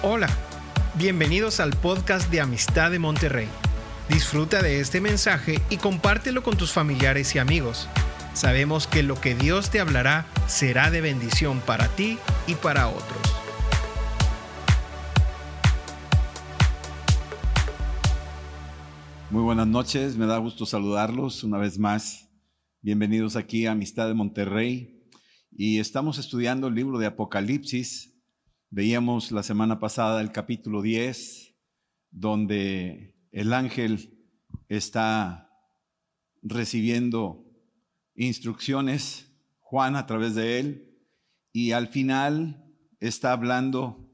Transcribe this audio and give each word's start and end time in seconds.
Hola, 0.00 0.28
bienvenidos 0.96 1.58
al 1.58 1.70
podcast 1.70 2.30
de 2.30 2.40
Amistad 2.40 2.92
de 2.92 3.00
Monterrey. 3.00 3.48
Disfruta 4.08 4.62
de 4.62 4.78
este 4.78 5.00
mensaje 5.00 5.60
y 5.70 5.78
compártelo 5.78 6.44
con 6.44 6.56
tus 6.56 6.70
familiares 6.70 7.34
y 7.34 7.40
amigos. 7.40 7.88
Sabemos 8.32 8.86
que 8.86 9.02
lo 9.02 9.20
que 9.20 9.34
Dios 9.34 9.70
te 9.70 9.80
hablará 9.80 10.28
será 10.46 10.92
de 10.92 11.00
bendición 11.00 11.58
para 11.66 11.88
ti 11.88 12.16
y 12.46 12.54
para 12.54 12.86
otros. 12.86 13.18
Muy 19.30 19.42
buenas 19.42 19.66
noches, 19.66 20.16
me 20.16 20.26
da 20.26 20.38
gusto 20.38 20.64
saludarlos 20.64 21.42
una 21.42 21.58
vez 21.58 21.76
más. 21.76 22.28
Bienvenidos 22.82 23.34
aquí 23.34 23.66
a 23.66 23.72
Amistad 23.72 24.06
de 24.06 24.14
Monterrey. 24.14 25.02
Y 25.50 25.80
estamos 25.80 26.18
estudiando 26.18 26.68
el 26.68 26.76
libro 26.76 27.00
de 27.00 27.06
Apocalipsis. 27.06 28.14
Veíamos 28.70 29.32
la 29.32 29.42
semana 29.42 29.78
pasada 29.78 30.20
el 30.20 30.30
capítulo 30.30 30.82
10, 30.82 31.54
donde 32.10 33.14
el 33.32 33.54
ángel 33.54 34.28
está 34.68 35.50
recibiendo 36.42 37.46
instrucciones, 38.14 39.32
Juan 39.60 39.96
a 39.96 40.04
través 40.04 40.34
de 40.34 40.60
él, 40.60 40.98
y 41.50 41.72
al 41.72 41.88
final 41.88 42.62
está 43.00 43.32
hablando 43.32 44.12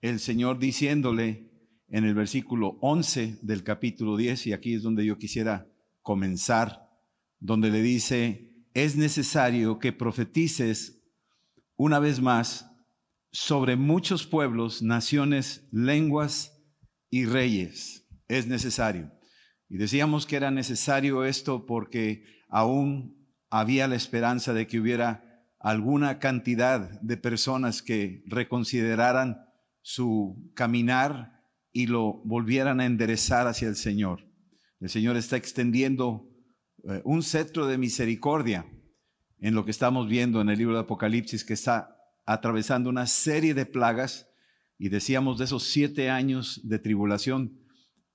el 0.00 0.18
Señor 0.18 0.58
diciéndole 0.58 1.52
en 1.86 2.04
el 2.04 2.14
versículo 2.14 2.78
11 2.80 3.38
del 3.42 3.62
capítulo 3.62 4.16
10, 4.16 4.48
y 4.48 4.52
aquí 4.54 4.74
es 4.74 4.82
donde 4.82 5.06
yo 5.06 5.18
quisiera 5.18 5.68
comenzar, 6.02 6.90
donde 7.38 7.70
le 7.70 7.82
dice, 7.82 8.52
es 8.74 8.96
necesario 8.96 9.78
que 9.78 9.92
profetices 9.92 11.00
una 11.76 12.00
vez 12.00 12.20
más 12.20 12.67
sobre 13.40 13.76
muchos 13.76 14.26
pueblos, 14.26 14.82
naciones, 14.82 15.68
lenguas 15.70 16.60
y 17.08 17.24
reyes. 17.24 18.04
Es 18.26 18.48
necesario. 18.48 19.12
Y 19.68 19.76
decíamos 19.76 20.26
que 20.26 20.34
era 20.34 20.50
necesario 20.50 21.24
esto 21.24 21.64
porque 21.64 22.24
aún 22.48 23.16
había 23.48 23.86
la 23.86 23.94
esperanza 23.94 24.54
de 24.54 24.66
que 24.66 24.80
hubiera 24.80 25.46
alguna 25.60 26.18
cantidad 26.18 27.00
de 27.00 27.16
personas 27.16 27.80
que 27.80 28.24
reconsideraran 28.26 29.46
su 29.82 30.50
caminar 30.56 31.40
y 31.72 31.86
lo 31.86 32.20
volvieran 32.24 32.80
a 32.80 32.86
enderezar 32.86 33.46
hacia 33.46 33.68
el 33.68 33.76
Señor. 33.76 34.28
El 34.80 34.88
Señor 34.88 35.16
está 35.16 35.36
extendiendo 35.36 36.28
eh, 36.88 37.02
un 37.04 37.22
cetro 37.22 37.68
de 37.68 37.78
misericordia 37.78 38.66
en 39.38 39.54
lo 39.54 39.64
que 39.64 39.70
estamos 39.70 40.08
viendo 40.08 40.40
en 40.40 40.48
el 40.48 40.58
libro 40.58 40.74
de 40.74 40.80
Apocalipsis 40.80 41.44
que 41.44 41.54
está 41.54 41.97
atravesando 42.28 42.90
una 42.90 43.06
serie 43.06 43.54
de 43.54 43.64
plagas 43.64 44.28
y 44.76 44.90
decíamos 44.90 45.38
de 45.38 45.46
esos 45.46 45.62
siete 45.62 46.10
años 46.10 46.60
de 46.62 46.78
tribulación, 46.78 47.58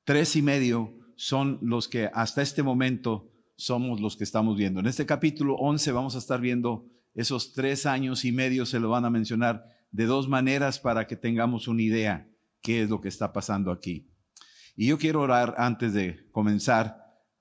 tres 0.04 0.36
y 0.36 0.44
medio 0.44 1.00
son 1.16 1.58
los 1.64 1.88
que 1.88 2.12
hasta 2.14 2.44
este 2.44 2.62
momento 2.62 3.32
somos 3.56 4.00
los 4.00 4.16
que 4.16 4.24
estamos 4.24 4.56
viendo. 4.56 4.82
En 4.82 4.86
este 4.86 5.08
capítulo 5.08 5.56
11 5.56 5.92
vamos 5.94 6.14
a 6.14 6.20
estar 6.20 6.40
viendo 6.40 6.86
esos 7.16 7.54
tres 7.54 7.88
años 7.88 8.24
y 8.24 8.32
medio, 8.32 8.68
se 8.68 8.80
lo 8.80 8.90
van 8.90 9.06
a 9.06 9.10
mencionar 9.10 9.66
de 9.90 10.06
dos 10.06 10.30
maneras 10.30 10.78
para 10.78 11.08
que 11.08 11.16
tengamos 11.16 11.68
una 11.68 11.82
idea 11.82 12.30
qué 12.62 12.84
es 12.84 12.92
lo 12.92 13.02
que 13.02 13.10
está 13.10 13.34
pasando 13.34 13.72
aquí. 13.72 14.12
Y 14.76 14.86
yo 14.86 15.00
quiero 15.00 15.22
orar 15.22 15.56
antes 15.58 15.92
de 15.94 16.30
comenzar 16.32 16.98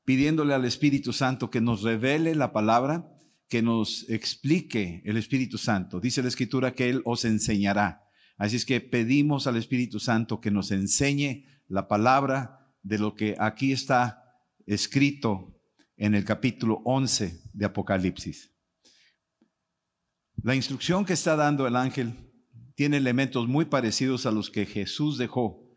pidiéndole 0.06 0.54
al 0.54 0.64
Espíritu 0.64 1.12
Santo 1.12 1.50
que 1.50 1.60
nos 1.60 1.82
revele 1.82 2.34
la 2.34 2.50
palabra 2.50 3.11
que 3.52 3.60
nos 3.60 4.08
explique 4.08 5.02
el 5.04 5.18
Espíritu 5.18 5.58
Santo. 5.58 6.00
Dice 6.00 6.22
la 6.22 6.28
Escritura 6.28 6.72
que 6.72 6.88
Él 6.88 7.02
os 7.04 7.26
enseñará. 7.26 8.02
Así 8.38 8.56
es 8.56 8.64
que 8.64 8.80
pedimos 8.80 9.46
al 9.46 9.56
Espíritu 9.56 10.00
Santo 10.00 10.40
que 10.40 10.50
nos 10.50 10.70
enseñe 10.70 11.44
la 11.68 11.86
palabra 11.86 12.72
de 12.82 12.98
lo 12.98 13.14
que 13.14 13.36
aquí 13.38 13.72
está 13.72 14.24
escrito 14.64 15.60
en 15.98 16.14
el 16.14 16.24
capítulo 16.24 16.80
11 16.86 17.42
de 17.52 17.66
Apocalipsis. 17.66 18.54
La 20.42 20.54
instrucción 20.54 21.04
que 21.04 21.12
está 21.12 21.36
dando 21.36 21.66
el 21.66 21.76
ángel 21.76 22.32
tiene 22.74 22.96
elementos 22.96 23.48
muy 23.48 23.66
parecidos 23.66 24.24
a 24.24 24.30
los 24.30 24.48
que 24.48 24.64
Jesús 24.64 25.18
dejó. 25.18 25.68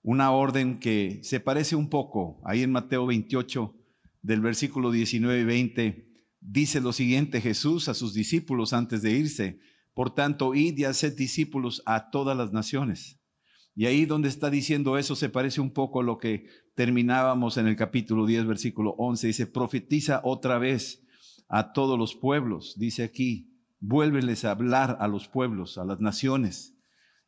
Una 0.00 0.30
orden 0.30 0.80
que 0.80 1.20
se 1.22 1.38
parece 1.38 1.76
un 1.76 1.90
poco 1.90 2.40
ahí 2.46 2.62
en 2.62 2.72
Mateo 2.72 3.04
28 3.04 3.76
del 4.22 4.40
versículo 4.40 4.90
19 4.90 5.40
y 5.40 5.44
20 5.44 6.09
dice 6.40 6.80
lo 6.80 6.92
siguiente 6.92 7.40
Jesús 7.40 7.88
a 7.88 7.94
sus 7.94 8.14
discípulos 8.14 8.72
antes 8.72 9.02
de 9.02 9.12
irse. 9.12 9.60
Por 9.94 10.14
tanto, 10.14 10.54
id 10.54 10.78
y 10.78 10.84
haced 10.84 11.16
discípulos 11.16 11.82
a 11.84 12.10
todas 12.10 12.36
las 12.36 12.52
naciones. 12.52 13.20
Y 13.74 13.86
ahí 13.86 14.06
donde 14.06 14.28
está 14.28 14.50
diciendo 14.50 14.98
eso 14.98 15.14
se 15.16 15.28
parece 15.28 15.60
un 15.60 15.72
poco 15.72 16.00
a 16.00 16.04
lo 16.04 16.18
que 16.18 16.46
terminábamos 16.74 17.56
en 17.56 17.66
el 17.66 17.76
capítulo 17.76 18.26
10, 18.26 18.46
versículo 18.46 18.94
11. 18.98 19.26
Dice, 19.26 19.46
profetiza 19.46 20.20
otra 20.24 20.58
vez 20.58 21.04
a 21.48 21.72
todos 21.72 21.98
los 21.98 22.14
pueblos. 22.14 22.74
Dice 22.78 23.02
aquí, 23.02 23.50
vuélveles 23.78 24.44
a 24.44 24.52
hablar 24.52 24.96
a 25.00 25.08
los 25.08 25.28
pueblos, 25.28 25.78
a 25.78 25.84
las 25.84 26.00
naciones. 26.00 26.76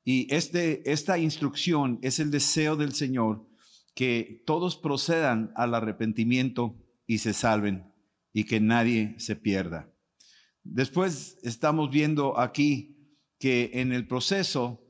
Y 0.04 0.32
este, 0.34 0.90
esta 0.90 1.18
instrucción 1.18 1.98
es 2.02 2.18
el 2.18 2.30
deseo 2.30 2.76
del 2.76 2.92
Señor 2.92 3.46
que 3.94 4.42
todos 4.46 4.76
procedan 4.76 5.52
al 5.54 5.74
arrepentimiento 5.74 6.76
y 7.06 7.18
se 7.18 7.34
salven 7.34 7.91
y 8.32 8.44
que 8.44 8.60
nadie 8.60 9.14
se 9.18 9.36
pierda. 9.36 9.92
Después 10.64 11.38
estamos 11.42 11.90
viendo 11.90 12.38
aquí 12.38 12.96
que 13.38 13.70
en 13.74 13.92
el 13.92 14.06
proceso 14.06 14.80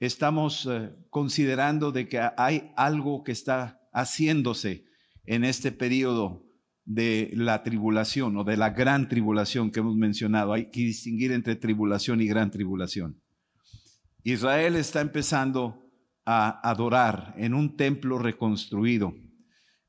estamos 0.00 0.66
eh, 0.66 0.90
considerando 1.10 1.92
de 1.92 2.08
que 2.08 2.20
hay 2.36 2.72
algo 2.76 3.22
que 3.22 3.32
está 3.32 3.80
haciéndose 3.92 4.84
en 5.24 5.44
este 5.44 5.70
periodo 5.70 6.44
de 6.84 7.30
la 7.34 7.62
tribulación 7.62 8.36
o 8.36 8.44
de 8.44 8.56
la 8.56 8.70
gran 8.70 9.08
tribulación 9.08 9.70
que 9.70 9.80
hemos 9.80 9.96
mencionado. 9.96 10.52
Hay 10.52 10.70
que 10.70 10.80
distinguir 10.80 11.30
entre 11.32 11.54
tribulación 11.54 12.20
y 12.20 12.26
gran 12.26 12.50
tribulación. 12.50 13.22
Israel 14.24 14.76
está 14.76 15.00
empezando 15.00 15.86
a 16.24 16.68
adorar 16.68 17.34
en 17.36 17.54
un 17.54 17.76
templo 17.76 18.18
reconstruido, 18.18 19.14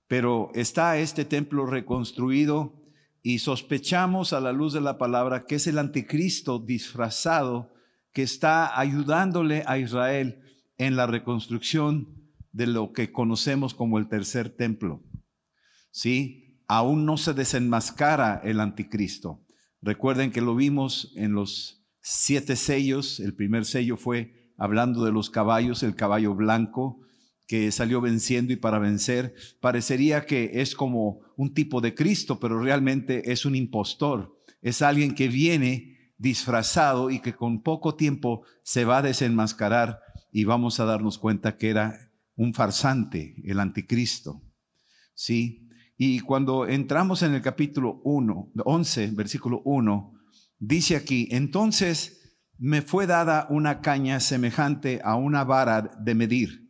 pero 0.08 0.52
está 0.54 1.00
este 1.00 1.26
templo 1.26 1.66
reconstruido 1.66 2.81
y 3.24 3.40
sospechamos 3.40 4.34
a 4.34 4.40
la 4.40 4.52
luz 4.52 4.74
de 4.74 4.82
la 4.82 4.98
palabra 4.98 5.46
que 5.46 5.56
es 5.56 5.68
el 5.68 5.78
anticristo 5.78 6.60
disfrazado 6.60 7.72
que 8.14 8.24
está 8.24 8.80
ayudándole 8.80 9.64
a 9.68 9.78
Israel 9.78 10.42
en 10.78 10.96
la 10.96 11.08
reconstrucción 11.08 12.22
de 12.52 12.68
lo 12.68 12.92
que 12.92 13.12
conocemos 13.12 13.74
como 13.74 13.98
el 13.98 14.10
tercer 14.10 14.50
templo. 14.50 15.04
¿Sí? 15.92 16.64
Aún 16.68 17.06
no 17.06 17.18
se 17.18 17.34
desenmascara 17.34 18.42
el 18.44 18.60
anticristo. 18.60 19.46
Recuerden 19.82 20.32
que 20.32 20.42
lo 20.42 20.56
vimos 20.56 21.14
en 21.16 21.34
los 21.34 21.86
siete 22.02 22.56
sellos. 22.56 23.20
El 23.20 23.36
primer 23.36 23.66
sello 23.66 23.98
fue 23.98 24.54
hablando 24.58 25.04
de 25.06 25.12
los 25.12 25.30
caballos, 25.30 25.84
el 25.84 25.96
caballo 25.96 26.36
blanco, 26.36 27.00
que 27.52 27.70
salió 27.74 28.00
venciendo 28.00 28.54
y 28.54 28.56
para 28.56 28.80
vencer, 28.80 29.36
parecería 29.60 30.26
que 30.26 30.52
es 30.62 30.74
como 30.74 31.20
un 31.36 31.54
tipo 31.54 31.82
de 31.82 31.94
Cristo, 31.94 32.40
pero 32.40 32.58
realmente 32.58 33.30
es 33.30 33.46
un 33.46 33.56
impostor. 33.56 34.42
Es 34.62 34.82
alguien 34.82 35.14
que 35.14 35.28
viene 35.28 36.14
disfrazado 36.18 37.10
y 37.10 37.20
que 37.20 37.34
con 37.34 37.62
poco 37.62 37.96
tiempo 37.96 38.46
se 38.64 38.86
va 38.86 39.00
a 39.00 39.02
desenmascarar 39.02 40.00
y 40.32 40.46
vamos 40.46 40.80
a 40.80 40.86
darnos 40.86 41.18
cuenta 41.18 41.58
que 41.58 41.68
era 41.72 42.14
un 42.38 42.54
farsante, 42.54 43.36
el 43.44 43.60
anticristo. 43.60 44.42
¿Sí? 45.14 45.68
Y 45.98 46.22
cuando 46.22 46.66
entramos 46.66 47.22
en 47.22 47.34
el 47.34 47.42
capítulo 47.42 48.00
1, 48.06 48.54
11, 48.64 49.08
versículo 49.08 49.62
1, 49.66 50.14
dice 50.58 50.96
aquí, 50.96 51.28
entonces 51.32 52.40
me 52.58 52.82
fue 52.82 53.08
dada 53.08 53.46
una 53.50 53.82
caña 53.82 54.22
semejante 54.22 55.02
a 55.04 55.16
una 55.16 55.44
vara 55.44 55.82
de 56.00 56.16
medir 56.16 56.61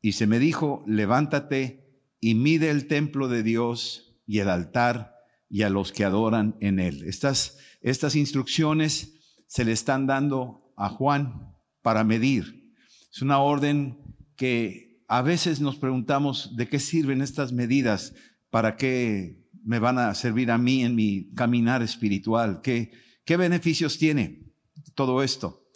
y 0.00 0.12
se 0.12 0.26
me 0.26 0.38
dijo, 0.38 0.84
levántate 0.86 2.02
y 2.20 2.34
mide 2.34 2.70
el 2.70 2.86
templo 2.86 3.28
de 3.28 3.42
Dios 3.42 4.16
y 4.26 4.38
el 4.38 4.48
altar 4.48 5.14
y 5.48 5.62
a 5.62 5.70
los 5.70 5.92
que 5.92 6.04
adoran 6.04 6.56
en 6.60 6.78
él. 6.78 7.04
Estas, 7.04 7.58
estas 7.80 8.16
instrucciones 8.16 9.14
se 9.46 9.64
le 9.64 9.72
están 9.72 10.06
dando 10.06 10.72
a 10.76 10.88
Juan 10.88 11.54
para 11.82 12.04
medir. 12.04 12.74
Es 13.10 13.22
una 13.22 13.38
orden 13.38 13.98
que 14.36 15.02
a 15.08 15.22
veces 15.22 15.60
nos 15.60 15.76
preguntamos 15.76 16.54
de 16.56 16.68
qué 16.68 16.78
sirven 16.78 17.22
estas 17.22 17.52
medidas, 17.52 18.14
para 18.50 18.76
qué 18.76 19.48
me 19.64 19.78
van 19.78 19.98
a 19.98 20.14
servir 20.14 20.50
a 20.50 20.58
mí 20.58 20.84
en 20.84 20.94
mi 20.94 21.32
caminar 21.34 21.82
espiritual, 21.82 22.60
qué, 22.62 22.92
qué 23.24 23.36
beneficios 23.36 23.98
tiene 23.98 24.52
todo 24.94 25.22
esto. 25.22 25.66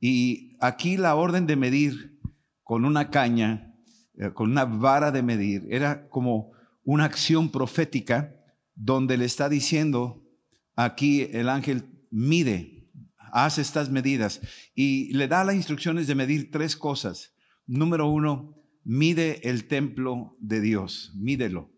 Y 0.00 0.56
aquí 0.60 0.96
la 0.96 1.14
orden 1.14 1.46
de 1.46 1.56
medir 1.56 2.18
con 2.62 2.84
una 2.84 3.10
caña, 3.10 3.65
con 4.34 4.50
una 4.50 4.64
vara 4.64 5.10
de 5.10 5.22
medir. 5.22 5.66
Era 5.70 6.08
como 6.08 6.52
una 6.84 7.04
acción 7.04 7.50
profética 7.50 8.34
donde 8.74 9.16
le 9.16 9.24
está 9.24 9.48
diciendo, 9.48 10.22
aquí 10.74 11.28
el 11.32 11.48
ángel 11.48 11.84
mide 12.10 12.76
haz 13.36 13.58
estas 13.58 13.90
medidas. 13.90 14.40
Y 14.74 15.12
le 15.12 15.28
da 15.28 15.44
las 15.44 15.54
instrucciones 15.54 16.06
de 16.06 16.14
medir 16.14 16.50
tres 16.50 16.74
cosas. 16.76 17.34
Número 17.66 18.08
uno, 18.08 18.56
mide 18.82 19.48
el 19.48 19.68
templo 19.68 20.36
de 20.40 20.60
Dios, 20.60 21.12
mídelo. 21.14 21.70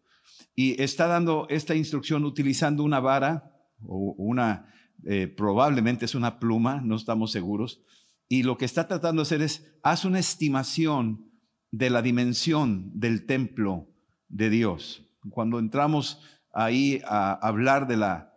Y 0.54 0.80
está 0.80 1.06
dando 1.06 1.46
esta 1.50 1.74
instrucción 1.74 2.24
utilizando 2.24 2.84
una 2.84 3.00
vara 3.00 3.52
o 3.82 4.14
una, 4.18 4.72
eh, 5.04 5.26
probablemente 5.26 6.04
es 6.04 6.14
una 6.14 6.38
pluma, 6.38 6.80
no 6.80 6.94
estamos 6.94 7.32
seguros. 7.32 7.82
Y 8.28 8.44
lo 8.44 8.56
que 8.56 8.64
está 8.64 8.86
tratando 8.86 9.22
de 9.22 9.26
hacer 9.26 9.42
es, 9.42 9.72
haz 9.82 10.04
una 10.04 10.18
estimación 10.18 11.28
de 11.70 11.90
la 11.90 12.02
dimensión 12.02 12.90
del 12.94 13.26
templo 13.26 13.88
de 14.28 14.50
Dios. 14.50 15.04
Cuando 15.30 15.58
entramos 15.58 16.20
ahí 16.52 17.00
a 17.04 17.32
hablar 17.32 17.86
de 17.86 17.96
la, 17.96 18.32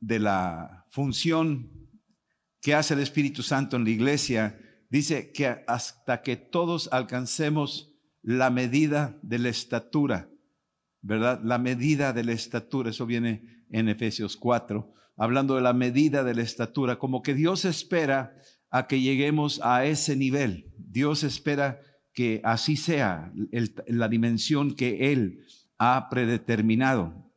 de 0.00 0.18
la 0.18 0.86
función 0.90 1.70
que 2.60 2.74
hace 2.74 2.94
el 2.94 3.00
Espíritu 3.00 3.42
Santo 3.42 3.76
en 3.76 3.84
la 3.84 3.90
iglesia, 3.90 4.58
dice 4.90 5.32
que 5.32 5.64
hasta 5.66 6.22
que 6.22 6.36
todos 6.36 6.88
alcancemos 6.92 7.94
la 8.22 8.50
medida 8.50 9.18
de 9.22 9.38
la 9.38 9.50
estatura, 9.50 10.30
¿verdad? 11.02 11.40
La 11.44 11.58
medida 11.58 12.12
de 12.12 12.24
la 12.24 12.32
estatura, 12.32 12.90
eso 12.90 13.04
viene 13.04 13.64
en 13.70 13.88
Efesios 13.88 14.36
4, 14.36 14.92
hablando 15.16 15.56
de 15.56 15.62
la 15.62 15.74
medida 15.74 16.24
de 16.24 16.34
la 16.34 16.42
estatura, 16.42 16.98
como 16.98 17.22
que 17.22 17.34
Dios 17.34 17.64
espera 17.64 18.34
a 18.70 18.86
que 18.86 19.00
lleguemos 19.00 19.60
a 19.62 19.84
ese 19.84 20.16
nivel. 20.16 20.72
Dios 20.78 21.22
espera 21.22 21.80
que 22.14 22.40
así 22.44 22.76
sea 22.76 23.32
la 23.86 24.08
dimensión 24.08 24.74
que 24.74 25.12
Él 25.12 25.44
ha 25.78 26.08
predeterminado. 26.08 27.30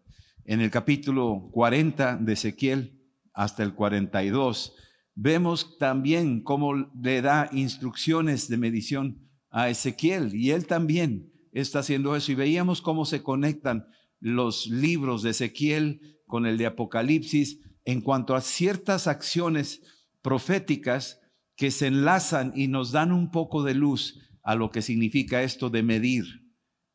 En 0.45 0.61
el 0.61 0.69
capítulo 0.71 1.49
40 1.51 2.17
de 2.17 2.33
Ezequiel 2.33 3.01
hasta 3.33 3.63
el 3.63 3.73
42, 3.73 4.75
vemos 5.15 5.77
también 5.77 6.41
cómo 6.41 6.73
le 6.75 7.21
da 7.21 7.49
instrucciones 7.51 8.47
de 8.47 8.57
medición 8.57 9.27
a 9.49 9.69
Ezequiel 9.69 10.33
y 10.35 10.51
él 10.51 10.67
también 10.67 11.33
está 11.51 11.79
haciendo 11.79 12.15
eso. 12.15 12.31
Y 12.31 12.35
veíamos 12.35 12.81
cómo 12.81 13.05
se 13.05 13.23
conectan 13.23 13.87
los 14.19 14.67
libros 14.67 15.23
de 15.23 15.31
Ezequiel 15.31 16.19
con 16.27 16.45
el 16.45 16.57
de 16.57 16.67
Apocalipsis 16.67 17.59
en 17.83 18.01
cuanto 18.01 18.35
a 18.35 18.41
ciertas 18.41 19.07
acciones 19.07 19.81
proféticas 20.21 21.19
que 21.55 21.71
se 21.71 21.87
enlazan 21.87 22.53
y 22.55 22.67
nos 22.67 22.91
dan 22.91 23.11
un 23.11 23.31
poco 23.31 23.63
de 23.63 23.73
luz 23.73 24.19
a 24.47 24.55
lo 24.55 24.71
que 24.71 24.81
significa 24.81 25.43
esto 25.43 25.69
de 25.69 25.83
medir. 25.83 26.23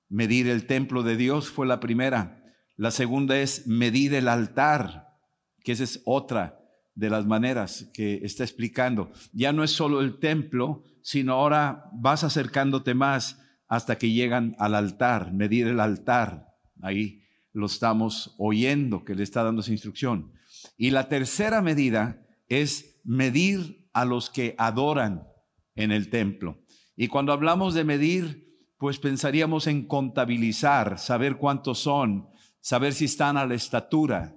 Medir 0.09 0.49
el 0.49 0.67
templo 0.67 1.03
de 1.03 1.19
Dios 1.19 1.51
fue 1.51 1.67
la 1.67 1.81
primera. 1.81 2.43
La 2.77 2.91
segunda 2.91 3.39
es 3.39 3.67
medir 3.67 4.15
el 4.15 4.29
altar, 4.29 5.19
que 5.63 5.73
esa 5.73 5.85
es 5.85 6.01
otra 6.07 6.59
de 6.95 7.11
las 7.11 7.27
maneras 7.27 7.91
que 7.93 8.21
está 8.23 8.43
explicando. 8.43 9.13
Ya 9.35 9.53
no 9.53 9.65
es 9.65 9.71
solo 9.71 10.01
el 10.01 10.19
templo, 10.19 10.83
sino 11.03 11.35
ahora 11.35 11.91
vas 11.93 12.25
acercándote 12.25 12.95
más 12.95 13.39
hasta 13.69 13.99
que 13.99 14.11
llegan 14.11 14.57
al 14.59 14.75
altar, 14.75 15.35
medir 15.35 15.67
el 15.67 15.81
altar. 15.81 16.47
Ahí 16.81 17.23
lo 17.53 17.67
estamos 17.67 18.35
oyendo 18.39 19.05
que 19.05 19.15
le 19.15 19.25
está 19.25 19.45
dando 19.45 19.61
esa 19.61 19.73
instrucción. 19.73 20.33
Y 20.79 20.89
la 20.89 21.11
tercera 21.11 21.61
medida 21.61 22.27
es 22.49 22.99
medir 23.05 23.91
a 23.93 24.07
los 24.07 24.31
que 24.31 24.55
adoran 24.57 25.29
en 25.75 25.93
el 25.93 26.09
templo. 26.09 26.62
Y 27.03 27.09
cuando 27.09 27.33
hablamos 27.33 27.75
de 27.75 27.83
medir, 27.83 28.65
pues 28.79 29.01
pensaríamos 29.01 29.67
en 29.67 29.89
contabilizar, 29.89 31.01
saber 31.01 31.37
cuántos 31.37 31.81
son, 31.81 32.29
saber 32.61 32.93
si 32.93 33.07
están 33.07 33.37
a 33.37 33.45
la 33.45 33.57
estatura 33.57 34.37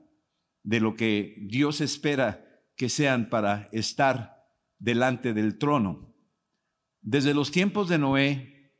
de 0.64 0.80
lo 0.80 0.96
que 0.96 1.36
Dios 1.42 1.80
espera 1.80 2.44
que 2.76 2.90
sean 2.90 3.30
para 3.30 3.70
estar 3.72 4.48
delante 4.80 5.36
del 5.36 5.60
trono. 5.60 6.16
Desde 7.02 7.36
los 7.36 7.52
tiempos 7.52 7.88
de 7.88 8.00
Noé, 8.00 8.74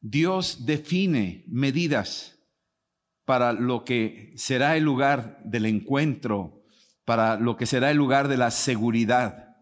Dios 0.00 0.64
define 0.64 1.46
medidas 1.48 2.38
para 3.24 3.52
lo 3.52 3.84
que 3.84 4.34
será 4.36 4.76
el 4.76 4.84
lugar 4.84 5.40
del 5.44 5.66
encuentro, 5.66 6.62
para 7.04 7.40
lo 7.40 7.56
que 7.56 7.66
será 7.66 7.90
el 7.90 7.96
lugar 7.96 8.28
de 8.28 8.36
la 8.36 8.52
seguridad. 8.52 9.56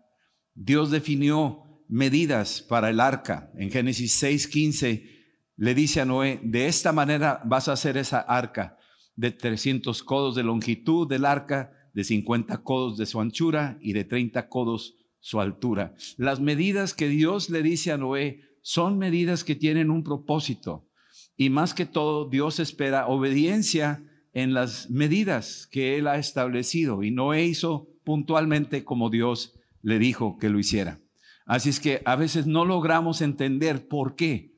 Dios 0.53 0.91
definió 0.91 1.64
medidas 1.89 2.63
para 2.63 2.91
el 2.91 3.01
arca. 3.01 3.51
En 3.57 3.71
Génesis 3.71 4.23
6:15 4.23 5.15
le 5.57 5.75
dice 5.75 6.01
a 6.01 6.05
Noé, 6.05 6.41
de 6.43 6.67
esta 6.67 6.93
manera 6.93 7.41
vas 7.45 7.69
a 7.69 7.73
hacer 7.73 7.97
esa 7.97 8.21
arca 8.21 8.77
de 9.17 9.31
300 9.31 10.03
codos 10.03 10.35
de 10.35 10.43
longitud 10.43 11.09
del 11.09 11.25
arca, 11.25 11.73
de 11.93 12.03
50 12.03 12.63
codos 12.63 12.97
de 12.97 13.07
su 13.07 13.21
anchura 13.21 13.79
y 13.81 13.93
de 13.93 14.05
30 14.05 14.49
codos 14.49 14.97
su 15.21 15.41
altura. 15.41 15.95
Las 16.17 16.41
medidas 16.41 16.93
que 16.93 17.09
Dios 17.09 17.51
le 17.51 17.63
dice 17.63 17.93
a 17.93 17.99
Noé 17.99 18.41
son 18.63 18.99
medidas 18.99 19.45
que 19.45 19.55
tienen 19.55 19.91
un 19.91 20.03
propósito. 20.03 20.89
Y 21.37 21.51
más 21.51 21.75
que 21.75 21.87
todo, 21.87 22.29
Dios 22.29 22.59
espera 22.59 23.07
obediencia 23.07 24.05
en 24.33 24.53
las 24.53 24.91
medidas 24.91 25.69
que 25.71 25.97
Él 25.97 26.09
ha 26.09 26.17
establecido. 26.17 27.03
Y 27.03 27.11
Noé 27.11 27.45
hizo 27.45 27.89
puntualmente 28.05 28.85
como 28.85 29.11
Dios 29.11 29.55
le 29.83 29.99
dijo 29.99 30.39
que 30.39 30.49
lo 30.49 30.59
hiciera. 30.59 31.04
Así 31.45 31.69
es 31.71 31.81
que 31.81 32.03
a 32.05 32.17
veces 32.17 32.47
no 32.47 32.65
logramos 32.65 33.21
entender 33.21 33.87
por 33.89 34.17
qué 34.17 34.55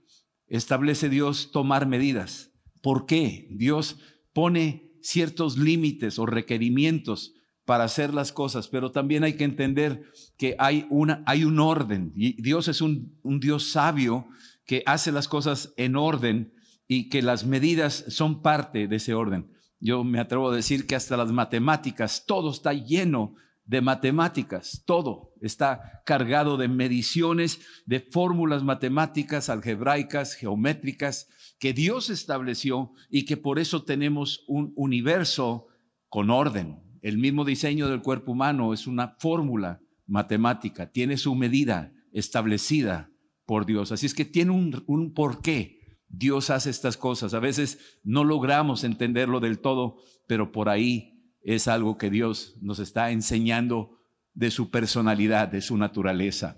establece 0.47 1.09
Dios 1.09 1.51
tomar 1.51 1.87
medidas, 1.87 2.53
por 2.81 3.07
qué 3.07 3.49
Dios 3.51 3.99
pone 4.33 4.93
ciertos 5.03 5.59
límites 5.59 6.19
o 6.19 6.27
requerimientos 6.27 7.35
para 7.65 7.85
hacer 7.85 8.15
las 8.15 8.31
cosas, 8.31 8.69
pero 8.69 8.93
también 8.93 9.25
hay 9.25 9.35
que 9.35 9.45
entender 9.45 10.05
que 10.37 10.55
hay, 10.59 10.87
una, 10.89 11.25
hay 11.27 11.45
un 11.45 11.59
orden 11.59 12.13
y 12.15 12.41
Dios 12.41 12.69
es 12.69 12.81
un, 12.81 13.19
un 13.23 13.41
Dios 13.41 13.71
sabio 13.71 14.29
que 14.65 14.85
hace 14.87 15.11
las 15.11 15.27
cosas 15.27 15.73
en 15.77 15.97
orden 15.97 16.53
y 16.87 17.09
que 17.09 17.23
las 17.23 17.45
medidas 17.45 18.05
son 18.09 18.43
parte 18.43 18.87
de 18.87 18.97
ese 18.97 19.15
orden. 19.15 19.51
Yo 19.81 20.05
me 20.05 20.21
atrevo 20.21 20.51
a 20.51 20.57
decir 20.57 20.87
que 20.87 20.95
hasta 20.95 21.17
las 21.17 21.33
matemáticas, 21.33 22.25
todo 22.27 22.51
está 22.51 22.73
lleno 22.73 23.35
de 23.67 23.81
matemáticas, 23.81 24.85
todo 24.87 25.35
está 25.41 26.03
cargado 26.07 26.57
de 26.57 26.69
mediciones, 26.69 27.61
de 27.85 28.01
fórmulas 28.01 28.63
matemáticas, 28.63 29.51
algebraicas, 29.51 30.35
geométricas, 30.35 31.29
que 31.59 31.73
Dios 31.73 32.09
estableció 32.09 32.93
y 33.11 33.25
que 33.25 33.37
por 33.37 33.59
eso 33.59 33.83
tenemos 33.83 34.45
un 34.47 34.73
universo 34.77 35.67
con 36.09 36.31
orden. 36.31 36.79
El 37.03 37.19
mismo 37.19 37.45
diseño 37.45 37.89
del 37.89 38.03
cuerpo 38.03 38.33
humano 38.33 38.73
es 38.73 38.87
una 38.87 39.17
fórmula 39.19 39.81
matemática, 40.07 40.93
tiene 40.93 41.17
su 41.17 41.35
medida 41.35 41.93
establecida 42.13 43.11
por 43.47 43.67
Dios. 43.67 43.91
Así 43.91 44.07
es 44.07 44.15
que 44.15 44.25
tiene 44.25 44.53
un, 44.53 44.85
un 44.87 45.13
porqué. 45.13 45.99
Dios 46.09 46.51
hace 46.51 46.71
estas 46.71 46.97
cosas. 46.97 47.35
A 47.35 47.41
veces 47.41 47.99
no 48.05 48.23
logramos 48.23 48.85
entenderlo 48.85 49.41
del 49.41 49.59
todo, 49.59 49.97
pero 50.29 50.53
por 50.53 50.69
ahí 50.69 51.16
es 51.55 51.69
algo 51.69 51.97
que 51.97 52.11
Dios 52.11 52.57
nos 52.61 52.81
está 52.81 53.13
enseñando 53.13 54.01
de 54.35 54.51
su 54.51 54.69
personalidad, 54.69 55.47
de 55.47 55.61
su 55.63 55.77
naturaleza. 55.77 56.57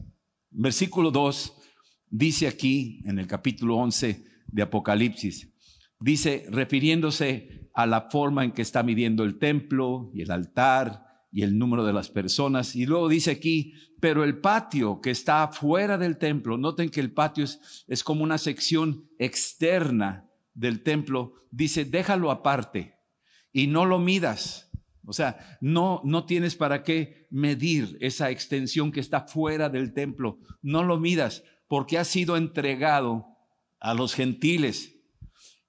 Versículo 0.51 1.11
2 1.11 1.53
dice 2.09 2.49
aquí 2.49 3.03
en 3.05 3.19
el 3.19 3.27
capítulo 3.27 3.77
11 3.77 4.25
de 4.47 4.63
Apocalipsis, 4.63 5.53
dice, 6.01 6.47
refiriéndose 6.49 7.69
a 7.75 7.87
la 7.87 8.09
forma 8.11 8.45
en 8.45 8.53
que 8.53 8.63
está 8.63 8.83
midiendo 8.83 9.25
el 9.25 9.39
templo 9.39 10.11
y 10.15 10.23
el 10.23 10.31
altar 10.31 11.05
y 11.31 11.43
el 11.43 11.59
número 11.59 11.85
de 11.85 11.93
las 11.93 12.09
personas. 12.09 12.75
Y 12.75 12.87
luego 12.87 13.11
dice 13.11 13.31
aquí, 13.31 13.75
pero 14.01 14.25
el 14.25 14.39
patio 14.39 15.03
que 15.03 15.11
está 15.11 15.43
afuera 15.43 15.99
del 15.99 16.17
templo, 16.17 16.57
noten 16.57 16.89
que 16.89 17.01
el 17.01 17.13
patio 17.13 17.45
es, 17.45 17.85
es 17.89 18.03
como 18.03 18.25
una 18.25 18.39
sección 18.39 19.07
externa 19.19 20.31
del 20.55 20.83
templo, 20.83 21.35
dice, 21.51 21.85
déjalo 21.85 22.31
aparte 22.31 22.97
y 23.53 23.67
no 23.67 23.85
lo 23.85 23.99
midas 23.99 24.68
o 25.09 25.13
sea, 25.15 25.59
no, 25.63 26.03
no 26.05 26.27
tienes 26.27 26.55
para 26.55 26.83
qué 26.83 27.27
medir 27.31 27.97
esa 28.01 28.31
extensión 28.31 28.93
que 28.93 29.01
está 29.01 29.23
fuera 29.23 29.71
del 29.71 29.95
templo. 29.95 30.39
No 30.61 30.85
lo 30.85 30.99
midas 30.99 31.45
porque 31.67 31.97
ha 31.97 32.05
sido 32.05 32.37
entregado 32.37 33.27
a 33.81 33.95
los 33.95 34.13
gentiles. 34.13 34.95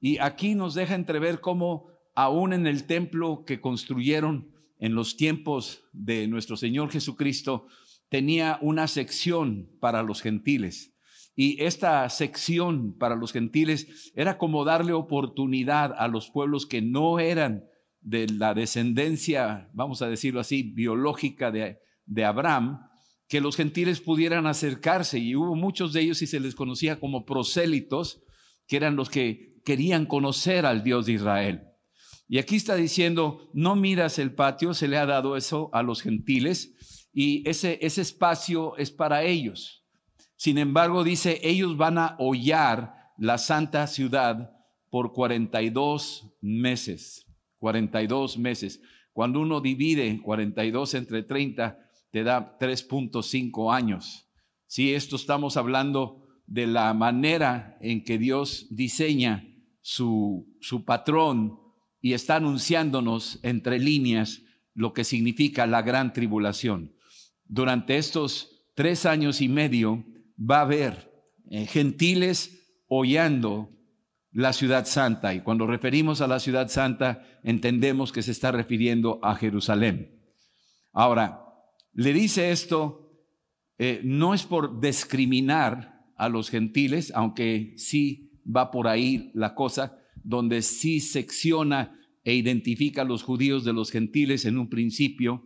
Y 0.01 0.17
aquí 0.17 0.55
nos 0.55 0.73
deja 0.73 0.95
entrever 0.95 1.39
cómo 1.39 1.87
aún 2.15 2.51
en 2.51 2.67
el 2.67 2.85
templo 2.85 3.45
que 3.45 3.61
construyeron 3.61 4.51
en 4.77 4.93
los 4.93 5.15
tiempos 5.15 5.83
de 5.93 6.27
nuestro 6.27 6.57
Señor 6.57 6.91
Jesucristo, 6.91 7.67
tenía 8.09 8.59
una 8.61 8.87
sección 8.87 9.69
para 9.79 10.03
los 10.03 10.21
gentiles. 10.21 10.93
Y 11.33 11.63
esta 11.63 12.09
sección 12.09 12.93
para 12.97 13.15
los 13.15 13.31
gentiles 13.31 14.11
era 14.15 14.37
como 14.37 14.65
darle 14.65 14.91
oportunidad 14.91 15.95
a 15.97 16.09
los 16.09 16.29
pueblos 16.29 16.65
que 16.65 16.81
no 16.81 17.19
eran 17.19 17.63
de 18.09 18.27
la 18.27 18.55
descendencia, 18.55 19.69
vamos 19.73 20.01
a 20.01 20.09
decirlo 20.09 20.39
así, 20.39 20.63
biológica 20.63 21.51
de, 21.51 21.79
de 22.05 22.25
Abraham, 22.25 22.81
que 23.27 23.39
los 23.39 23.55
gentiles 23.55 24.01
pudieran 24.01 24.47
acercarse 24.47 25.19
y 25.19 25.35
hubo 25.35 25.55
muchos 25.55 25.93
de 25.93 26.01
ellos 26.01 26.21
y 26.23 26.27
se 26.27 26.39
les 26.39 26.55
conocía 26.55 26.99
como 26.99 27.23
prosélitos, 27.23 28.23
que 28.67 28.77
eran 28.77 28.95
los 28.95 29.09
que 29.11 29.61
querían 29.63 30.07
conocer 30.07 30.65
al 30.65 30.83
Dios 30.83 31.05
de 31.05 31.13
Israel. 31.13 31.63
Y 32.27 32.39
aquí 32.39 32.55
está 32.55 32.75
diciendo, 32.75 33.49
no 33.53 33.75
miras 33.75 34.17
el 34.17 34.33
patio, 34.33 34.73
se 34.73 34.87
le 34.87 34.97
ha 34.97 35.05
dado 35.05 35.37
eso 35.37 35.69
a 35.71 35.83
los 35.83 36.01
gentiles. 36.01 36.73
y 37.13 37.47
ese, 37.47 37.77
ese 37.81 38.01
espacio 38.01 38.75
es 38.77 38.91
para 38.91 39.23
ellos. 39.23 39.85
Sin 40.35 40.57
embargo, 40.57 41.03
dice, 41.03 41.39
ellos 41.43 41.77
van 41.77 41.97
a 41.99 42.15
hollar 42.17 42.95
la 43.17 43.37
santa 43.37 43.85
ciudad 43.87 44.51
por 44.89 45.13
42 45.13 46.33
meses. 46.41 47.28
42 47.59 48.37
meses. 48.37 48.81
Cuando 49.13 49.39
uno 49.39 49.61
divide 49.61 50.21
42 50.21 50.93
entre 50.95 51.23
30, 51.23 51.79
te 52.11 52.23
da 52.23 52.57
3.5 52.59 53.73
años. 53.73 54.25
Si 54.65 54.93
esto 54.93 55.15
estamos 55.15 55.57
hablando 55.57 56.27
de 56.47 56.67
la 56.67 56.93
manera 56.93 57.77
en 57.81 58.03
que 58.03 58.17
Dios 58.17 58.67
diseña 58.71 59.45
su, 59.81 60.57
su 60.61 60.83
patrón 60.83 61.59
y 62.01 62.13
está 62.13 62.37
anunciándonos 62.37 63.39
entre 63.43 63.79
líneas 63.79 64.41
lo 64.73 64.93
que 64.93 65.03
significa 65.03 65.67
la 65.67 65.81
gran 65.81 66.13
tribulación. 66.13 66.95
Durante 67.45 67.97
estos 67.97 68.65
tres 68.75 69.05
años 69.05 69.41
y 69.41 69.49
medio 69.49 70.05
va 70.39 70.59
a 70.59 70.61
haber 70.61 71.11
eh, 71.51 71.65
gentiles 71.65 72.83
hollando 72.87 73.69
la 74.31 74.53
ciudad 74.53 74.85
santa. 74.85 75.33
Y 75.33 75.41
cuando 75.41 75.67
referimos 75.67 76.21
a 76.21 76.27
la 76.27 76.39
ciudad 76.39 76.69
santa, 76.69 77.23
entendemos 77.43 78.11
que 78.11 78.21
se 78.21 78.31
está 78.31 78.51
refiriendo 78.51 79.19
a 79.23 79.35
Jerusalén. 79.35 80.19
Ahora, 80.93 81.45
le 81.93 82.13
dice 82.13 82.51
esto, 82.51 83.11
eh, 83.77 84.01
no 84.03 84.33
es 84.33 84.43
por 84.43 84.79
discriminar 84.79 86.05
a 86.15 86.29
los 86.29 86.49
gentiles, 86.49 87.11
aunque 87.15 87.73
sí 87.77 88.31
va 88.45 88.71
por 88.71 88.87
ahí 88.87 89.31
la 89.33 89.55
cosa, 89.55 89.97
donde 90.23 90.61
sí 90.61 90.99
secciona 90.99 91.95
e 92.23 92.33
identifica 92.35 93.01
a 93.01 93.05
los 93.05 93.23
judíos 93.23 93.63
de 93.63 93.73
los 93.73 93.89
gentiles 93.91 94.45
en 94.45 94.57
un 94.57 94.69
principio, 94.69 95.43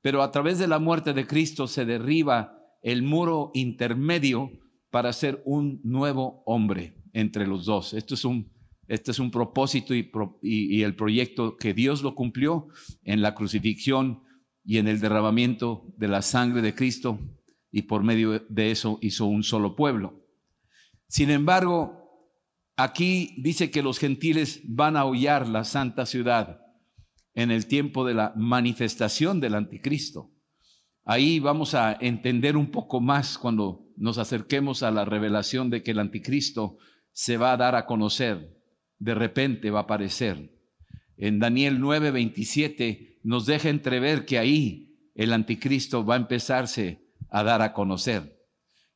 pero 0.00 0.22
a 0.22 0.30
través 0.30 0.58
de 0.58 0.66
la 0.66 0.78
muerte 0.78 1.12
de 1.12 1.26
Cristo 1.26 1.66
se 1.66 1.84
derriba 1.84 2.58
el 2.82 3.02
muro 3.02 3.50
intermedio 3.54 4.50
para 4.90 5.12
ser 5.12 5.42
un 5.44 5.80
nuevo 5.84 6.42
hombre 6.46 7.03
entre 7.14 7.46
los 7.46 7.64
dos. 7.64 7.94
Esto 7.94 8.14
es 8.14 8.24
un, 8.26 8.52
este 8.86 9.12
es 9.12 9.18
un 9.18 9.30
propósito 9.30 9.94
y, 9.94 10.10
y, 10.42 10.82
el 10.82 10.94
proyecto 10.94 11.56
que 11.56 11.72
Dios 11.72 12.02
lo 12.02 12.14
cumplió 12.14 12.68
en 13.02 13.22
la 13.22 13.34
crucifixión 13.34 14.22
y 14.62 14.76
en 14.76 14.88
el 14.88 15.00
derramamiento 15.00 15.86
de 15.96 16.08
la 16.08 16.20
sangre 16.20 16.60
de 16.60 16.74
Cristo 16.74 17.18
y 17.70 17.82
por 17.82 18.02
medio 18.02 18.40
de 18.48 18.70
eso 18.70 18.98
hizo 19.00 19.26
un 19.26 19.42
solo 19.42 19.74
pueblo. 19.74 20.22
Sin 21.08 21.30
embargo, 21.30 22.28
aquí 22.76 23.34
dice 23.38 23.70
que 23.70 23.82
los 23.82 23.98
gentiles 23.98 24.60
van 24.64 24.96
a 24.96 25.04
hollar 25.04 25.48
la 25.48 25.64
santa 25.64 26.06
ciudad 26.06 26.60
en 27.34 27.50
el 27.50 27.66
tiempo 27.66 28.04
de 28.04 28.14
la 28.14 28.32
manifestación 28.36 29.40
del 29.40 29.54
anticristo. 29.54 30.30
Ahí 31.04 31.38
vamos 31.38 31.74
a 31.74 31.96
entender 32.00 32.56
un 32.56 32.70
poco 32.70 33.00
más 33.00 33.38
cuando 33.38 33.86
nos 33.96 34.18
acerquemos 34.18 34.82
a 34.82 34.90
la 34.90 35.04
revelación 35.04 35.70
de 35.70 35.82
que 35.82 35.92
el 35.92 35.98
anticristo 35.98 36.78
se 37.14 37.36
va 37.36 37.52
a 37.52 37.56
dar 37.56 37.76
a 37.76 37.86
conocer, 37.86 38.60
de 38.98 39.14
repente 39.14 39.70
va 39.70 39.80
a 39.80 39.82
aparecer. 39.84 40.50
En 41.16 41.38
Daniel 41.38 41.78
9:27 41.80 43.20
nos 43.22 43.46
deja 43.46 43.70
entrever 43.70 44.26
que 44.26 44.38
ahí 44.38 45.10
el 45.14 45.32
anticristo 45.32 46.04
va 46.04 46.14
a 46.14 46.18
empezarse 46.18 47.06
a 47.30 47.44
dar 47.44 47.62
a 47.62 47.72
conocer. 47.72 48.34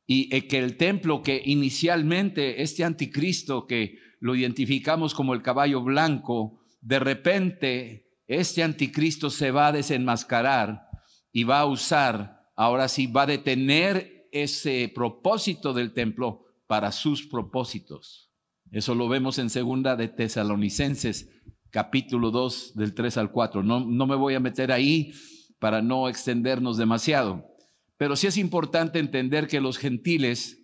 Y 0.05 0.29
que 0.47 0.57
el 0.57 0.75
templo 0.75 1.21
que 1.21 1.41
inicialmente 1.45 2.61
este 2.61 2.83
anticristo 2.83 3.67
que 3.67 3.97
lo 4.19 4.35
identificamos 4.35 5.13
como 5.13 5.33
el 5.33 5.41
caballo 5.41 5.81
blanco, 5.81 6.59
de 6.81 6.99
repente 6.99 8.09
este 8.27 8.63
anticristo 8.63 9.29
se 9.29 9.51
va 9.51 9.67
a 9.67 9.71
desenmascarar 9.71 10.87
y 11.31 11.43
va 11.43 11.59
a 11.59 11.65
usar, 11.65 12.41
ahora 12.55 12.87
sí, 12.87 13.07
va 13.07 13.23
a 13.23 13.27
detener 13.27 14.27
ese 14.31 14.91
propósito 14.93 15.73
del 15.73 15.93
templo 15.93 16.48
para 16.69 16.91
sus 16.91 17.25
propósitos. 17.25 18.31
Eso 18.71 18.93
lo 18.93 19.09
vemos 19.09 19.39
en 19.39 19.49
segunda 19.49 19.95
de 19.95 20.07
Tesalonicenses, 20.07 21.27
capítulo 21.71 22.29
2, 22.29 22.75
del 22.75 22.93
3 22.93 23.17
al 23.17 23.31
4. 23.31 23.63
No, 23.63 23.79
no 23.79 24.05
me 24.05 24.15
voy 24.15 24.35
a 24.35 24.39
meter 24.39 24.71
ahí 24.71 25.11
para 25.57 25.81
no 25.81 26.07
extendernos 26.07 26.77
demasiado, 26.77 27.43
pero 27.97 28.15
sí 28.15 28.27
es 28.27 28.37
importante 28.37 28.99
entender 28.99 29.47
que 29.47 29.61
los 29.61 29.79
gentiles 29.79 30.63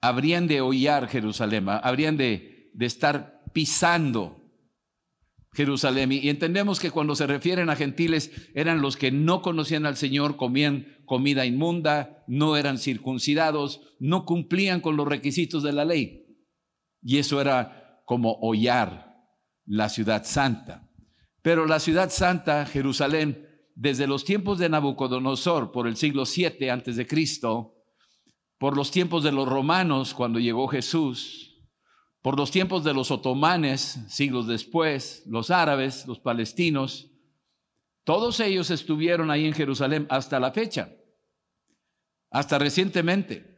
habrían 0.00 0.46
de 0.46 0.60
hollar 0.60 1.08
Jerusalén, 1.08 1.68
habrían 1.68 2.16
de, 2.16 2.70
de 2.74 2.86
estar 2.86 3.42
pisando 3.52 4.41
Jerusalén. 5.54 6.12
Y 6.12 6.28
entendemos 6.28 6.80
que 6.80 6.90
cuando 6.90 7.14
se 7.14 7.26
refieren 7.26 7.68
a 7.68 7.76
gentiles 7.76 8.30
eran 8.54 8.80
los 8.80 8.96
que 8.96 9.12
no 9.12 9.42
conocían 9.42 9.84
al 9.84 9.96
Señor, 9.96 10.36
comían 10.36 11.02
comida 11.04 11.44
inmunda, 11.44 12.24
no 12.26 12.56
eran 12.56 12.78
circuncidados, 12.78 13.82
no 13.98 14.24
cumplían 14.24 14.80
con 14.80 14.96
los 14.96 15.06
requisitos 15.06 15.62
de 15.62 15.72
la 15.72 15.84
ley. 15.84 16.26
Y 17.02 17.18
eso 17.18 17.40
era 17.40 18.02
como 18.06 18.38
hollar 18.40 19.12
la 19.66 19.88
ciudad 19.88 20.24
santa. 20.24 20.88
Pero 21.42 21.66
la 21.66 21.80
ciudad 21.80 22.10
santa, 22.10 22.64
Jerusalén, 22.64 23.48
desde 23.74 24.06
los 24.06 24.24
tiempos 24.24 24.58
de 24.58 24.68
Nabucodonosor, 24.68 25.72
por 25.72 25.86
el 25.86 25.96
siglo 25.96 26.24
7 26.24 26.70
antes 26.70 26.96
de 26.96 27.06
Cristo, 27.06 27.74
por 28.58 28.76
los 28.76 28.90
tiempos 28.90 29.24
de 29.24 29.32
los 29.32 29.48
romanos 29.48 30.14
cuando 30.14 30.38
llegó 30.38 30.68
Jesús, 30.68 31.51
por 32.22 32.38
los 32.38 32.50
tiempos 32.50 32.84
de 32.84 32.94
los 32.94 33.10
otomanes, 33.10 33.98
siglos 34.08 34.46
después, 34.46 35.24
los 35.26 35.50
árabes, 35.50 36.06
los 36.06 36.20
palestinos, 36.20 37.10
todos 38.04 38.40
ellos 38.40 38.70
estuvieron 38.70 39.30
ahí 39.30 39.46
en 39.46 39.52
Jerusalén 39.52 40.06
hasta 40.08 40.40
la 40.40 40.52
fecha, 40.52 40.90
hasta 42.30 42.58
recientemente. 42.58 43.52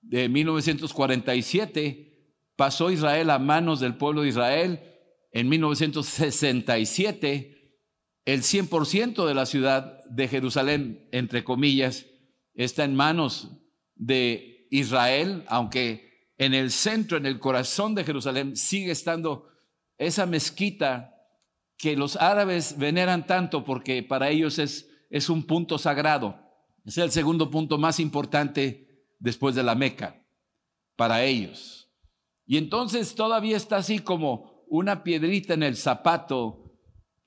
De 0.00 0.28
1947 0.28 2.34
pasó 2.56 2.90
Israel 2.90 3.30
a 3.30 3.38
manos 3.38 3.78
del 3.80 3.96
pueblo 3.96 4.22
de 4.22 4.28
Israel. 4.28 4.80
En 5.32 5.48
1967 5.48 7.56
el 8.26 8.42
100% 8.42 9.24
de 9.24 9.34
la 9.34 9.46
ciudad 9.46 10.04
de 10.06 10.26
Jerusalén, 10.26 11.08
entre 11.12 11.44
comillas, 11.44 12.06
está 12.54 12.82
en 12.82 12.96
manos 12.96 13.52
de 13.94 14.66
Israel, 14.70 15.44
aunque 15.46 16.05
en 16.38 16.54
el 16.54 16.70
centro, 16.70 17.16
en 17.16 17.26
el 17.26 17.38
corazón 17.38 17.94
de 17.94 18.04
Jerusalén, 18.04 18.56
sigue 18.56 18.92
estando 18.92 19.48
esa 19.98 20.26
mezquita 20.26 21.14
que 21.78 21.96
los 21.96 22.16
árabes 22.16 22.78
veneran 22.78 23.26
tanto 23.26 23.64
porque 23.64 24.02
para 24.02 24.30
ellos 24.30 24.58
es, 24.58 24.88
un 25.28 25.44
punto 25.44 25.78
sagrado. 25.78 26.38
Es 26.84 26.98
el 26.98 27.10
segundo 27.10 27.50
punto 27.50 27.78
más 27.78 28.00
importante 28.00 29.04
después 29.18 29.54
de 29.54 29.62
la 29.62 29.74
Meca, 29.74 30.22
para 30.94 31.24
ellos. 31.24 31.90
Y 32.46 32.58
entonces 32.58 33.14
todavía 33.14 33.56
está 33.56 33.78
así 33.78 33.98
como 33.98 34.64
una 34.68 35.02
piedrita 35.02 35.54
en 35.54 35.62
el 35.62 35.76
zapato 35.76 36.78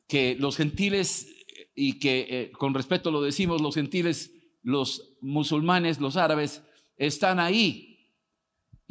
que 0.08 0.36
los 0.36 0.56
gentiles, 0.56 1.28
y 1.76 2.00
que 2.00 2.28
eh, 2.30 2.52
con 2.52 2.74
respeto 2.74 3.12
lo 3.12 3.22
decimos, 3.22 3.62
los 3.62 3.76
gentiles, 3.76 4.34
los 4.62 5.16
musulmanes, 5.22 6.00
los 6.00 6.16
árabes, 6.16 6.64
están 6.98 7.40
ahí 7.40 7.89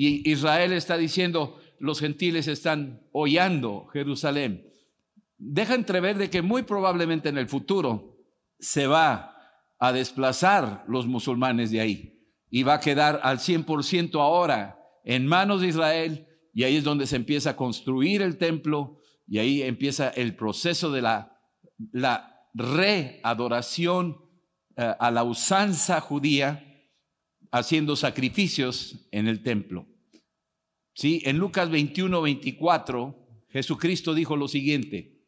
y 0.00 0.30
Israel 0.30 0.72
está 0.72 0.96
diciendo, 0.96 1.60
los 1.80 1.98
gentiles 1.98 2.46
están 2.46 3.02
hollando 3.10 3.88
Jerusalén. 3.92 4.72
Deja 5.38 5.74
entrever 5.74 6.16
de 6.16 6.30
que 6.30 6.40
muy 6.40 6.62
probablemente 6.62 7.28
en 7.28 7.36
el 7.36 7.48
futuro 7.48 8.16
se 8.60 8.86
va 8.86 9.36
a 9.80 9.92
desplazar 9.92 10.84
los 10.86 11.08
musulmanes 11.08 11.72
de 11.72 11.80
ahí 11.80 12.24
y 12.48 12.62
va 12.62 12.74
a 12.74 12.80
quedar 12.80 13.18
al 13.24 13.38
100% 13.38 14.20
ahora 14.20 14.78
en 15.02 15.26
manos 15.26 15.62
de 15.62 15.66
Israel 15.66 16.28
y 16.54 16.62
ahí 16.62 16.76
es 16.76 16.84
donde 16.84 17.08
se 17.08 17.16
empieza 17.16 17.50
a 17.50 17.56
construir 17.56 18.22
el 18.22 18.38
templo 18.38 19.00
y 19.26 19.38
ahí 19.38 19.62
empieza 19.62 20.10
el 20.10 20.36
proceso 20.36 20.92
de 20.92 21.02
la, 21.02 21.34
readoración 22.54 24.16
eh, 24.76 24.94
a 24.98 25.10
la 25.10 25.24
usanza 25.24 26.00
judía 26.00 26.67
haciendo 27.50 27.96
sacrificios 27.96 29.08
en 29.10 29.28
el 29.28 29.42
templo. 29.42 29.86
Sí, 30.94 31.22
en 31.24 31.38
Lucas 31.38 31.70
21, 31.70 32.20
24, 32.20 33.44
Jesucristo 33.50 34.14
dijo 34.14 34.36
lo 34.36 34.48
siguiente, 34.48 35.24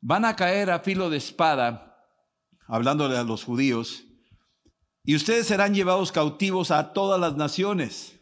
van 0.00 0.24
a 0.24 0.36
caer 0.36 0.70
a 0.70 0.80
filo 0.80 1.10
de 1.10 1.16
espada, 1.16 2.06
hablándole 2.66 3.16
a 3.16 3.24
los 3.24 3.44
judíos, 3.44 4.04
y 5.04 5.16
ustedes 5.16 5.46
serán 5.46 5.74
llevados 5.74 6.12
cautivos 6.12 6.70
a 6.70 6.92
todas 6.92 7.20
las 7.20 7.36
naciones, 7.36 8.20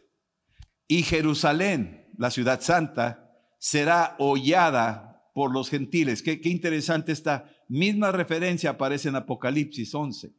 y 0.87 1.03
Jerusalén, 1.03 2.09
la 2.17 2.31
ciudad 2.31 2.61
santa, 2.61 3.31
será 3.59 4.15
hollada 4.19 5.29
por 5.33 5.53
los 5.53 5.69
gentiles. 5.69 6.23
Qué, 6.23 6.41
qué 6.41 6.49
interesante 6.49 7.11
esta 7.11 7.51
misma 7.67 8.11
referencia 8.11 8.71
aparece 8.71 9.09
en 9.09 9.17
Apocalipsis 9.17 9.93
11. 9.93 10.33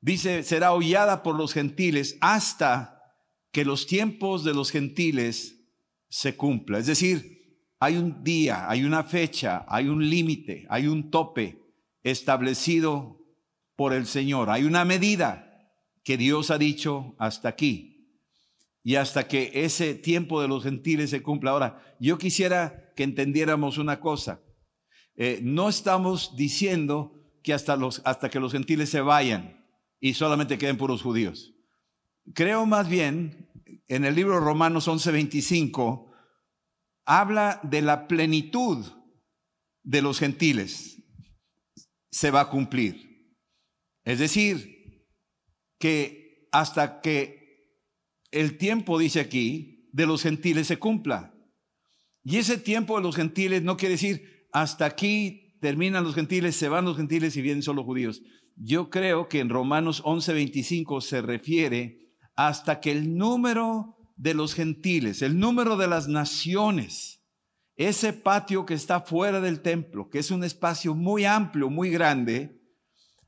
Dice, 0.00 0.42
será 0.44 0.72
hollada 0.72 1.22
por 1.22 1.36
los 1.36 1.52
gentiles 1.52 2.16
hasta 2.20 3.02
que 3.50 3.64
los 3.64 3.86
tiempos 3.86 4.44
de 4.44 4.54
los 4.54 4.70
gentiles 4.70 5.66
se 6.08 6.36
cumplan. 6.36 6.80
Es 6.80 6.86
decir, 6.86 7.38
hay 7.80 7.96
un 7.96 8.22
día, 8.22 8.68
hay 8.68 8.84
una 8.84 9.04
fecha, 9.04 9.64
hay 9.68 9.88
un 9.88 10.08
límite, 10.08 10.66
hay 10.68 10.86
un 10.86 11.10
tope 11.10 11.62
establecido 12.02 13.20
por 13.76 13.92
el 13.92 14.06
Señor. 14.06 14.50
Hay 14.50 14.64
una 14.64 14.84
medida 14.84 15.72
que 16.04 16.16
Dios 16.16 16.50
ha 16.50 16.58
dicho 16.58 17.14
hasta 17.18 17.48
aquí. 17.48 17.94
Y 18.84 18.94
hasta 18.94 19.28
que 19.28 19.50
ese 19.52 19.94
tiempo 19.94 20.40
de 20.40 20.48
los 20.48 20.62
gentiles 20.62 21.10
se 21.10 21.22
cumpla. 21.22 21.50
Ahora, 21.50 21.96
yo 22.00 22.18
quisiera 22.18 22.92
que 22.96 23.02
entendiéramos 23.02 23.78
una 23.78 24.00
cosa. 24.00 24.40
Eh, 25.16 25.40
no 25.42 25.68
estamos 25.68 26.36
diciendo 26.36 27.12
que 27.42 27.52
hasta, 27.52 27.76
los, 27.76 28.00
hasta 28.04 28.30
que 28.30 28.40
los 28.40 28.52
gentiles 28.52 28.88
se 28.88 29.00
vayan 29.00 29.57
y 30.00 30.14
solamente 30.14 30.58
queden 30.58 30.76
puros 30.76 31.02
judíos. 31.02 31.54
Creo 32.34 32.66
más 32.66 32.88
bien, 32.88 33.48
en 33.88 34.04
el 34.04 34.14
libro 34.14 34.40
Romanos 34.40 34.88
11:25, 34.88 36.12
habla 37.04 37.60
de 37.62 37.82
la 37.82 38.06
plenitud 38.06 38.84
de 39.82 40.02
los 40.02 40.18
gentiles. 40.18 41.02
Se 42.10 42.30
va 42.30 42.42
a 42.42 42.50
cumplir. 42.50 43.34
Es 44.04 44.18
decir, 44.18 45.06
que 45.78 46.48
hasta 46.52 47.00
que 47.00 47.38
el 48.30 48.58
tiempo, 48.58 48.98
dice 48.98 49.20
aquí, 49.20 49.88
de 49.92 50.06
los 50.06 50.22
gentiles 50.22 50.66
se 50.66 50.78
cumpla. 50.78 51.34
Y 52.22 52.36
ese 52.36 52.58
tiempo 52.58 52.96
de 52.96 53.02
los 53.02 53.16
gentiles 53.16 53.62
no 53.62 53.76
quiere 53.76 53.94
decir 53.94 54.48
hasta 54.52 54.86
aquí 54.86 55.58
terminan 55.60 56.04
los 56.04 56.14
gentiles, 56.14 56.56
se 56.56 56.68
van 56.68 56.84
los 56.84 56.96
gentiles 56.96 57.36
y 57.36 57.42
vienen 57.42 57.62
solo 57.62 57.84
judíos. 57.84 58.22
Yo 58.60 58.90
creo 58.90 59.28
que 59.28 59.38
en 59.38 59.50
Romanos 59.50 60.02
11:25 60.04 61.00
se 61.00 61.22
refiere 61.22 62.12
hasta 62.34 62.80
que 62.80 62.90
el 62.90 63.16
número 63.16 63.96
de 64.16 64.34
los 64.34 64.54
gentiles, 64.54 65.22
el 65.22 65.38
número 65.38 65.76
de 65.76 65.86
las 65.86 66.08
naciones, 66.08 67.22
ese 67.76 68.12
patio 68.12 68.66
que 68.66 68.74
está 68.74 69.00
fuera 69.00 69.40
del 69.40 69.60
templo, 69.60 70.10
que 70.10 70.18
es 70.18 70.32
un 70.32 70.42
espacio 70.42 70.96
muy 70.96 71.24
amplio, 71.24 71.70
muy 71.70 71.90
grande, 71.90 72.60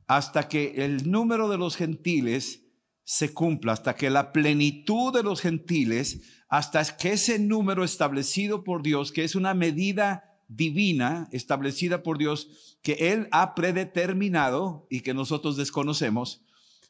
hasta 0.08 0.49
que 0.49 0.84
el 0.84 1.08
número 1.08 1.49
de 1.49 1.58
los 1.58 1.76
gentiles 1.76 2.66
se 3.04 3.32
cumpla, 3.32 3.72
hasta 3.72 3.94
que 3.94 4.10
la 4.10 4.32
plenitud 4.32 5.14
de 5.14 5.22
los 5.22 5.40
gentiles, 5.40 6.42
hasta 6.49 6.84
que 6.96 7.12
ese 7.12 7.38
número 7.38 7.84
establecido 7.84 8.64
por 8.64 8.82
Dios, 8.82 9.12
que 9.12 9.22
es 9.22 9.37
una 9.37 9.54
medida 9.54 10.29
divina 10.50 11.28
establecida 11.33 12.02
por 12.02 12.19
Dios 12.19 12.78
que 12.83 13.12
Él 13.12 13.28
ha 13.30 13.54
predeterminado 13.54 14.87
y 14.90 15.00
que 15.00 15.14
nosotros 15.14 15.57
desconocemos, 15.57 16.45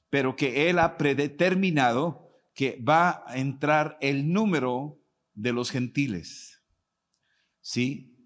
pero 0.08 0.34
que 0.34 0.70
Él 0.70 0.78
ha 0.78 0.96
predeterminado 0.96 2.28
que 2.54 2.82
va 2.82 3.22
a 3.26 3.38
entrar 3.38 3.98
el 4.00 4.32
número 4.32 4.98
de 5.34 5.52
los 5.52 5.70
gentiles. 5.70 6.62
¿Sí? 7.60 8.16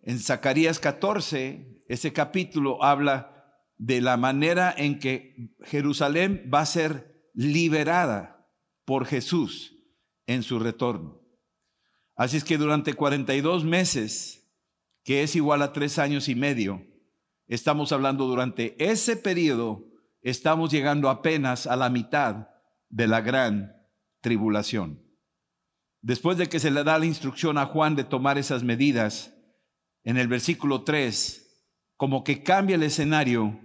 En 0.00 0.18
Zacarías 0.20 0.78
14, 0.78 1.82
ese 1.88 2.12
capítulo 2.12 2.82
habla 2.82 3.34
de 3.76 4.00
la 4.00 4.16
manera 4.16 4.74
en 4.76 4.98
que 4.98 5.54
Jerusalén 5.64 6.48
va 6.52 6.60
a 6.60 6.66
ser 6.66 7.28
liberada 7.34 8.48
por 8.84 9.04
Jesús 9.04 9.76
en 10.26 10.42
su 10.42 10.58
retorno. 10.58 11.27
Así 12.18 12.36
es 12.36 12.42
que 12.42 12.58
durante 12.58 12.94
42 12.94 13.64
meses, 13.64 14.44
que 15.04 15.22
es 15.22 15.36
igual 15.36 15.62
a 15.62 15.72
tres 15.72 16.00
años 16.00 16.28
y 16.28 16.34
medio, 16.34 16.84
estamos 17.46 17.92
hablando 17.92 18.26
durante 18.26 18.74
ese 18.84 19.16
periodo, 19.16 19.86
estamos 20.20 20.72
llegando 20.72 21.10
apenas 21.10 21.68
a 21.68 21.76
la 21.76 21.88
mitad 21.90 22.48
de 22.88 23.06
la 23.06 23.20
gran 23.20 23.72
tribulación. 24.20 25.00
Después 26.02 26.36
de 26.38 26.48
que 26.48 26.58
se 26.58 26.72
le 26.72 26.82
da 26.82 26.98
la 26.98 27.06
instrucción 27.06 27.56
a 27.56 27.66
Juan 27.66 27.94
de 27.94 28.02
tomar 28.02 28.36
esas 28.36 28.64
medidas, 28.64 29.32
en 30.02 30.16
el 30.16 30.26
versículo 30.26 30.82
3, 30.82 31.70
como 31.96 32.24
que 32.24 32.42
cambia 32.42 32.74
el 32.74 32.82
escenario 32.82 33.60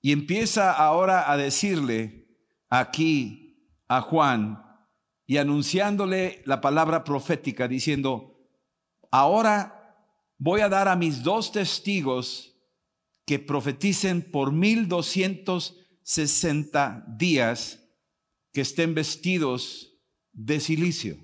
y 0.00 0.12
empieza 0.12 0.72
ahora 0.72 1.30
a 1.30 1.36
decirle 1.36 2.26
aquí 2.70 3.76
a 3.86 4.00
Juan, 4.00 4.65
y 5.26 5.38
anunciándole 5.38 6.42
la 6.44 6.60
palabra 6.60 7.02
profética, 7.04 7.66
diciendo, 7.66 8.38
ahora 9.10 9.96
voy 10.38 10.60
a 10.60 10.68
dar 10.68 10.88
a 10.88 10.96
mis 10.96 11.22
dos 11.22 11.52
testigos 11.52 12.54
que 13.24 13.38
profeticen 13.38 14.22
por 14.22 14.52
mil 14.52 14.88
doscientos 14.88 15.76
sesenta 16.02 17.04
días 17.08 17.82
que 18.52 18.60
estén 18.60 18.94
vestidos 18.94 19.98
de 20.32 20.60
silicio. 20.60 21.16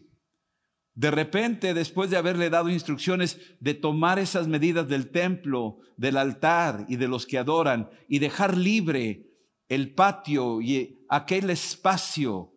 De 0.95 1.11
repente, 1.11 1.73
después 1.73 2.11
de 2.11 2.17
haberle 2.17 2.51
dado 2.51 2.69
instrucciones 2.69 3.39
de 3.61 3.75
tomar 3.75 4.19
esas 4.19 4.49
medidas 4.49 4.89
del 4.89 5.11
templo, 5.11 5.79
del 5.97 6.17
altar 6.17 6.85
y 6.89 6.97
de 6.97 7.09
los 7.09 7.25
que 7.25 7.39
adoran, 7.39 7.89
y 8.09 8.19
dejar 8.19 8.57
libre 8.59 9.31
el 9.69 9.95
patio 9.95 10.61
y 10.61 11.07
aquel 11.09 11.49
espacio 11.49 12.52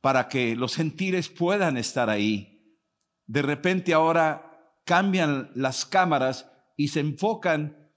para 0.00 0.28
que 0.28 0.56
los 0.56 0.76
gentiles 0.76 1.28
puedan 1.28 1.76
estar 1.76 2.10
ahí. 2.10 2.78
De 3.26 3.42
repente 3.42 3.92
ahora 3.94 4.74
cambian 4.84 5.50
las 5.54 5.84
cámaras 5.84 6.50
y 6.76 6.88
se 6.88 7.00
enfocan 7.00 7.92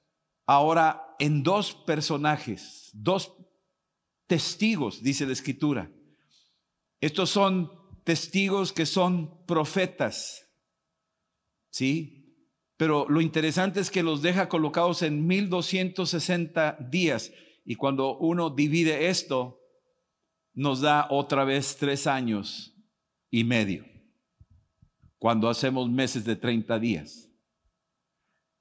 ahora 0.46 1.16
en 1.20 1.44
dos 1.44 1.74
personajes, 1.74 2.90
dos 2.94 3.34
testigos, 4.28 5.02
dice 5.02 5.26
la 5.26 5.34
escritura. 5.34 5.92
Estos 7.00 7.30
son 7.30 7.72
testigos 8.04 8.74
que 8.74 8.86
son 8.86 9.46
profetas, 9.46 10.50
¿sí? 11.70 12.24
Pero 12.78 13.08
lo 13.08 13.22
interesante 13.22 13.80
es 13.80 13.90
que 13.90 14.04
los 14.04 14.22
deja 14.22 14.50
colocados 14.50 15.02
en 15.04 15.26
1260 15.26 16.78
días. 16.90 17.32
Y 17.66 17.76
cuando 17.76 18.18
uno 18.18 18.50
divide 18.50 19.08
esto, 19.08 19.63
nos 20.54 20.82
da 20.82 21.08
otra 21.10 21.44
vez 21.44 21.78
tres 21.78 22.08
años 22.08 22.74
y 23.30 23.44
medio, 23.44 23.86
cuando 25.18 25.50
hacemos 25.50 25.90
meses 25.90 26.26
de 26.26 26.36
30 26.36 26.80
días. 26.80 27.30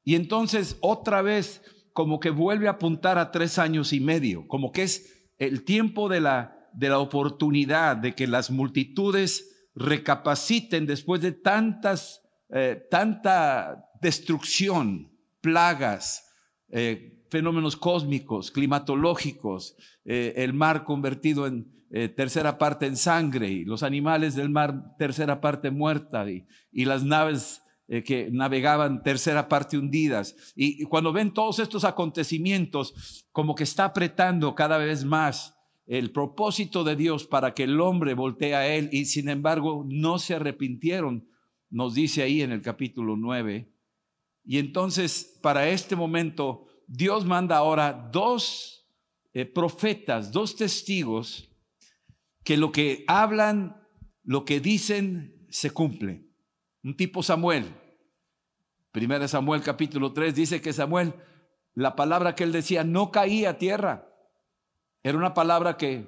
Y 0.05 0.15
entonces 0.15 0.77
otra 0.81 1.23
vez 1.23 1.63
como 1.93 2.21
que 2.21 2.31
vuelve 2.31 2.69
a 2.69 2.73
apuntar 2.73 3.19
a 3.19 3.31
tres 3.31 3.59
años 3.59 3.93
y 3.93 4.01
medio, 4.01 4.49
como 4.49 4.73
que 4.73 4.85
es 4.85 5.31
el 5.39 5.65
tiempo 5.65 6.09
de 6.09 6.21
la, 6.21 6.69
de 6.73 6.89
la 6.89 6.99
oportunidad 6.99 7.97
de 7.97 8.15
que 8.15 8.27
las 8.27 8.51
multitudes 8.51 9.69
recapaciten 9.75 10.87
después 10.87 11.21
de 11.21 11.33
tantas, 11.33 12.23
eh, 12.51 12.87
tanta 12.91 13.91
destrucción, 14.01 15.13
plagas, 15.41 16.31
eh, 16.69 17.25
fenómenos 17.31 17.77
cósmicos, 17.77 18.51
climatológicos, 18.51 19.77
eh, 20.05 20.35
el 20.37 20.53
mar 20.53 20.85
convertido 20.85 21.47
en, 21.47 21.71
eh, 21.95 22.09
tercera 22.09 22.57
parte 22.57 22.87
en 22.87 22.97
sangre, 22.97 23.51
y 23.51 23.65
los 23.67 23.83
animales 23.83 24.35
del 24.35 24.49
mar 24.49 24.97
tercera 24.99 25.43
parte 25.43 25.71
muerta, 25.71 26.25
y, 26.31 26.47
las 26.87 27.05
naves 27.05 27.63
eh, 27.87 28.03
que 28.03 28.31
navegaban 28.33 29.03
tercera 29.03 29.47
parte 29.47 29.77
hundidas. 29.77 30.35
Y, 30.57 30.83
y 30.83 30.87
cuando 30.87 31.13
ven 31.13 31.35
todos 31.35 31.59
estos 31.59 31.85
acontecimientos, 31.85 33.27
como 33.31 33.55
que 33.55 33.65
está 33.65 33.85
apretando 33.85 34.55
cada 34.55 34.79
vez 34.79 35.05
más 35.05 35.55
el 35.87 36.13
propósito 36.13 36.83
de 36.83 36.97
Dios 36.97 37.27
para 37.27 37.53
que 37.53 37.65
el 37.65 37.79
hombre 37.79 38.15
voltee 38.15 38.55
a 38.55 38.67
Él, 38.67 38.89
y 38.91 39.05
sin 39.05 39.29
embargo 39.29 39.85
no 39.87 40.19
se 40.19 40.35
arrepintieron, 40.35 41.29
nos 41.69 41.93
dice 41.93 42.23
ahí 42.23 42.41
en 42.41 42.53
el 42.53 42.63
capítulo 42.63 43.17
9. 43.19 43.71
Y 44.45 44.59
entonces, 44.59 45.39
para 45.43 45.69
este 45.69 45.95
momento, 45.95 46.65
Dios 46.87 47.27
manda 47.27 47.59
ahora 47.59 47.93
dos 48.11 48.89
eh, 49.35 49.45
profetas, 49.45 50.33
dos 50.33 50.57
testigos, 50.57 51.52
que 52.45 52.57
lo 52.57 52.73
que 52.73 53.05
hablan, 53.07 53.87
lo 54.25 54.45
que 54.45 54.61
dicen, 54.61 55.47
se 55.51 55.71
cumple. 55.71 56.27
Un 56.83 56.97
tipo 56.97 57.23
Samuel. 57.23 57.75
Primera 58.91 59.29
Samuel 59.29 59.63
capítulo 59.63 60.13
3 60.13 60.35
dice 60.35 60.61
que 60.61 60.73
Samuel, 60.73 61.15
la 61.75 61.97
palabra 61.97 62.35
que 62.35 62.45
él 62.45 62.53
decía 62.53 62.85
no 62.85 63.11
caía 63.11 63.51
a 63.51 63.59
tierra. 63.59 64.09
Era 65.03 65.19
una 65.19 65.35
palabra 65.35 65.77
que 65.77 66.07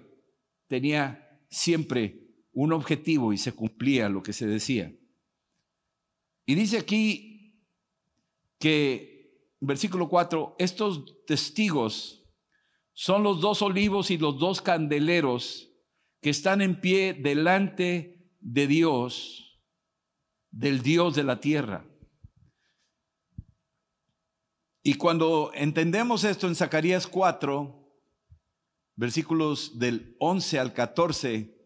tenía 0.68 1.40
siempre 1.48 2.24
un 2.52 2.72
objetivo 2.72 3.32
y 3.32 3.38
se 3.38 3.52
cumplía 3.52 4.08
lo 4.08 4.22
que 4.22 4.32
se 4.32 4.46
decía. 4.46 4.94
Y 6.46 6.54
dice 6.54 6.78
aquí 6.78 7.58
que, 8.58 9.48
versículo 9.60 10.08
4, 10.08 10.56
estos 10.58 11.24
testigos 11.26 12.24
son 12.92 13.22
los 13.22 13.40
dos 13.40 13.62
olivos 13.62 14.10
y 14.10 14.18
los 14.18 14.38
dos 14.38 14.60
candeleros 14.60 15.73
que 16.24 16.30
están 16.30 16.62
en 16.62 16.80
pie 16.80 17.12
delante 17.12 18.32
de 18.40 18.66
Dios, 18.66 19.60
del 20.50 20.80
Dios 20.80 21.14
de 21.14 21.22
la 21.22 21.38
tierra. 21.38 21.84
Y 24.82 24.94
cuando 24.94 25.50
entendemos 25.52 26.24
esto 26.24 26.46
en 26.46 26.54
Zacarías 26.54 27.06
4, 27.06 27.78
versículos 28.96 29.78
del 29.78 30.16
11 30.18 30.58
al 30.60 30.72
14, 30.72 31.62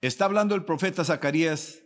está 0.00 0.26
hablando 0.26 0.54
el 0.54 0.64
profeta 0.64 1.04
Zacarías 1.04 1.82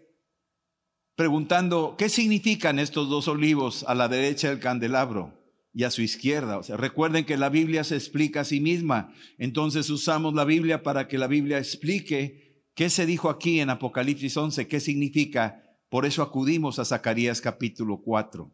preguntando, 1.14 1.94
¿qué 1.96 2.10
significan 2.10 2.78
estos 2.78 3.08
dos 3.08 3.26
olivos 3.26 3.86
a 3.88 3.94
la 3.94 4.08
derecha 4.08 4.50
del 4.50 4.60
candelabro? 4.60 5.43
Y 5.74 5.82
a 5.82 5.90
su 5.90 6.02
izquierda. 6.02 6.58
O 6.58 6.76
recuerden 6.76 7.24
que 7.24 7.36
la 7.36 7.48
Biblia 7.48 7.84
se 7.84 7.96
explica 7.96 8.40
a 8.40 8.44
sí 8.44 8.60
misma. 8.60 9.12
Entonces 9.38 9.90
usamos 9.90 10.32
la 10.34 10.44
Biblia 10.44 10.82
para 10.82 11.08
que 11.08 11.18
la 11.18 11.26
Biblia 11.26 11.58
explique 11.58 12.64
qué 12.74 12.88
se 12.88 13.04
dijo 13.04 13.28
aquí 13.28 13.60
en 13.60 13.70
Apocalipsis 13.70 14.36
11, 14.36 14.68
qué 14.68 14.80
significa. 14.80 15.62
Por 15.90 16.06
eso 16.06 16.22
acudimos 16.22 16.78
a 16.78 16.84
Zacarías 16.84 17.40
capítulo 17.40 18.00
4. 18.02 18.50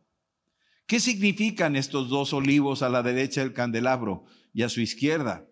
¿Qué 0.87 0.99
significan 0.99 1.77
estos 1.77 2.09
dos 2.09 2.33
olivos 2.33 2.83
a 2.83 2.89
la 2.89 3.03
derecha 3.03 3.43
del 3.43 3.53
candelabro 3.53 4.25
y 4.53 4.63
a 4.63 4.69
su 4.69 4.81
izquierda? 4.81 5.47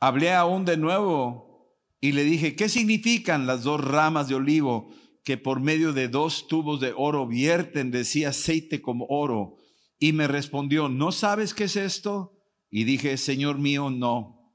Hablé 0.00 0.32
aún 0.32 0.64
de 0.64 0.76
nuevo 0.76 1.76
y 2.00 2.12
le 2.12 2.22
dije, 2.24 2.54
¿qué 2.54 2.68
significan 2.68 3.46
las 3.46 3.64
dos 3.64 3.84
ramas 3.84 4.28
de 4.28 4.36
olivo 4.36 4.90
que 5.24 5.36
por 5.36 5.60
medio 5.60 5.92
de 5.92 6.08
dos 6.08 6.46
tubos 6.48 6.80
de 6.80 6.94
oro 6.96 7.26
vierten 7.26 7.90
de 7.90 8.04
sí 8.04 8.24
aceite 8.24 8.80
como 8.80 9.06
oro? 9.10 9.57
Y 9.98 10.12
me 10.12 10.28
respondió, 10.28 10.88
¿no 10.88 11.12
sabes 11.12 11.54
qué 11.54 11.64
es 11.64 11.76
esto? 11.76 12.38
Y 12.70 12.84
dije, 12.84 13.16
Señor 13.16 13.58
mío, 13.58 13.90
no. 13.90 14.54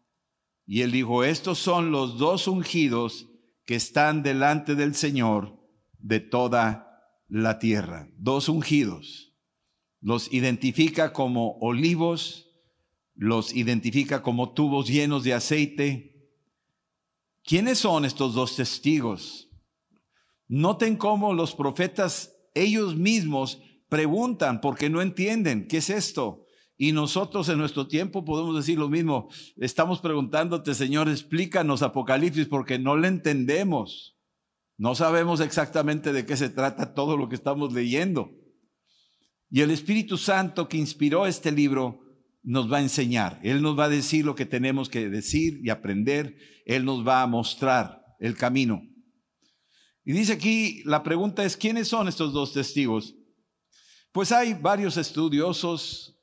Y 0.66 0.82
él 0.82 0.92
dijo, 0.92 1.24
estos 1.24 1.60
son 1.60 1.92
los 1.92 2.18
dos 2.18 2.48
ungidos 2.48 3.30
que 3.66 3.76
están 3.76 4.24
delante 4.24 4.76
del 4.76 4.96
Señor 4.96 5.60
de 6.00 6.20
toda 6.20 7.02
la 7.28 7.60
tierra. 7.60 8.10
Dos 8.18 8.50
ungidos 8.50 9.34
los 10.04 10.34
identifica 10.34 11.14
como 11.14 11.58
olivos, 11.60 12.50
los 13.16 13.56
identifica 13.56 14.22
como 14.22 14.52
tubos 14.52 14.88
llenos 14.88 15.24
de 15.24 15.34
aceite. 15.34 16.30
¿Quiénes 17.44 17.80
son 17.80 18.04
estos 18.04 18.34
dos 18.34 18.58
testigos? 18.58 19.50
Noten 20.50 20.98
cómo 20.98 21.34
los 21.34 21.56
profetas 21.56 22.36
ellos 22.54 22.98
mismos 22.98 23.62
preguntan 23.94 24.60
porque 24.60 24.90
no 24.90 25.04
entienden 25.04 25.68
qué 25.68 25.78
es 25.78 25.92
esto. 25.92 26.48
Y 26.76 26.94
nosotros 26.94 27.48
en 27.50 27.60
nuestro 27.60 27.88
tiempo 27.88 28.26
podemos 28.26 28.56
decir 28.56 28.80
lo 28.80 28.90
mismo. 28.90 29.30
Estamos 29.56 30.00
preguntándote, 30.02 30.74
Señor, 30.74 31.10
explícanos 31.10 31.84
Apocalipsis 31.84 32.48
porque 32.48 32.80
no 32.80 32.98
le 32.98 33.08
entendemos. 33.08 34.18
No 34.80 34.96
sabemos 34.96 35.42
exactamente 35.42 36.12
de 36.12 36.26
qué 36.26 36.36
se 36.36 36.50
trata 36.50 36.96
todo 36.96 37.18
lo 37.18 37.30
que 37.30 37.36
estamos 37.36 37.72
leyendo. 37.72 38.32
Y 39.52 39.62
el 39.62 39.70
Espíritu 39.70 40.18
Santo 40.18 40.68
que 40.68 40.78
inspiró 40.78 41.28
este 41.28 41.52
libro 41.52 42.00
nos 42.42 42.74
va 42.74 42.78
a 42.78 42.82
enseñar. 42.82 43.40
Él 43.44 43.62
nos 43.62 43.78
va 43.78 43.84
a 43.86 43.90
decir 43.90 44.26
lo 44.26 44.34
que 44.34 44.48
tenemos 44.48 44.90
que 44.90 45.08
decir 45.08 45.60
y 45.64 45.70
aprender. 45.70 46.36
Él 46.66 46.84
nos 46.84 47.08
va 47.08 47.22
a 47.22 47.28
mostrar 47.28 48.04
el 48.20 48.36
camino. 48.36 48.82
Y 50.04 50.14
dice 50.14 50.34
aquí, 50.34 50.82
la 50.84 51.04
pregunta 51.04 51.46
es, 51.46 51.56
¿quiénes 51.56 51.90
son 51.90 52.08
estos 52.08 52.34
dos 52.34 52.54
testigos? 52.54 53.14
Pues 54.14 54.32
hay 54.32 54.54
varios 54.54 54.98
estudiosos 54.98 56.16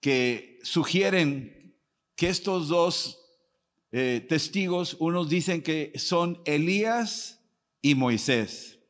que 0.00 0.58
sugieren 0.62 1.76
que 2.16 2.30
estos 2.30 2.68
dos 2.68 3.18
eh, 3.92 4.24
testigos, 4.26 4.96
unos 4.98 5.28
dicen 5.28 5.62
que 5.62 5.92
son 5.96 6.40
Elías 6.46 7.44
y 7.82 7.94
Moisés. 7.94 8.80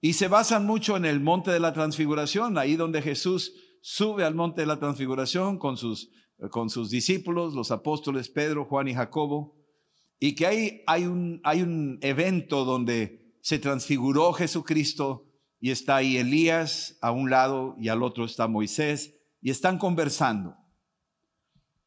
Y 0.00 0.12
se 0.12 0.28
basan 0.28 0.66
mucho 0.66 0.96
en 0.96 1.04
el 1.04 1.18
monte 1.18 1.50
de 1.50 1.58
la 1.58 1.72
transfiguración, 1.72 2.58
ahí 2.58 2.76
donde 2.76 3.02
Jesús 3.02 3.52
sube 3.80 4.22
al 4.22 4.36
monte 4.36 4.60
de 4.60 4.68
la 4.68 4.78
transfiguración 4.78 5.58
con 5.58 5.76
sus, 5.76 6.10
con 6.48 6.70
sus 6.70 6.90
discípulos, 6.90 7.54
los 7.54 7.72
apóstoles 7.72 8.28
Pedro, 8.28 8.66
Juan 8.66 8.86
y 8.86 8.94
Jacobo, 8.94 9.56
y 10.20 10.36
que 10.36 10.46
ahí 10.46 10.82
hay 10.86 11.06
un, 11.06 11.40
hay 11.42 11.62
un 11.62 11.98
evento 12.02 12.64
donde 12.64 13.34
se 13.40 13.58
transfiguró 13.58 14.32
Jesucristo 14.32 15.31
y 15.62 15.70
está 15.70 15.94
ahí 15.94 16.16
Elías 16.16 16.98
a 17.00 17.12
un 17.12 17.30
lado 17.30 17.76
y 17.78 17.88
al 17.88 18.02
otro 18.02 18.24
está 18.24 18.48
Moisés 18.48 19.14
y 19.40 19.50
están 19.50 19.78
conversando. 19.78 20.56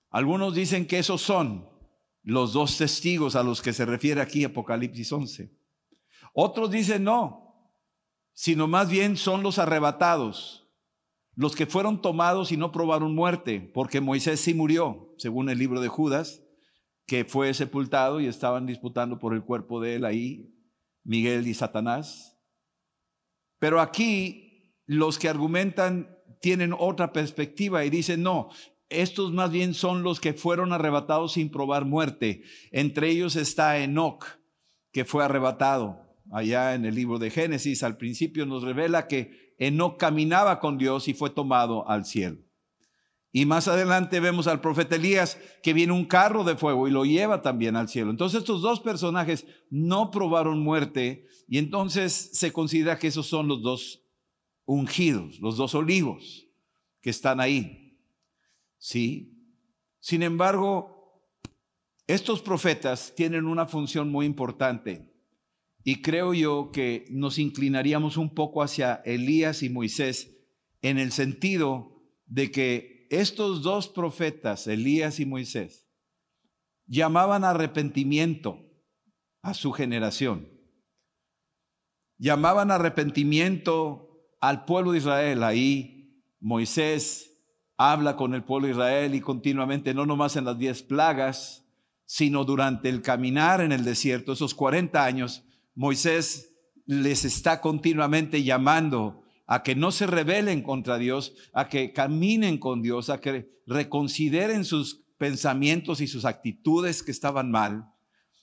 Algunos 0.09 0.55
dicen 0.55 0.88
que 0.88 0.97
esos 0.97 1.21
son 1.21 1.67
los 2.23 2.53
dos 2.53 2.77
testigos 2.77 3.35
a 3.35 3.43
los 3.43 3.61
que 3.61 3.73
se 3.73 3.85
refiere 3.85 4.21
aquí 4.21 4.45
Apocalipsis 4.45 5.11
11. 5.11 5.53
Otros 6.33 6.71
dicen 6.71 7.03
no, 7.03 7.69
sino 8.33 8.65
más 8.65 8.89
bien 8.89 9.17
son 9.17 9.43
los 9.43 9.59
arrebatados, 9.59 10.69
los 11.35 11.53
que 11.53 11.65
fueron 11.65 12.01
tomados 12.01 12.53
y 12.53 12.57
no 12.57 12.71
probaron 12.71 13.13
muerte, 13.13 13.59
porque 13.73 13.99
Moisés 13.99 14.39
sí 14.39 14.53
murió, 14.53 15.13
según 15.17 15.49
el 15.49 15.57
libro 15.57 15.81
de 15.81 15.89
Judas, 15.89 16.41
que 17.05 17.25
fue 17.25 17.53
sepultado 17.53 18.21
y 18.21 18.27
estaban 18.27 18.65
disputando 18.65 19.19
por 19.19 19.33
el 19.33 19.43
cuerpo 19.43 19.81
de 19.81 19.95
él 19.95 20.05
ahí, 20.05 20.55
Miguel 21.03 21.45
y 21.45 21.53
Satanás. 21.53 22.35
Pero 23.60 23.82
aquí 23.82 24.74
los 24.86 25.20
que 25.20 25.30
argumentan 25.30 26.18
tienen 26.41 26.74
otra 26.78 27.12
perspectiva 27.13 27.86
y 27.86 27.89
dicen, 27.89 28.22
no, 28.24 28.50
estos 28.89 29.34
más 29.34 29.52
bien 29.52 29.74
son 29.74 30.04
los 30.04 30.20
que 30.20 30.34
fueron 30.34 30.74
arrebatados 30.74 31.34
sin 31.34 31.50
probar 31.50 31.86
muerte. 31.86 32.44
Entre 32.72 33.10
ellos 33.10 33.36
está 33.36 33.80
Enoch, 33.80 34.26
que 34.91 35.06
fue 35.06 35.24
arrebatado 35.24 36.06
allá 36.32 36.74
en 36.76 36.86
el 36.86 36.96
libro 36.96 37.20
de 37.20 37.30
Génesis, 37.32 37.84
al 37.84 37.98
principio 37.98 38.46
nos 38.46 38.63
revela 38.63 39.08
que 39.08 39.54
Enoch 39.58 39.98
caminaba 39.98 40.60
con 40.60 40.78
Dios 40.78 41.08
y 41.08 41.13
fue 41.13 41.30
tomado 41.30 41.88
al 41.89 42.06
cielo. 42.06 42.44
Y 43.36 43.45
más 43.45 43.67
adelante 43.67 44.21
vemos 44.21 44.48
al 44.48 44.62
profeta 44.62 44.95
Elías 44.95 45.38
que 45.62 45.74
viene 45.74 45.91
un 45.91 46.06
carro 46.06 46.45
de 46.45 46.56
fuego 46.56 46.88
y 46.88 46.91
lo 46.91 47.04
lleva 47.04 47.41
también 47.41 47.76
al 47.76 47.89
cielo. 47.89 48.10
Entonces 48.10 48.39
estos 48.39 48.62
dos 48.62 48.80
personajes 48.80 49.45
no 49.69 50.10
probaron 50.10 50.62
muerte 50.62 51.28
y 51.45 51.58
entonces 51.58 52.30
se 52.32 52.54
considera 52.54 52.98
que 52.98 53.08
esos 53.08 53.28
son 53.28 53.50
los 53.50 53.62
dos 53.62 54.06
ungidos, 54.63 55.41
los 55.41 55.58
dos 55.58 55.76
olivos 55.76 56.48
que 57.02 57.10
están 57.10 57.41
ahí. 57.41 58.00
Sí. 58.78 59.38
Sin 60.00 60.24
embargo, 60.24 61.28
estos 62.08 62.41
profetas 62.41 63.15
tienen 63.17 63.48
una 63.48 63.65
función 63.65 64.10
muy 64.10 64.26
importante. 64.26 65.13
Y 65.84 66.02
creo 66.02 66.34
yo 66.34 66.71
que 66.71 67.06
nos 67.10 67.38
inclinaríamos 67.38 68.15
un 68.15 68.34
poco 68.34 68.63
hacia 68.63 69.02
Elías 69.04 69.62
y 69.62 69.69
Moisés 69.69 70.38
en 70.82 70.98
el 70.98 71.12
sentido 71.12 72.02
de 72.28 72.50
que 72.50 72.94
estos 73.10 73.62
dos 73.62 73.88
profetas, 73.88 74.68
Elías 74.68 75.20
y 75.20 75.26
Moisés, 75.26 75.88
llamaban 76.88 77.44
arrepentimiento 77.44 78.60
a 79.41 79.54
su 79.54 79.72
generación. 79.72 80.50
Llamaban 82.18 82.72
arrepentimiento 82.72 84.28
al 84.39 84.65
pueblo 84.65 84.91
de 84.91 85.00
Israel. 85.00 85.44
Ahí 85.44 86.24
Moisés 86.39 87.41
habla 87.78 88.15
con 88.15 88.34
el 88.34 88.44
pueblo 88.44 88.68
de 88.68 88.74
Israel 88.74 89.15
y 89.15 89.22
continuamente, 89.22 89.94
no 89.94 90.06
nomás 90.06 90.36
en 90.36 90.46
las 90.46 90.58
diez 90.58 90.82
plagas, 90.82 91.65
sino 92.06 92.46
durante 92.46 92.89
el 92.89 93.02
caminar 93.02 93.62
en 93.62 93.72
el 93.72 93.84
desierto, 93.84 94.34
esos 94.34 94.54
40 94.54 95.04
años, 95.04 95.44
Moisés 95.74 96.56
les 96.86 97.26
está 97.26 97.62
continuamente 97.62 98.44
llamando 98.44 99.24
a 99.47 99.63
que 99.63 99.75
no 99.75 99.91
se 99.91 100.08
rebelen 100.08 100.62
contra 100.62 100.97
Dios, 100.97 101.34
a 101.53 101.69
que 101.69 101.93
caminen 101.93 102.58
con 102.58 102.81
Dios, 102.81 103.10
a 103.10 103.21
que 103.21 103.49
reconsideren 103.65 104.65
sus 104.65 105.03
pensamientos 105.17 106.01
y 106.01 106.08
sus 106.08 106.25
actitudes 106.25 107.03
que 107.03 107.12
estaban 107.12 107.51
mal. 107.51 107.86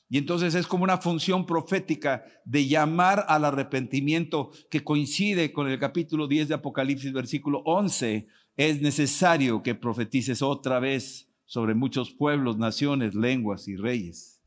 Y 0.09 0.19
entonces 0.19 0.55
es 0.55 0.67
como 0.67 0.85
una 0.85 0.99
función 0.99 1.47
profética 1.47 2.25
de 2.45 2.69
llamar 2.69 3.25
al 3.29 3.47
arrepentimiento 3.47 4.51
que 4.71 4.85
coincide 4.85 5.53
con 5.53 5.69
el 5.69 5.79
capítulo 5.79 6.29
10 6.29 6.49
de 6.49 6.55
Apocalipsis, 6.55 7.13
versículo 7.13 7.63
11. 7.65 8.27
Es 8.57 8.83
necesario 8.83 9.63
que 9.63 9.75
profetices 9.75 10.43
otra 10.43 10.81
vez 10.81 11.31
sobre 11.47 11.75
muchos 11.75 12.11
pueblos, 12.11 12.59
naciones, 12.59 13.15
lenguas 13.15 13.69
y 13.69 13.77
reyes. 13.77 14.43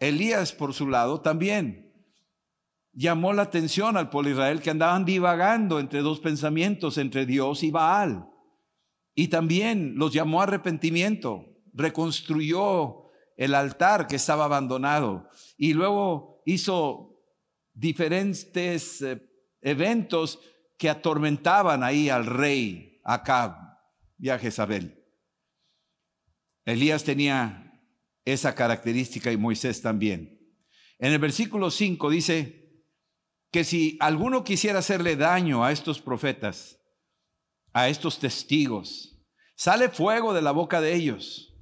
Elías, 0.00 0.52
por 0.52 0.74
su 0.74 0.88
lado, 0.88 1.20
también 1.20 1.91
llamó 2.92 3.32
la 3.32 3.42
atención 3.42 3.96
al 3.96 4.10
pueblo 4.10 4.30
Israel 4.30 4.60
que 4.60 4.70
andaban 4.70 5.04
divagando 5.04 5.80
entre 5.80 6.00
dos 6.00 6.20
pensamientos, 6.20 6.98
entre 6.98 7.26
Dios 7.26 7.62
y 7.62 7.70
Baal. 7.70 8.28
Y 9.14 9.28
también 9.28 9.94
los 9.96 10.12
llamó 10.12 10.40
a 10.40 10.44
arrepentimiento, 10.44 11.46
reconstruyó 11.72 13.10
el 13.36 13.54
altar 13.54 14.06
que 14.06 14.16
estaba 14.16 14.44
abandonado 14.44 15.28
y 15.56 15.74
luego 15.74 16.42
hizo 16.46 17.18
diferentes 17.74 19.00
eh, 19.02 19.20
eventos 19.60 20.40
que 20.78 20.90
atormentaban 20.90 21.82
ahí 21.82 22.08
al 22.08 22.26
rey 22.26 23.00
Acab 23.04 23.54
y 24.18 24.28
a 24.28 24.38
Jezabel. 24.38 24.98
Elías 26.64 27.04
tenía 27.04 27.80
esa 28.24 28.54
característica 28.54 29.32
y 29.32 29.36
Moisés 29.36 29.82
también. 29.82 30.38
En 30.98 31.12
el 31.12 31.18
versículo 31.18 31.70
5 31.70 32.10
dice, 32.10 32.61
que 33.52 33.64
si 33.64 33.98
alguno 34.00 34.44
quisiera 34.44 34.78
hacerle 34.78 35.14
daño 35.14 35.62
a 35.62 35.72
estos 35.72 36.00
profetas, 36.00 36.80
a 37.74 37.88
estos 37.88 38.18
testigos, 38.18 39.22
sale 39.54 39.90
fuego 39.90 40.32
de 40.32 40.40
la 40.40 40.52
boca 40.52 40.80
de 40.80 40.94
ellos 40.94 41.54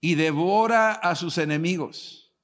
y 0.00 0.14
devora 0.14 0.92
a 0.92 1.14
sus 1.16 1.38
enemigos. 1.38 2.34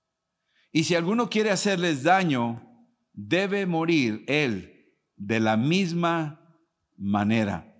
Y 0.72 0.84
si 0.84 0.94
alguno 0.94 1.28
quiere 1.28 1.50
hacerles 1.50 2.02
daño, 2.02 2.66
debe 3.12 3.66
morir 3.66 4.24
él 4.26 4.96
de 5.16 5.38
la 5.38 5.58
misma 5.58 6.58
manera. 6.96 7.76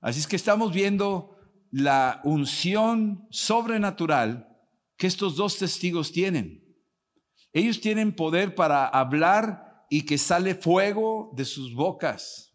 Así 0.00 0.18
es 0.18 0.26
que 0.26 0.36
estamos 0.36 0.72
viendo 0.72 1.38
la 1.70 2.20
unción 2.24 3.28
sobrenatural 3.30 4.48
que 4.96 5.06
estos 5.06 5.36
dos 5.36 5.58
testigos 5.58 6.10
tienen. 6.10 6.76
Ellos 7.52 7.80
tienen 7.80 8.12
poder 8.12 8.56
para 8.56 8.86
hablar 8.86 9.65
y 9.88 10.04
que 10.04 10.18
sale 10.18 10.54
fuego 10.54 11.32
de 11.34 11.44
sus 11.44 11.74
bocas. 11.74 12.52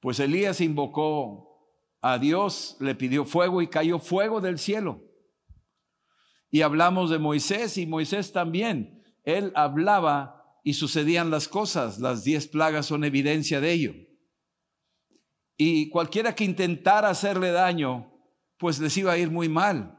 Pues 0.00 0.18
Elías 0.20 0.60
invocó 0.60 1.48
a 2.00 2.18
Dios, 2.18 2.76
le 2.80 2.94
pidió 2.94 3.24
fuego 3.24 3.62
y 3.62 3.68
cayó 3.68 3.98
fuego 3.98 4.40
del 4.40 4.58
cielo. 4.58 5.00
Y 6.50 6.62
hablamos 6.62 7.10
de 7.10 7.18
Moisés 7.18 7.78
y 7.78 7.86
Moisés 7.86 8.32
también. 8.32 9.02
Él 9.24 9.52
hablaba 9.54 10.60
y 10.64 10.74
sucedían 10.74 11.30
las 11.30 11.48
cosas. 11.48 11.98
Las 11.98 12.24
diez 12.24 12.48
plagas 12.48 12.86
son 12.86 13.04
evidencia 13.04 13.60
de 13.60 13.72
ello. 13.72 13.94
Y 15.56 15.88
cualquiera 15.90 16.34
que 16.34 16.44
intentara 16.44 17.08
hacerle 17.08 17.52
daño, 17.52 18.12
pues 18.58 18.80
les 18.80 18.96
iba 18.96 19.12
a 19.12 19.18
ir 19.18 19.30
muy 19.30 19.48
mal. 19.48 19.98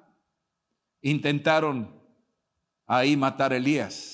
Intentaron 1.01 2.01
ahí 2.86 3.15
matar 3.15 3.53
a 3.53 3.58
Elías 3.58 4.12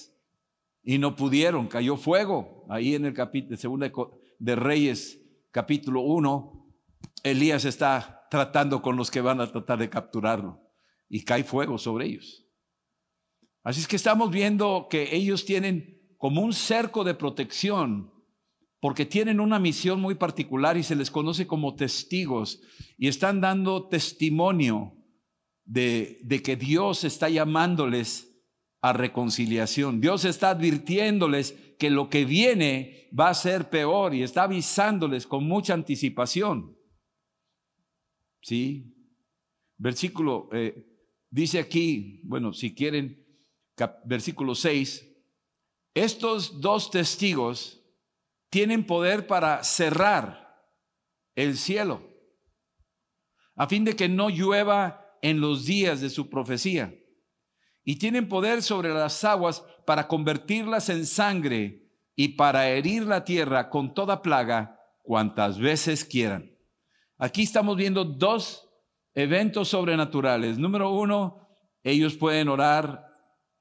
y 0.83 0.97
no 0.97 1.15
pudieron, 1.15 1.67
cayó 1.67 1.97
fuego. 1.97 2.65
Ahí 2.69 2.95
en 2.95 3.05
el 3.05 3.13
capítulo 3.13 3.57
segundo 3.57 4.19
de 4.39 4.55
Reyes, 4.55 5.19
capítulo 5.51 6.01
1, 6.01 6.67
Elías 7.23 7.65
está 7.65 8.27
tratando 8.29 8.81
con 8.81 8.95
los 8.95 9.11
que 9.11 9.21
van 9.21 9.41
a 9.41 9.51
tratar 9.51 9.79
de 9.79 9.89
capturarlo 9.89 10.61
y 11.09 11.23
cae 11.23 11.43
fuego 11.43 11.77
sobre 11.77 12.05
ellos. 12.05 12.45
Así 13.63 13.81
es 13.81 13.87
que 13.87 13.95
estamos 13.95 14.31
viendo 14.31 14.87
que 14.89 15.15
ellos 15.15 15.45
tienen 15.45 15.99
como 16.17 16.41
un 16.41 16.53
cerco 16.53 17.03
de 17.03 17.13
protección 17.13 18.13
porque 18.79 19.05
tienen 19.05 19.39
una 19.39 19.59
misión 19.59 19.99
muy 19.99 20.15
particular 20.15 20.77
y 20.77 20.83
se 20.83 20.95
les 20.95 21.11
conoce 21.11 21.45
como 21.47 21.75
testigos 21.75 22.61
y 22.97 23.07
están 23.07 23.41
dando 23.41 23.89
testimonio 23.89 24.93
de, 25.65 26.19
de, 26.23 26.41
que 26.41 26.55
Dios 26.55 27.03
está 27.03 27.29
llamándoles 27.29 28.28
a 28.81 28.93
reconciliación. 28.93 29.99
Dios 29.99 30.25
está 30.25 30.51
advirtiéndoles 30.51 31.53
que 31.77 31.89
lo 31.89 32.09
que 32.09 32.25
viene 32.25 33.09
va 33.17 33.29
a 33.29 33.33
ser 33.33 33.69
peor 33.69 34.13
y 34.13 34.23
está 34.23 34.43
avisándoles 34.43 35.27
con 35.27 35.43
mucha 35.45 35.73
anticipación. 35.73 36.77
¿Sí? 38.41 38.95
Versículo, 39.77 40.49
eh, 40.51 40.85
dice 41.29 41.59
aquí, 41.59 42.21
bueno, 42.23 42.53
si 42.53 42.73
quieren, 42.73 43.25
versículo 44.05 44.55
6, 44.55 45.05
estos 45.93 46.61
dos 46.61 46.91
testigos 46.91 47.81
tienen 48.49 48.85
poder 48.85 49.27
para 49.27 49.63
cerrar 49.63 50.49
el 51.35 51.57
cielo, 51.57 52.01
a 53.55 53.67
fin 53.67 53.85
de 53.85 53.95
que 53.95 54.09
no 54.09 54.29
llueva 54.29 55.17
en 55.21 55.39
los 55.39 55.65
días 55.65 56.01
de 56.01 56.09
su 56.09 56.29
profecía. 56.29 56.98
Y 57.89 57.95
tienen 57.95 58.29
poder 58.29 58.61
sobre 58.61 58.93
las 58.93 59.23
aguas 59.23 59.65
para 59.83 60.07
convertirlas 60.07 60.89
en 60.89 61.07
sangre 61.07 61.89
y 62.15 62.27
para 62.27 62.69
herir 62.69 63.01
la 63.07 63.25
tierra 63.25 63.71
con 63.71 63.95
toda 63.95 64.21
plaga 64.21 64.79
cuantas 65.01 65.57
veces 65.57 66.05
quieran. 66.05 66.55
Aquí 67.17 67.41
estamos 67.41 67.75
viendo 67.75 68.05
dos 68.05 68.69
eventos 69.15 69.69
sobrenaturales. 69.69 70.59
Número 70.59 70.91
uno, 70.91 71.49
ellos 71.81 72.15
pueden 72.15 72.49
orar 72.49 73.07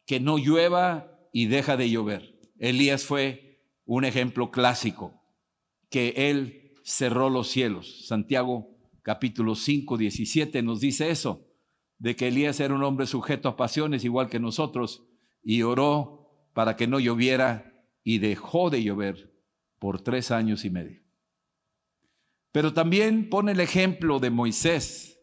que 0.04 0.20
no 0.20 0.36
llueva 0.36 1.10
y 1.32 1.46
deja 1.46 1.78
de 1.78 1.88
llover. 1.88 2.38
Elías 2.58 3.06
fue 3.06 3.62
un 3.86 4.04
ejemplo 4.04 4.50
clásico, 4.50 5.22
que 5.88 6.12
Él 6.28 6.74
cerró 6.84 7.30
los 7.30 7.48
cielos. 7.48 8.06
Santiago 8.06 8.76
capítulo 9.00 9.54
5, 9.54 9.96
17 9.96 10.62
nos 10.62 10.80
dice 10.80 11.08
eso, 11.08 11.47
de 11.98 12.16
que 12.16 12.28
Elías 12.28 12.60
era 12.60 12.74
un 12.74 12.84
hombre 12.84 13.06
sujeto 13.06 13.48
a 13.48 13.56
pasiones 13.56 14.04
igual 14.04 14.28
que 14.28 14.38
nosotros 14.38 15.04
y 15.42 15.62
oró 15.62 16.30
para 16.52 16.76
que 16.76 16.86
no 16.86 17.00
lloviera 17.00 17.72
y 18.04 18.18
dejó 18.18 18.70
de 18.70 18.82
llover 18.82 19.34
por 19.78 20.00
tres 20.00 20.30
años 20.30 20.64
y 20.64 20.70
medio. 20.70 21.02
Pero 22.52 22.72
también 22.72 23.28
pone 23.28 23.52
el 23.52 23.60
ejemplo 23.60 24.18
de 24.18 24.30
Moisés, 24.30 25.20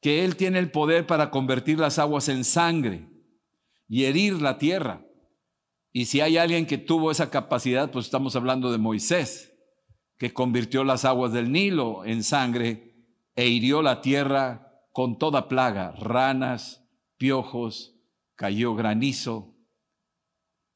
que 0.00 0.24
él 0.24 0.36
tiene 0.36 0.58
el 0.58 0.70
poder 0.70 1.06
para 1.06 1.30
convertir 1.30 1.78
las 1.78 1.98
aguas 1.98 2.28
en 2.28 2.44
sangre 2.44 3.08
y 3.88 4.04
herir 4.04 4.40
la 4.40 4.58
tierra. 4.58 5.04
Y 5.92 6.06
si 6.06 6.20
hay 6.20 6.38
alguien 6.38 6.66
que 6.66 6.78
tuvo 6.78 7.10
esa 7.10 7.30
capacidad, 7.30 7.90
pues 7.90 8.06
estamos 8.06 8.34
hablando 8.34 8.72
de 8.72 8.78
Moisés, 8.78 9.52
que 10.16 10.32
convirtió 10.32 10.84
las 10.84 11.04
aguas 11.04 11.32
del 11.32 11.52
Nilo 11.52 12.04
en 12.04 12.22
sangre 12.22 12.94
e 13.36 13.48
hirió 13.48 13.82
la 13.82 14.00
tierra 14.00 14.71
con 14.92 15.18
toda 15.18 15.48
plaga, 15.48 15.92
ranas, 15.92 16.86
piojos, 17.16 17.96
cayó 18.34 18.74
granizo, 18.74 19.56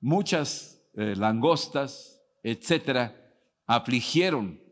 muchas 0.01 0.83
eh, 0.95 1.15
langostas, 1.17 2.23
etcétera, 2.43 3.35
afligieron 3.67 4.63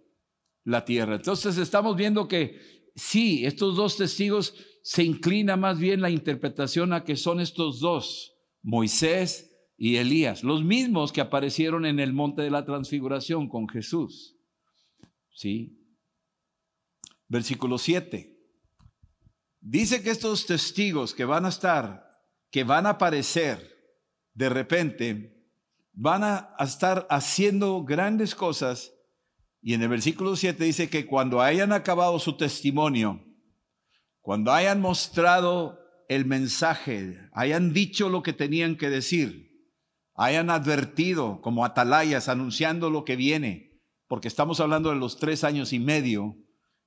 la 0.64 0.85
tierra. 0.85 1.16
Entonces 1.16 1.59
estamos 1.59 1.96
viendo 1.96 2.26
que 2.26 2.90
sí, 2.94 3.44
estos 3.44 3.76
dos 3.76 3.96
testigos 3.96 4.54
se 4.83 5.04
inclina 5.04 5.57
más 5.57 5.78
bien 5.78 6.00
la 6.00 6.11
interpretación 6.11 6.92
a 6.92 7.04
que 7.04 7.16
son 7.16 7.40
estos 7.40 7.80
dos, 7.80 8.35
Moisés 8.62 9.50
y 9.76 9.96
Elías, 9.96 10.44
los 10.44 10.64
mismos 10.64 11.12
que 11.12 11.20
aparecieron 11.20 11.85
en 11.85 12.00
el 12.00 12.12
monte 12.12 12.42
de 12.42 12.50
la 12.50 12.64
transfiguración 12.64 13.48
con 13.48 13.68
Jesús. 13.68 14.37
¿Sí? 15.33 15.80
Versículo 17.28 17.78
7. 17.78 18.34
Dice 19.66 20.03
que 20.03 20.11
estos 20.11 20.44
testigos 20.44 21.14
que 21.14 21.24
van 21.24 21.46
a 21.46 21.48
estar, 21.48 22.07
que 22.50 22.64
van 22.64 22.85
a 22.85 22.90
aparecer 22.90 23.74
de 24.35 24.50
repente, 24.50 25.42
van 25.94 26.22
a, 26.22 26.55
estar 26.61 27.07
haciendo 27.09 27.83
grandes 27.83 28.35
cosas. 28.35 28.92
Y 29.62 29.72
en 29.72 29.81
el 29.81 29.88
versículo 29.88 30.37
7 30.37 30.62
dice 30.62 30.90
que 30.90 31.07
cuando 31.07 31.40
hayan 31.40 31.72
acabado 31.72 32.18
su 32.18 32.37
testimonio, 32.37 33.24
cuando 34.20 34.53
hayan 34.53 34.83
mostrado 34.83 35.79
el 36.11 36.27
mensaje, 36.27 37.18
hayan 37.33 37.72
dicho 37.72 38.11
lo 38.11 38.22
que 38.22 38.35
tenían 38.35 38.77
que 38.77 38.90
decir, 38.90 39.72
hayan 40.14 40.50
advertido 40.50 41.40
como 41.40 41.64
atalayas 41.64 42.29
anunciando 42.29 42.90
lo 42.90 43.07
que 43.07 43.16
viene, 43.16 43.81
porque 44.09 44.29
estamos 44.29 44.61
hablando 44.61 44.90
de 44.90 44.96
los 44.96 45.16
tres 45.16 45.42
años 45.42 45.72
y 45.72 45.79
medio 45.79 46.37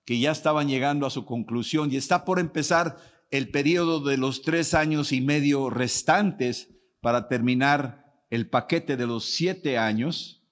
que 0.07 0.17
ya 0.17 0.31
estaban 0.31 0.67
llegando 0.67 1.05
a 1.05 1.11
su 1.11 1.23
conclusión 1.25 1.93
y 1.93 1.97
está 1.97 2.25
por 2.25 2.39
empezar 2.39 2.97
el 3.29 3.51
periodo 3.51 3.99
de 3.99 4.17
los 4.17 4.41
tres 4.41 4.73
años 4.73 5.11
y 5.11 5.21
medio 5.21 5.69
restantes 5.69 6.69
para 6.99 7.27
terminar 7.27 8.23
el 8.31 8.49
paquete 8.49 8.97
de 8.97 9.05
los 9.05 9.25
siete 9.25 9.77
años. 9.77 10.43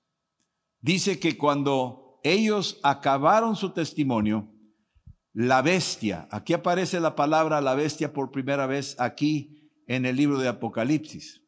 Dice 0.82 1.18
que 1.18 1.39
cuando 1.39 2.20
ellos 2.24 2.80
acabaron 2.84 3.56
su 3.56 3.72
testimonio, 3.72 4.52
la 5.34 5.63
bestia, 5.63 6.28
aquí 6.30 6.54
aparece 6.54 7.00
la 7.00 7.15
palabra 7.15 7.60
la 7.62 7.74
bestia 7.74 8.13
por 8.13 8.30
primera 8.30 8.68
vez 8.68 8.96
aquí 9.00 9.72
en 9.88 10.06
el 10.06 10.15
libro 10.15 10.38
de 10.38 10.50
Apocalipsis 10.50 11.41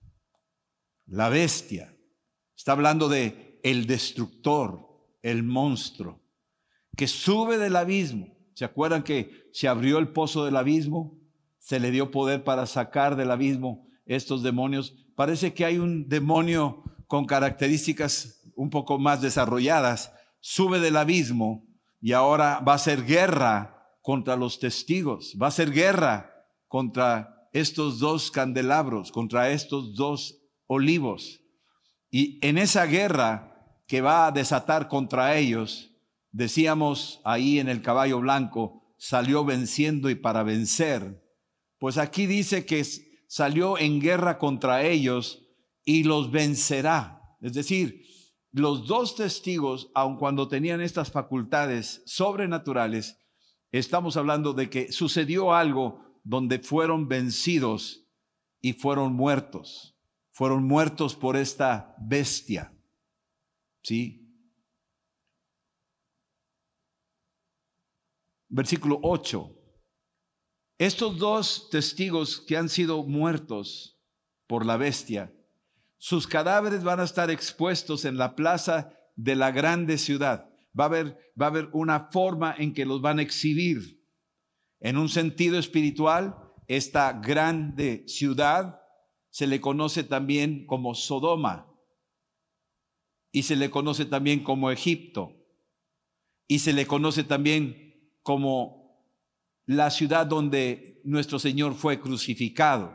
la 1.08 1.30
bestia. 1.30 1.98
Está 2.56 2.74
hablando 2.74 3.10
de 3.10 3.60
el 3.64 3.88
destructor, 3.88 4.88
el 5.22 5.44
monstruo, 5.44 6.22
que 6.98 7.08
sube 7.08 7.58
del 7.58 7.78
abismo. 7.78 8.36
¿Se 8.56 8.66
acuerdan 8.66 9.04
que 9.04 9.50
se 9.54 9.68
abrió 9.68 10.00
el 10.00 10.10
pozo 10.10 10.44
del 10.44 10.58
abismo? 10.58 11.18
Se 11.60 11.80
le 11.80 11.92
dio 11.92 12.12
poder 12.12 12.44
para 12.44 12.66
sacar 12.66 13.16
del 13.16 13.32
abismo 13.32 13.88
estos 14.06 14.42
demonios. 14.44 14.96
Parece 15.16 15.54
que 15.54 15.64
hay 15.64 15.78
un 15.78 16.10
demonio 16.10 16.84
con 17.08 17.26
características 17.26 18.42
un 18.56 18.72
poco 18.72 18.98
más 18.98 19.22
desarrolladas. 19.22 20.12
Sube 20.40 20.80
del 20.80 20.98
abismo 20.98 21.66
y 22.02 22.14
ahora 22.14 22.60
va 22.68 22.74
a 22.74 22.80
ser 22.80 23.06
guerra 23.06 23.78
contra 24.02 24.36
los 24.36 24.60
testigos. 24.60 25.38
Va 25.40 25.48
a 25.48 25.52
ser 25.52 25.72
guerra 25.72 26.34
contra 26.68 27.48
estos 27.54 28.00
dos 28.00 28.32
candelabros, 28.32 29.12
contra 29.12 29.52
estos 29.52 29.96
dos 29.96 30.40
olivos. 30.66 31.42
Y 32.10 32.40
en 32.46 32.58
esa 32.58 32.86
guerra 32.86 33.54
que 33.86 34.02
va 34.02 34.28
a 34.28 34.32
desatar 34.32 34.88
contra 34.88 35.38
ellos, 35.38 35.92
decíamos 36.32 37.22
ahí 37.24 37.60
en 37.60 37.70
el 37.70 37.82
caballo 37.82 38.20
blanco, 38.20 38.84
salió 38.98 39.46
venciendo 39.46 40.10
y 40.10 40.16
para 40.16 40.44
vencer. 40.44 41.24
Pues 41.80 41.98
aquí 41.98 42.26
dice 42.26 42.66
que 42.66 42.84
salió 43.28 43.78
en 43.78 44.00
guerra 44.00 44.38
contra 44.38 44.84
ellos 44.84 45.48
y 45.84 46.04
los 46.04 46.32
vencerá. 46.32 47.22
Es 47.42 47.54
decir, 47.54 48.04
los 48.52 48.88
dos 48.88 49.16
testigos, 49.16 49.92
aun 49.94 50.18
cuando 50.18 50.48
tenían 50.48 50.82
estas 50.82 51.12
facultades 51.12 52.02
sobrenaturales, 52.06 53.18
estamos 53.72 54.18
hablando 54.18 54.54
de 54.54 54.70
que 54.70 54.92
sucedió 54.92 55.54
algo 55.54 56.20
donde 56.24 56.60
fueron 56.60 57.08
vencidos 57.08 58.06
y 58.62 58.74
fueron 58.74 59.14
muertos 59.14 59.98
fueron 60.38 60.66
muertos 60.66 61.16
por 61.16 61.36
esta 61.36 61.96
bestia. 62.00 62.72
¿Sí? 63.82 64.27
Versículo 68.50 69.00
8. 69.04 69.54
Estos 70.80 71.18
dos 71.18 71.70
testigos 71.70 72.40
que 72.42 72.58
han 72.58 72.70
sido 72.70 73.04
muertos 73.04 74.00
por 74.48 74.66
la 74.66 74.78
bestia, 74.78 75.34
sus 75.98 76.28
cadáveres 76.28 76.84
van 76.84 77.00
a 77.00 77.04
estar 77.04 77.32
expuestos 77.32 78.06
en 78.06 78.18
la 78.18 78.36
plaza 78.36 78.94
de 79.16 79.36
la 79.36 79.52
grande 79.52 79.98
ciudad. 79.98 80.50
Va 80.80 80.84
a 80.84 80.88
haber, 80.88 81.34
va 81.40 81.48
a 81.48 81.50
haber 81.50 81.70
una 81.74 82.10
forma 82.12 82.54
en 82.58 82.74
que 82.74 82.86
los 82.86 83.02
van 83.02 83.20
a 83.20 83.24
exhibir. 83.24 84.06
En 84.80 84.98
un 84.98 85.10
sentido 85.10 85.58
espiritual, 85.58 86.38
esta 86.68 87.14
grande 87.14 88.04
ciudad 88.08 88.80
se 89.30 89.48
le 89.48 89.60
conoce 89.60 90.04
también 90.04 90.66
como 90.68 90.94
Sodoma 90.94 91.74
y 93.32 93.44
se 93.44 93.56
le 93.56 93.70
conoce 93.70 94.06
también 94.06 94.44
como 94.44 94.70
Egipto 94.72 95.34
y 96.48 96.60
se 96.60 96.74
le 96.74 96.86
conoce 96.86 97.24
también 97.24 97.87
como 98.28 99.08
la 99.68 99.90
ciudad 99.90 100.28
donde 100.28 101.00
nuestro 101.06 101.40
Señor 101.40 101.76
fue 101.76 102.02
crucificado. 102.02 102.94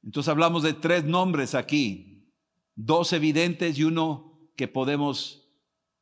Entonces 0.00 0.28
hablamos 0.28 0.62
de 0.62 0.74
tres 0.74 1.02
nombres 1.02 1.56
aquí, 1.56 2.32
dos 2.76 3.12
evidentes 3.12 3.76
y 3.76 3.82
uno 3.82 4.48
que 4.54 4.68
podemos 4.68 5.50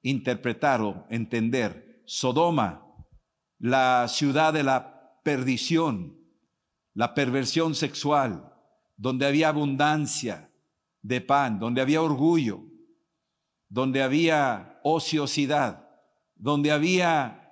interpretar 0.02 0.82
o 0.82 1.06
entender. 1.08 2.02
Sodoma, 2.04 2.86
la 3.58 4.06
ciudad 4.06 4.52
de 4.52 4.64
la 4.64 5.18
perdición, 5.24 6.18
la 6.92 7.14
perversión 7.14 7.74
sexual, 7.74 8.52
donde 8.98 9.24
había 9.24 9.48
abundancia 9.48 10.52
de 11.00 11.22
pan, 11.22 11.58
donde 11.58 11.80
había 11.80 12.02
orgullo, 12.02 12.60
donde 13.70 14.02
había 14.02 14.78
ociosidad, 14.84 15.88
donde 16.34 16.70
había 16.70 17.45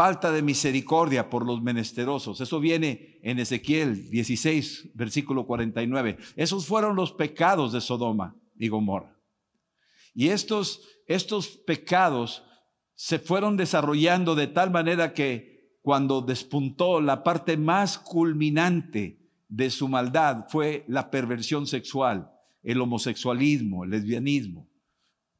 falta 0.00 0.32
de 0.32 0.40
misericordia 0.40 1.28
por 1.28 1.44
los 1.44 1.60
menesterosos. 1.60 2.40
Eso 2.40 2.58
viene 2.58 3.18
en 3.22 3.38
Ezequiel 3.38 4.08
16, 4.08 4.92
versículo 4.94 5.46
49. 5.46 6.16
Esos 6.36 6.64
fueron 6.64 6.96
los 6.96 7.12
pecados 7.12 7.74
de 7.74 7.82
Sodoma 7.82 8.34
y 8.58 8.68
Gomorra. 8.68 9.14
Y 10.14 10.28
estos, 10.28 10.88
estos 11.06 11.48
pecados 11.48 12.42
se 12.94 13.18
fueron 13.18 13.58
desarrollando 13.58 14.34
de 14.34 14.46
tal 14.46 14.70
manera 14.70 15.12
que 15.12 15.76
cuando 15.82 16.22
despuntó 16.22 17.02
la 17.02 17.22
parte 17.22 17.58
más 17.58 17.98
culminante 17.98 19.20
de 19.50 19.68
su 19.68 19.86
maldad 19.86 20.46
fue 20.48 20.86
la 20.88 21.10
perversión 21.10 21.66
sexual, 21.66 22.32
el 22.62 22.80
homosexualismo, 22.80 23.84
el 23.84 23.90
lesbianismo. 23.90 24.66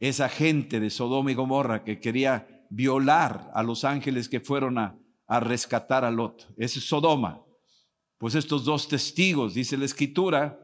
Esa 0.00 0.28
gente 0.28 0.80
de 0.80 0.90
Sodoma 0.90 1.32
y 1.32 1.34
Gomorra 1.34 1.82
que 1.82 1.98
quería 1.98 2.59
violar 2.70 3.50
a 3.52 3.62
los 3.62 3.84
ángeles 3.84 4.28
que 4.28 4.40
fueron 4.40 4.78
a, 4.78 4.96
rescatar 5.40 6.04
a 6.04 6.10
Lot. 6.10 6.48
Ese 6.56 6.80
es 6.80 6.86
Sodoma. 6.88 7.44
Pues 8.18 8.34
estos 8.34 8.64
dos 8.64 8.88
testigos, 8.88 9.54
dice 9.54 9.76
la 9.76 9.84
escritura, 9.84 10.58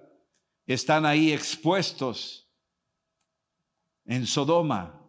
están 0.66 1.06
ahí 1.06 1.32
expuestos 1.32 2.50
en 4.06 4.26
Sodoma. 4.26 5.02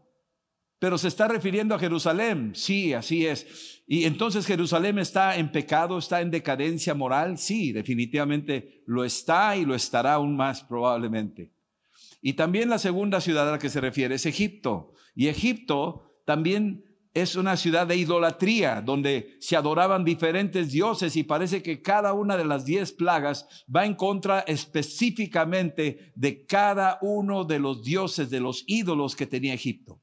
Pero 0.79 0.99
se 0.99 1.07
está 1.07 1.27
refiriendo 1.27 1.73
a 1.73 1.79
Jerusalén. 1.79 2.53
Sí, 2.53 2.93
así 2.93 3.25
es. 3.25 3.81
Y 3.87 4.05
entonces 4.05 4.45
Jerusalén 4.45 4.99
está 4.99 5.37
en 5.37 5.51
pecado, 5.51 5.97
está 5.97 6.21
en 6.21 6.29
decadencia 6.29 6.93
moral. 6.93 7.39
Sí, 7.39 7.71
definitivamente 7.71 8.83
lo 8.85 9.03
está 9.03 9.57
y 9.57 9.65
lo 9.65 9.73
estará 9.73 10.13
aún 10.13 10.35
más 10.35 10.63
probablemente. 10.63 11.51
Y 12.21 12.33
también 12.33 12.69
la 12.69 12.77
segunda 12.77 13.21
ciudad 13.21 13.49
a 13.49 13.53
la 13.53 13.59
que 13.59 13.69
se 13.69 13.81
refiere 13.81 14.15
es 14.15 14.27
Egipto. 14.27 14.93
Y 15.15 15.29
Egipto 15.29 16.21
también 16.25 16.86
es 17.21 17.35
una 17.35 17.57
ciudad 17.57 17.87
de 17.87 17.95
idolatría, 17.95 18.81
donde 18.81 19.37
se 19.39 19.55
adoraban 19.55 20.05
diferentes 20.05 20.71
dioses 20.71 21.15
y 21.15 21.23
parece 21.23 21.63
que 21.63 21.81
cada 21.81 22.13
una 22.13 22.37
de 22.37 22.45
las 22.45 22.63
diez 22.63 22.91
plagas 22.91 23.47
va 23.73 23.85
en 23.85 23.95
contra 23.95 24.41
específicamente 24.41 26.11
de 26.15 26.45
cada 26.45 26.99
uno 27.01 27.43
de 27.43 27.59
los 27.59 27.83
dioses, 27.83 28.29
de 28.29 28.39
los 28.39 28.63
ídolos 28.67 29.15
que 29.15 29.25
tenía 29.25 29.53
Egipto. 29.53 30.01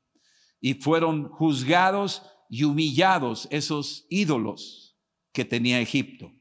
Y 0.60 0.74
fueron 0.74 1.28
juzgados 1.28 2.22
y 2.48 2.64
humillados 2.64 3.46
esos 3.50 4.06
ídolos 4.08 4.96
que 5.32 5.44
tenía 5.44 5.80
Egipto. 5.80 6.32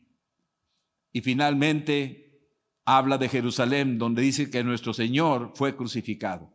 Y 1.12 1.22
finalmente 1.22 2.50
habla 2.86 3.18
de 3.18 3.30
Jerusalén, 3.30 3.98
donde 3.98 4.22
dice 4.22 4.50
que 4.50 4.64
nuestro 4.64 4.94
Señor 4.94 5.52
fue 5.56 5.76
crucificado. 5.76 6.53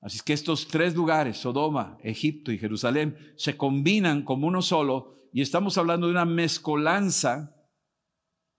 Así 0.00 0.18
es 0.18 0.22
que 0.22 0.32
estos 0.32 0.68
tres 0.68 0.94
lugares, 0.94 1.38
Sodoma, 1.38 1.98
Egipto 2.02 2.52
y 2.52 2.58
Jerusalén, 2.58 3.16
se 3.36 3.56
combinan 3.56 4.22
como 4.22 4.46
uno 4.46 4.62
solo 4.62 5.28
y 5.32 5.42
estamos 5.42 5.76
hablando 5.76 6.06
de 6.06 6.12
una 6.12 6.24
mezcolanza 6.24 7.54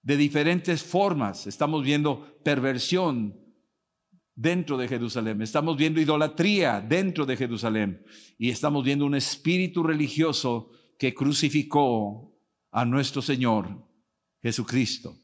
de 0.01 0.17
diferentes 0.17 0.83
formas. 0.83 1.47
Estamos 1.47 1.83
viendo 1.83 2.41
perversión 2.43 3.39
dentro 4.35 4.77
de 4.77 4.87
Jerusalén, 4.87 5.41
estamos 5.41 5.75
viendo 5.75 5.99
idolatría 5.99 6.79
dentro 6.79 7.25
de 7.25 7.35
Jerusalén 7.35 8.05
y 8.37 8.49
estamos 8.49 8.85
viendo 8.85 9.05
un 9.05 9.15
espíritu 9.15 9.83
religioso 9.83 10.71
que 10.97 11.13
crucificó 11.13 12.37
a 12.71 12.85
nuestro 12.85 13.21
Señor 13.21 13.85
Jesucristo. 14.41 15.17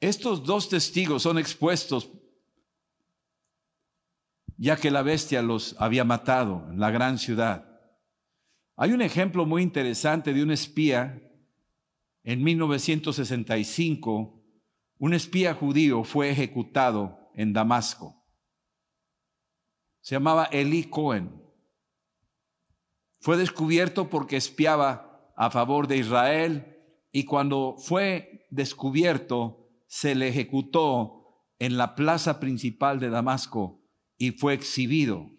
Estos 0.00 0.44
dos 0.44 0.68
testigos 0.68 1.24
son 1.24 1.38
expuestos 1.38 2.08
ya 4.58 4.76
que 4.76 4.90
la 4.90 5.02
bestia 5.02 5.40
los 5.40 5.76
había 5.78 6.04
matado 6.04 6.66
en 6.68 6.80
la 6.80 6.90
gran 6.90 7.18
ciudad. 7.18 7.80
Hay 8.76 8.92
un 8.92 9.00
ejemplo 9.00 9.46
muy 9.46 9.62
interesante 9.62 10.34
de 10.34 10.42
un 10.42 10.50
espía 10.50 11.22
en 12.24 12.42
1965. 12.42 14.42
Un 14.98 15.14
espía 15.14 15.54
judío 15.54 16.02
fue 16.02 16.30
ejecutado 16.30 17.30
en 17.34 17.52
Damasco. 17.52 18.26
Se 20.00 20.16
llamaba 20.16 20.48
Eli 20.50 20.84
Cohen. 20.84 21.40
Fue 23.20 23.36
descubierto 23.36 24.10
porque 24.10 24.36
espiaba 24.36 25.32
a 25.36 25.50
favor 25.50 25.86
de 25.86 25.98
Israel 25.98 26.76
y 27.12 27.24
cuando 27.24 27.76
fue 27.78 28.46
descubierto 28.50 29.70
se 29.86 30.16
le 30.16 30.28
ejecutó 30.28 31.44
en 31.60 31.76
la 31.76 31.94
plaza 31.94 32.40
principal 32.40 32.98
de 32.98 33.10
Damasco 33.10 33.78
y 34.18 34.32
fue 34.32 34.52
exhibido. 34.52 35.30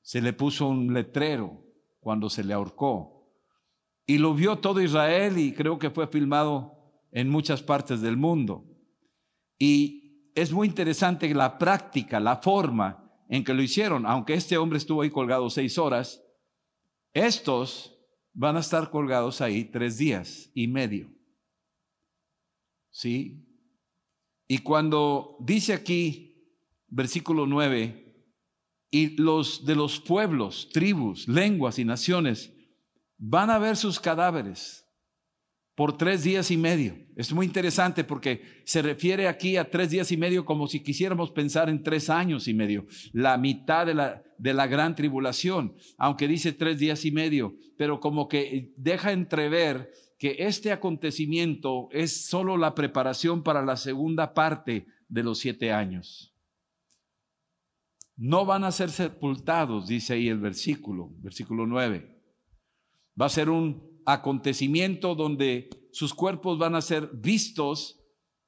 Se 0.00 0.20
le 0.20 0.32
puso 0.32 0.66
un 0.66 0.92
letrero 0.92 1.64
cuando 2.00 2.28
se 2.28 2.42
le 2.42 2.54
ahorcó. 2.54 3.30
Y 4.06 4.18
lo 4.18 4.34
vio 4.34 4.58
todo 4.58 4.80
Israel 4.80 5.38
y 5.38 5.52
creo 5.52 5.78
que 5.78 5.90
fue 5.90 6.08
filmado 6.08 7.06
en 7.12 7.28
muchas 7.28 7.62
partes 7.62 8.00
del 8.00 8.16
mundo. 8.16 8.64
Y 9.58 10.30
es 10.34 10.50
muy 10.50 10.66
interesante 10.66 11.32
la 11.34 11.58
práctica, 11.58 12.18
la 12.18 12.38
forma 12.38 12.98
en 13.28 13.44
que 13.44 13.54
lo 13.54 13.62
hicieron. 13.62 14.06
Aunque 14.06 14.34
este 14.34 14.56
hombre 14.56 14.78
estuvo 14.78 15.02
ahí 15.02 15.10
colgado 15.10 15.48
seis 15.50 15.78
horas, 15.78 16.22
estos 17.12 17.96
van 18.32 18.56
a 18.56 18.60
estar 18.60 18.90
colgados 18.90 19.40
ahí 19.40 19.64
tres 19.64 19.98
días 19.98 20.50
y 20.54 20.66
medio. 20.66 21.12
¿Sí? 22.90 23.46
Y 24.48 24.58
cuando 24.58 25.36
dice 25.40 25.72
aquí 25.74 26.31
versículo 26.92 27.46
9, 27.46 28.02
y 28.90 29.16
los 29.16 29.64
de 29.64 29.74
los 29.74 29.98
pueblos, 29.98 30.68
tribus, 30.72 31.26
lenguas 31.26 31.78
y 31.78 31.84
naciones 31.84 32.52
van 33.16 33.48
a 33.48 33.58
ver 33.58 33.76
sus 33.76 33.98
cadáveres 33.98 34.86
por 35.74 35.96
tres 35.96 36.22
días 36.22 36.50
y 36.50 36.58
medio. 36.58 36.94
Es 37.16 37.32
muy 37.32 37.46
interesante 37.46 38.04
porque 38.04 38.42
se 38.66 38.82
refiere 38.82 39.26
aquí 39.26 39.56
a 39.56 39.70
tres 39.70 39.88
días 39.88 40.12
y 40.12 40.18
medio 40.18 40.44
como 40.44 40.66
si 40.66 40.82
quisiéramos 40.82 41.30
pensar 41.30 41.70
en 41.70 41.82
tres 41.82 42.10
años 42.10 42.46
y 42.46 42.52
medio, 42.52 42.86
la 43.14 43.38
mitad 43.38 43.86
de 43.86 43.94
la, 43.94 44.22
de 44.36 44.52
la 44.52 44.66
gran 44.66 44.94
tribulación, 44.94 45.74
aunque 45.96 46.28
dice 46.28 46.52
tres 46.52 46.78
días 46.78 47.06
y 47.06 47.10
medio, 47.10 47.56
pero 47.78 48.00
como 48.00 48.28
que 48.28 48.74
deja 48.76 49.12
entrever 49.12 49.90
que 50.18 50.36
este 50.40 50.70
acontecimiento 50.72 51.88
es 51.90 52.26
solo 52.26 52.58
la 52.58 52.74
preparación 52.74 53.42
para 53.42 53.62
la 53.62 53.76
segunda 53.76 54.34
parte 54.34 54.86
de 55.08 55.22
los 55.22 55.38
siete 55.38 55.72
años 55.72 56.31
no 58.22 58.46
van 58.46 58.62
a 58.62 58.70
ser 58.70 58.90
sepultados, 58.90 59.88
dice 59.88 60.14
ahí 60.14 60.28
el 60.28 60.38
versículo, 60.38 61.10
versículo 61.18 61.66
9. 61.66 62.22
Va 63.20 63.26
a 63.26 63.28
ser 63.28 63.50
un 63.50 64.00
acontecimiento 64.06 65.16
donde 65.16 65.68
sus 65.90 66.14
cuerpos 66.14 66.56
van 66.56 66.76
a 66.76 66.82
ser 66.82 67.10
vistos 67.14 68.00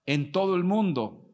en 0.07 0.31
todo 0.31 0.55
el 0.55 0.63
mundo. 0.63 1.29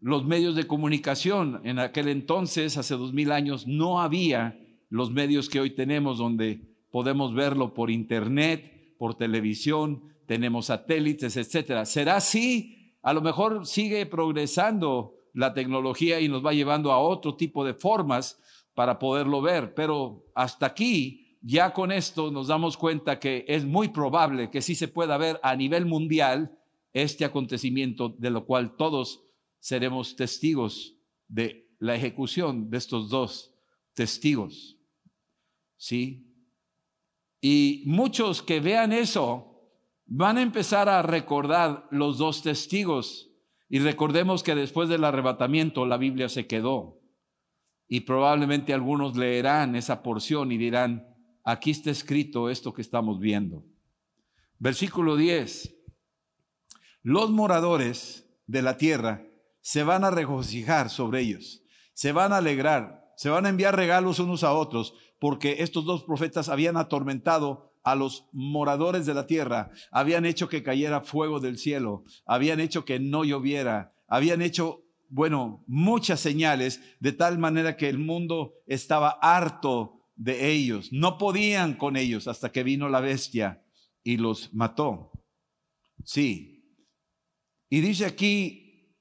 Los 0.00 0.26
medios 0.26 0.54
de 0.54 0.66
comunicación, 0.66 1.62
en 1.64 1.78
aquel 1.78 2.08
entonces, 2.08 2.76
hace 2.76 2.94
dos 2.94 3.14
mil 3.14 3.32
años, 3.32 3.66
no 3.66 4.02
había 4.02 4.60
los 4.90 5.10
medios 5.10 5.48
que 5.48 5.60
hoy 5.60 5.74
tenemos 5.74 6.18
donde 6.18 6.76
podemos 6.90 7.32
verlo 7.32 7.72
por 7.72 7.90
internet, 7.90 8.96
por 8.98 9.14
televisión, 9.14 10.02
tenemos 10.26 10.66
satélites, 10.66 11.38
etcétera. 11.38 11.86
¿Será 11.86 12.16
así? 12.16 12.98
A 13.02 13.14
lo 13.14 13.22
mejor 13.22 13.66
sigue 13.66 14.04
progresando 14.04 15.19
la 15.32 15.54
tecnología 15.54 16.20
y 16.20 16.28
nos 16.28 16.44
va 16.44 16.52
llevando 16.52 16.92
a 16.92 16.98
otro 16.98 17.36
tipo 17.36 17.64
de 17.64 17.74
formas, 17.74 18.38
para 18.74 18.98
poderlo 18.98 19.42
ver, 19.42 19.74
pero 19.74 20.24
hasta 20.34 20.66
aquí, 20.66 21.36
ya 21.42 21.72
con 21.72 21.92
esto 21.92 22.30
nos 22.30 22.48
damos 22.48 22.76
cuenta 22.76 23.18
que 23.18 23.44
es 23.48 23.64
muy 23.64 23.88
probable 23.88 24.50
que 24.50 24.62
sí 24.62 24.74
se 24.74 24.88
pueda 24.88 25.16
ver 25.16 25.40
a 25.42 25.56
nivel 25.56 25.86
mundial 25.86 26.56
este 26.92 27.24
acontecimiento 27.24 28.08
de 28.08 28.30
lo 28.30 28.44
cual 28.44 28.76
todos 28.76 29.22
seremos 29.58 30.16
testigos 30.16 30.96
de 31.28 31.68
la 31.78 31.94
ejecución 31.94 32.70
de 32.70 32.78
estos 32.78 33.10
dos 33.10 33.54
testigos. 33.94 34.76
¿Sí? 35.76 36.26
Y 37.40 37.82
muchos 37.86 38.42
que 38.42 38.60
vean 38.60 38.92
eso 38.92 39.62
van 40.06 40.38
a 40.38 40.42
empezar 40.42 40.88
a 40.88 41.02
recordar 41.02 41.86
los 41.90 42.18
dos 42.18 42.42
testigos. 42.42 43.29
Y 43.72 43.78
recordemos 43.78 44.42
que 44.42 44.56
después 44.56 44.88
del 44.88 45.04
arrebatamiento 45.04 45.86
la 45.86 45.96
Biblia 45.96 46.28
se 46.28 46.48
quedó. 46.48 47.00
Y 47.86 48.00
probablemente 48.00 48.74
algunos 48.74 49.16
leerán 49.16 49.76
esa 49.76 50.02
porción 50.02 50.50
y 50.50 50.58
dirán, 50.58 51.06
aquí 51.44 51.70
está 51.70 51.90
escrito 51.92 52.50
esto 52.50 52.74
que 52.74 52.82
estamos 52.82 53.20
viendo. 53.20 53.64
Versículo 54.58 55.16
10. 55.16 55.72
Los 57.02 57.30
moradores 57.30 58.28
de 58.48 58.62
la 58.62 58.76
tierra 58.76 59.24
se 59.60 59.84
van 59.84 60.02
a 60.02 60.10
regocijar 60.10 60.90
sobre 60.90 61.20
ellos, 61.20 61.62
se 61.94 62.10
van 62.10 62.32
a 62.32 62.38
alegrar, 62.38 63.12
se 63.16 63.30
van 63.30 63.46
a 63.46 63.50
enviar 63.50 63.76
regalos 63.76 64.18
unos 64.18 64.42
a 64.42 64.52
otros, 64.52 64.94
porque 65.20 65.56
estos 65.60 65.84
dos 65.84 66.02
profetas 66.02 66.48
habían 66.48 66.76
atormentado 66.76 67.69
a 67.82 67.94
los 67.94 68.28
moradores 68.32 69.06
de 69.06 69.14
la 69.14 69.26
tierra, 69.26 69.70
habían 69.90 70.26
hecho 70.26 70.48
que 70.48 70.62
cayera 70.62 71.00
fuego 71.00 71.40
del 71.40 71.58
cielo, 71.58 72.04
habían 72.26 72.60
hecho 72.60 72.84
que 72.84 73.00
no 73.00 73.24
lloviera, 73.24 73.94
habían 74.06 74.42
hecho, 74.42 74.84
bueno, 75.08 75.64
muchas 75.66 76.20
señales, 76.20 76.80
de 77.00 77.12
tal 77.12 77.38
manera 77.38 77.76
que 77.76 77.88
el 77.88 77.98
mundo 77.98 78.54
estaba 78.66 79.18
harto 79.22 80.06
de 80.16 80.50
ellos, 80.50 80.92
no 80.92 81.16
podían 81.16 81.74
con 81.74 81.96
ellos 81.96 82.28
hasta 82.28 82.52
que 82.52 82.62
vino 82.62 82.88
la 82.88 83.00
bestia 83.00 83.62
y 84.02 84.18
los 84.18 84.52
mató. 84.52 85.12
Sí. 86.04 86.76
Y 87.68 87.80
dice 87.80 88.04
aquí 88.04 88.96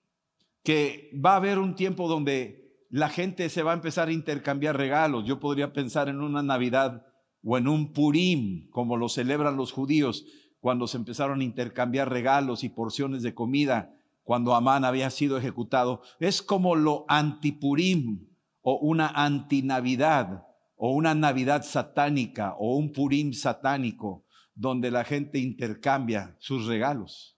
que 0.64 1.12
va 1.14 1.34
a 1.34 1.38
haber 1.38 1.58
un 1.58 1.76
tiempo 1.76 2.08
donde 2.08 2.86
la 2.90 3.10
gente 3.10 3.50
se 3.50 3.64
va 3.64 3.72
a 3.72 3.76
empezar 3.76 4.08
a 4.08 4.14
intercambiar 4.14 4.78
regalos. 4.78 5.26
Yo 5.26 5.40
podría 5.40 5.74
pensar 5.74 6.10
en 6.10 6.22
una 6.22 6.44
Navidad 6.44 7.06
o 7.44 7.58
en 7.58 7.68
un 7.68 7.94
Purim, 7.94 8.70
como 8.70 8.98
lo 8.98 9.10
celebran 9.10 9.58
los 9.58 9.72
judíos, 9.72 10.26
cuando 10.60 10.88
se 10.88 10.98
empezaron 10.98 11.42
a 11.42 11.44
intercambiar 11.44 12.10
regalos 12.10 12.64
y 12.64 12.70
porciones 12.70 13.24
de 13.24 13.34
comida, 13.34 13.96
cuando 14.24 14.54
Amán 14.54 14.86
había 14.86 15.10
sido 15.10 15.38
ejecutado. 15.38 16.02
Es 16.20 16.42
como 16.42 16.76
lo 16.76 17.06
antipurim 17.08 18.28
o 18.62 18.78
una 18.78 19.08
antinavidad 19.08 20.46
o 20.76 20.94
una 20.94 21.16
Navidad 21.16 21.64
satánica 21.64 22.56
o 22.58 22.78
un 22.78 22.94
Purim 22.94 23.34
satánico, 23.34 24.26
donde 24.54 24.92
la 24.92 25.04
gente 25.04 25.40
intercambia 25.40 26.36
sus 26.40 26.68
regalos, 26.68 27.38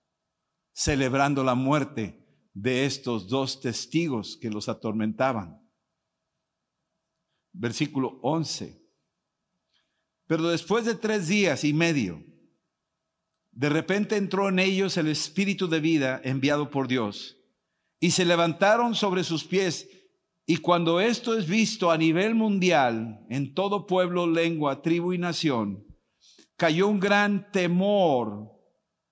celebrando 0.73 1.43
la 1.43 1.55
muerte 1.55 2.25
de 2.53 2.85
estos 2.85 3.27
dos 3.27 3.61
testigos 3.61 4.37
que 4.39 4.49
los 4.49 4.67
atormentaban. 4.69 5.61
Versículo 7.53 8.19
11. 8.21 8.80
Pero 10.31 10.47
después 10.47 10.85
de 10.85 10.95
tres 10.95 11.27
días 11.27 11.65
y 11.65 11.73
medio, 11.73 12.23
de 13.51 13.67
repente 13.67 14.15
entró 14.15 14.47
en 14.47 14.59
ellos 14.59 14.95
el 14.95 15.09
espíritu 15.09 15.67
de 15.67 15.81
vida 15.81 16.21
enviado 16.23 16.69
por 16.69 16.87
Dios 16.87 17.37
y 17.99 18.11
se 18.11 18.23
levantaron 18.23 18.95
sobre 18.95 19.25
sus 19.25 19.43
pies. 19.43 19.89
Y 20.45 20.55
cuando 20.55 21.01
esto 21.01 21.37
es 21.37 21.47
visto 21.49 21.91
a 21.91 21.97
nivel 21.97 22.33
mundial, 22.33 23.25
en 23.29 23.53
todo 23.53 23.85
pueblo, 23.85 24.25
lengua, 24.25 24.81
tribu 24.81 25.11
y 25.11 25.17
nación, 25.17 25.85
cayó 26.55 26.87
un 26.87 27.01
gran 27.01 27.51
temor 27.51 28.53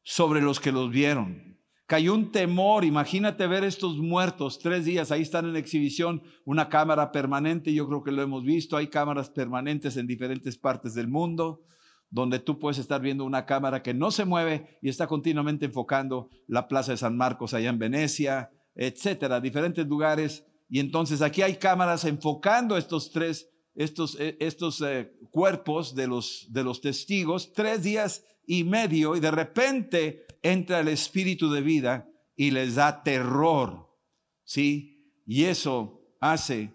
sobre 0.03 0.39
los 0.39 0.61
que 0.61 0.71
los 0.71 0.89
vieron 0.89 1.48
Cayó 1.89 2.13
un 2.13 2.31
temor, 2.31 2.85
imagínate 2.85 3.47
ver 3.47 3.63
estos 3.63 3.97
muertos 3.97 4.59
tres 4.59 4.85
días, 4.85 5.11
ahí 5.11 5.23
están 5.23 5.49
en 5.49 5.55
exhibición 5.55 6.21
una 6.45 6.69
cámara 6.69 7.11
permanente, 7.11 7.73
yo 7.73 7.87
creo 7.87 8.03
que 8.03 8.11
lo 8.11 8.21
hemos 8.21 8.43
visto, 8.43 8.77
hay 8.77 8.89
cámaras 8.89 9.31
permanentes 9.31 9.97
en 9.97 10.05
diferentes 10.05 10.55
partes 10.55 10.93
del 10.93 11.07
mundo, 11.07 11.63
donde 12.11 12.37
tú 12.37 12.59
puedes 12.59 12.77
estar 12.77 13.01
viendo 13.01 13.25
una 13.25 13.47
cámara 13.47 13.81
que 13.81 13.95
no 13.95 14.11
se 14.11 14.25
mueve 14.25 14.77
y 14.83 14.89
está 14.89 15.07
continuamente 15.07 15.65
enfocando 15.65 16.29
la 16.45 16.67
Plaza 16.67 16.91
de 16.91 16.99
San 16.99 17.17
Marcos 17.17 17.55
allá 17.55 17.71
en 17.71 17.79
Venecia, 17.79 18.51
etcétera, 18.75 19.41
diferentes 19.41 19.87
lugares. 19.87 20.45
Y 20.69 20.81
entonces 20.81 21.23
aquí 21.23 21.41
hay 21.41 21.55
cámaras 21.55 22.05
enfocando 22.05 22.77
estos 22.77 23.09
tres, 23.09 23.49
estos, 23.73 24.15
eh, 24.19 24.37
estos 24.39 24.79
eh, 24.81 25.11
cuerpos 25.31 25.95
de 25.95 26.05
los, 26.05 26.45
de 26.51 26.63
los 26.63 26.81
testigos, 26.81 27.51
tres 27.51 27.81
días 27.81 28.23
y 28.51 28.63
medio, 28.63 29.15
y 29.15 29.19
de 29.19 29.29
repente 29.29 30.25
entra 30.41 30.79
el 30.79 30.87
espíritu 30.87 31.51
de 31.51 31.61
vida 31.61 32.09
y 32.35 32.49
les 32.49 32.73
da 32.73 33.03
terror, 33.03 33.95
¿sí? 34.43 35.13
Y 35.27 35.43
eso 35.43 36.01
hace 36.19 36.73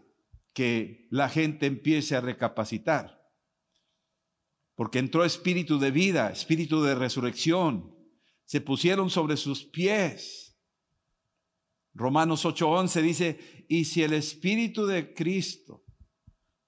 que 0.53 1.09
la 1.11 1.29
gente 1.29 1.67
empiece 1.67 2.15
a 2.15 2.21
recapacitar. 2.21 3.21
Porque 4.77 5.01
entró 5.01 5.25
espíritu 5.25 5.81
de 5.81 5.91
vida, 5.91 6.31
espíritu 6.31 6.81
de 6.81 6.95
resurrección. 6.95 7.93
Se 8.45 8.61
pusieron 8.61 9.11
sobre 9.11 9.37
sus 9.37 9.65
pies. 9.65 10.57
Romanos 11.93 12.45
8:11 12.45 13.03
dice, 13.03 13.67
y 13.69 13.87
si 13.87 14.05
el 14.05 14.13
espíritu 14.13 14.87
de 14.87 15.13
Cristo 15.13 15.84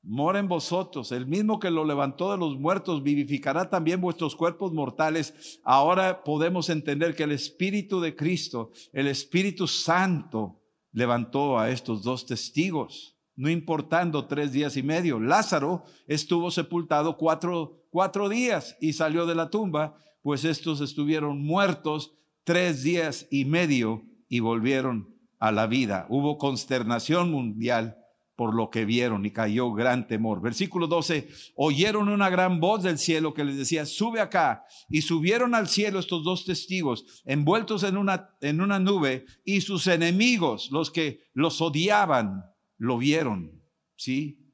mora 0.06 0.38
en 0.38 0.48
vosotros. 0.48 1.10
El 1.12 1.26
mismo 1.26 1.58
que 1.58 1.70
lo 1.70 1.84
levantó 1.84 2.30
de 2.30 2.38
los 2.38 2.58
muertos 2.58 3.02
vivificará 3.02 3.68
también 3.68 4.00
vuestros 4.00 4.36
cuerpos 4.36 4.72
mortales. 4.72 5.60
Ahora 5.64 6.22
podemos 6.22 6.70
entender 6.70 7.14
que 7.14 7.24
el 7.24 7.32
Espíritu 7.32 8.00
de 8.00 8.14
Cristo, 8.14 8.70
el 8.92 9.08
Espíritu 9.08 9.66
Santo, 9.66 10.62
levantó 10.92 11.58
a 11.58 11.70
estos 11.70 12.02
dos 12.02 12.24
testigos, 12.24 13.16
no 13.34 13.50
importando 13.50 14.26
tres 14.26 14.52
días 14.52 14.76
y 14.76 14.82
medio. 14.82 15.20
Lázaro 15.20 15.84
estuvo 16.06 16.50
sepultado 16.50 17.18
cuatro, 17.18 17.84
cuatro 17.90 18.28
días 18.28 18.76
y 18.80 18.94
salió 18.94 19.26
de 19.26 19.34
la 19.34 19.50
tumba, 19.50 20.02
pues 20.22 20.44
estos 20.44 20.80
estuvieron 20.80 21.44
muertos 21.44 22.12
tres 22.44 22.82
días 22.82 23.26
y 23.30 23.44
medio 23.44 24.04
y 24.28 24.40
volvieron 24.40 25.14
a 25.38 25.52
la 25.52 25.66
vida. 25.66 26.06
Hubo 26.08 26.38
consternación 26.38 27.30
mundial 27.30 27.98
por 28.36 28.54
lo 28.54 28.70
que 28.70 28.84
vieron 28.84 29.24
y 29.24 29.30
cayó 29.30 29.72
gran 29.72 30.06
temor. 30.06 30.40
Versículo 30.40 30.86
12, 30.86 31.28
oyeron 31.56 32.08
una 32.08 32.28
gran 32.28 32.60
voz 32.60 32.82
del 32.82 32.98
cielo 32.98 33.34
que 33.34 33.44
les 33.44 33.56
decía, 33.56 33.86
sube 33.86 34.20
acá. 34.20 34.64
Y 34.88 35.02
subieron 35.02 35.54
al 35.54 35.68
cielo 35.68 35.98
estos 35.98 36.22
dos 36.22 36.44
testigos, 36.44 37.22
envueltos 37.24 37.82
en 37.82 37.96
una, 37.96 38.36
en 38.42 38.60
una 38.60 38.78
nube, 38.78 39.24
y 39.44 39.62
sus 39.62 39.86
enemigos, 39.86 40.70
los 40.70 40.90
que 40.90 41.22
los 41.32 41.60
odiaban, 41.60 42.44
lo 42.76 42.98
vieron. 42.98 43.62
¿Sí? 43.96 44.52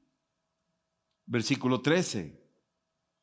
Versículo 1.27 1.81
13, 1.81 2.43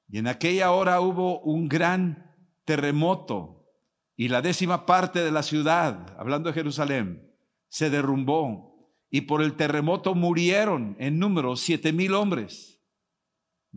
y 0.09 0.17
en 0.17 0.27
aquella 0.27 0.71
hora 0.71 0.99
hubo 1.01 1.39
un 1.41 1.69
gran 1.69 2.35
terremoto, 2.65 3.67
y 4.15 4.27
la 4.27 4.41
décima 4.41 4.85
parte 4.85 5.23
de 5.23 5.31
la 5.31 5.43
ciudad, 5.43 6.15
hablando 6.17 6.49
de 6.49 6.53
Jerusalén, 6.53 7.33
se 7.69 7.89
derrumbó 7.89 8.68
y 9.11 9.21
por 9.21 9.41
el 9.41 9.55
terremoto 9.55 10.15
murieron 10.15 10.95
en 10.99 11.19
número 11.19 11.55
siete 11.55 11.91
mil 11.91 12.13
hombres. 12.13 12.81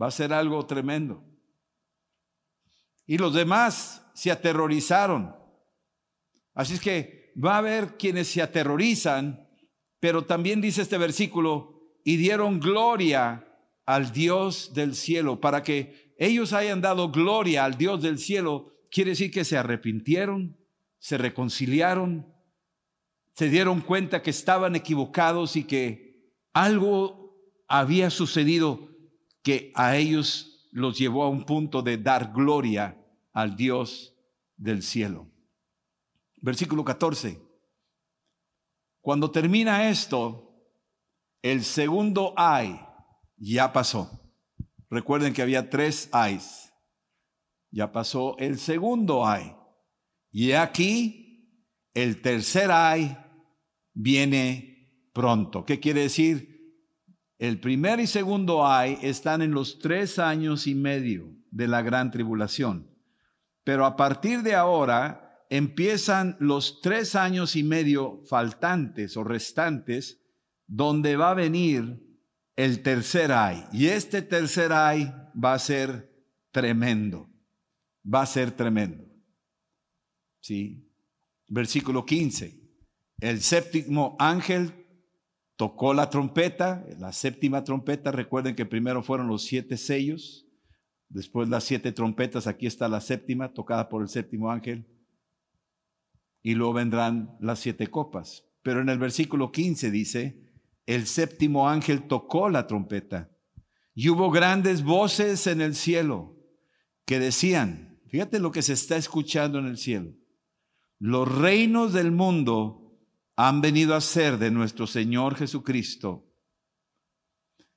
Va 0.00 0.08
a 0.08 0.10
ser 0.10 0.32
algo 0.32 0.64
tremendo. 0.66 1.24
Y 3.06 3.18
los 3.18 3.34
demás 3.34 4.10
se 4.14 4.30
aterrorizaron. 4.30 5.34
Así 6.54 6.74
es 6.74 6.80
que 6.80 7.32
va 7.42 7.54
a 7.54 7.58
haber 7.58 7.96
quienes 7.96 8.28
se 8.28 8.42
aterrorizan, 8.42 9.48
pero 10.00 10.24
también 10.24 10.60
dice 10.60 10.82
este 10.82 10.98
versículo, 10.98 11.98
y 12.04 12.16
dieron 12.16 12.60
gloria 12.60 13.46
al 13.86 14.12
Dios 14.12 14.74
del 14.74 14.94
cielo. 14.94 15.40
Para 15.40 15.62
que 15.62 16.14
ellos 16.18 16.52
hayan 16.52 16.80
dado 16.80 17.10
gloria 17.10 17.64
al 17.64 17.76
Dios 17.78 18.02
del 18.02 18.18
cielo, 18.18 18.72
quiere 18.90 19.10
decir 19.10 19.30
que 19.30 19.44
se 19.44 19.56
arrepintieron, 19.56 20.58
se 20.98 21.18
reconciliaron, 21.18 22.31
se 23.34 23.48
dieron 23.48 23.80
cuenta 23.80 24.22
que 24.22 24.30
estaban 24.30 24.76
equivocados 24.76 25.56
y 25.56 25.64
que 25.64 26.32
algo 26.52 27.36
había 27.66 28.10
sucedido 28.10 28.88
que 29.42 29.72
a 29.74 29.96
ellos 29.96 30.68
los 30.70 30.98
llevó 30.98 31.24
a 31.24 31.28
un 31.28 31.44
punto 31.44 31.82
de 31.82 31.98
dar 31.98 32.32
gloria 32.32 32.96
al 33.32 33.56
Dios 33.56 34.14
del 34.56 34.82
cielo. 34.82 35.30
Versículo 36.36 36.84
14. 36.84 37.40
Cuando 39.00 39.30
termina 39.30 39.88
esto, 39.88 40.54
el 41.40 41.64
segundo 41.64 42.34
ay 42.36 42.80
ya 43.36 43.72
pasó. 43.72 44.10
Recuerden 44.88 45.32
que 45.32 45.42
había 45.42 45.70
tres 45.70 46.08
ayes. 46.12 46.72
Ya 47.70 47.90
pasó 47.90 48.36
el 48.38 48.58
segundo 48.58 49.26
ay. 49.26 49.56
Y 50.30 50.52
aquí 50.52 51.21
el 51.95 52.20
tercer 52.22 52.70
ay 52.70 53.16
viene 53.95 55.09
pronto. 55.12 55.64
¿Qué 55.64 55.80
quiere 55.80 56.03
decir? 56.03 56.53
El 57.38 57.61
primer 57.61 58.01
y 58.01 58.07
segundo 58.07 58.66
ay 58.66 58.99
están 59.03 59.43
en 59.43 59.51
los 59.51 59.78
tres 59.78 60.18
años 60.18 60.66
y 60.66 60.74
medio 60.74 61.34
de 61.51 61.68
la 61.68 61.82
gran 61.82 62.11
tribulación. 62.11 62.88
Pero 63.64 63.84
a 63.84 63.97
partir 63.97 64.43
de 64.43 64.55
ahora 64.55 65.47
empiezan 65.51 66.36
los 66.40 66.80
tres 66.80 67.14
años 67.14 67.57
y 67.57 67.62
medio 67.62 68.22
faltantes 68.26 69.16
o 69.16 69.24
restantes, 69.24 70.22
donde 70.66 71.16
va 71.16 71.32
a 71.32 71.34
venir 71.34 72.01
el 72.57 72.82
tercer 72.82 73.32
ay. 73.32 73.64
Y 73.72 73.86
este 73.88 74.22
tercer 74.22 74.72
ay 74.72 75.12
va 75.32 75.55
a 75.55 75.59
ser 75.59 76.11
tremendo. 76.51 77.28
Va 78.03 78.22
a 78.22 78.26
ser 78.26 78.53
tremendo. 78.53 79.05
¿Sí? 80.40 80.91
Versículo 81.55 82.07
15. 82.07 82.59
El 83.20 83.42
séptimo 83.42 84.16
ángel 84.18 84.72
tocó 85.57 85.92
la 85.92 86.09
trompeta, 86.09 86.82
la 86.98 87.12
séptima 87.12 87.62
trompeta. 87.62 88.11
Recuerden 88.11 88.55
que 88.55 88.64
primero 88.64 89.03
fueron 89.03 89.28
los 89.28 89.42
siete 89.42 89.76
sellos, 89.76 90.46
después 91.11 91.50
las 91.50 91.64
siete 91.64 91.92
trompetas. 91.92 92.46
Aquí 92.46 92.66
está 92.66 92.88
la 92.88 93.03
séptima, 93.03 93.53
tocada 93.53 93.90
por 93.90 94.00
el 94.00 94.09
séptimo 94.09 94.50
ángel. 94.50 94.86
Y 96.42 96.55
luego 96.55 96.72
vendrán 96.72 97.36
las 97.38 97.59
siete 97.59 97.88
copas. 97.88 98.46
Pero 98.62 98.80
en 98.80 98.88
el 98.88 98.98
versículo 98.98 99.53
15 99.53 99.90
dice, 99.90 100.50
el 100.86 101.07
séptimo 101.07 101.68
ángel 101.68 102.09
tocó 102.09 102.48
la 102.48 102.66
trompeta 102.66 103.30
y 103.94 104.09
hubo 104.09 104.30
grandes 104.30 104.82
voces 104.82 105.46
en 105.46 105.61
el 105.61 105.74
cielo 105.74 106.34
que 107.05 107.20
decían, 107.20 108.00
fíjate 108.09 108.38
lo 108.38 108.53
que 108.53 108.62
se 108.62 108.72
está 108.72 108.96
escuchando 108.96 109.59
en 109.59 109.66
el 109.66 109.76
cielo, 109.76 110.14
los 111.03 111.26
reinos 111.26 111.92
del 111.92 112.12
mundo 112.12 112.96
han 113.34 113.61
venido 113.61 113.96
a 113.96 114.00
ser 114.00 114.38
de 114.38 114.53
nuestro 114.53 114.86
Señor 114.86 115.34
Jesucristo 115.34 116.32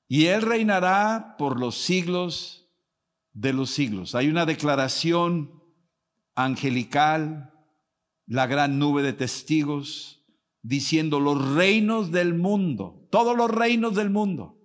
y 0.08 0.28
Él 0.28 0.44
reinará 0.44 1.34
por 1.36 1.60
los 1.60 1.76
siglos 1.76 2.70
de 3.34 3.52
los 3.52 3.72
siglos. 3.72 4.14
Hay 4.14 4.28
una 4.28 4.46
declaración 4.46 5.60
angelical, 6.36 7.52
la 8.28 8.46
gran 8.46 8.78
nube 8.78 9.02
de 9.02 9.14
testigos, 9.14 10.24
diciendo 10.62 11.20
los 11.20 11.56
reinos 11.56 12.12
del 12.12 12.36
mundo, 12.36 13.08
todos 13.10 13.36
los 13.36 13.50
reinos 13.50 13.96
del 13.96 14.12
mundo. 14.12 14.62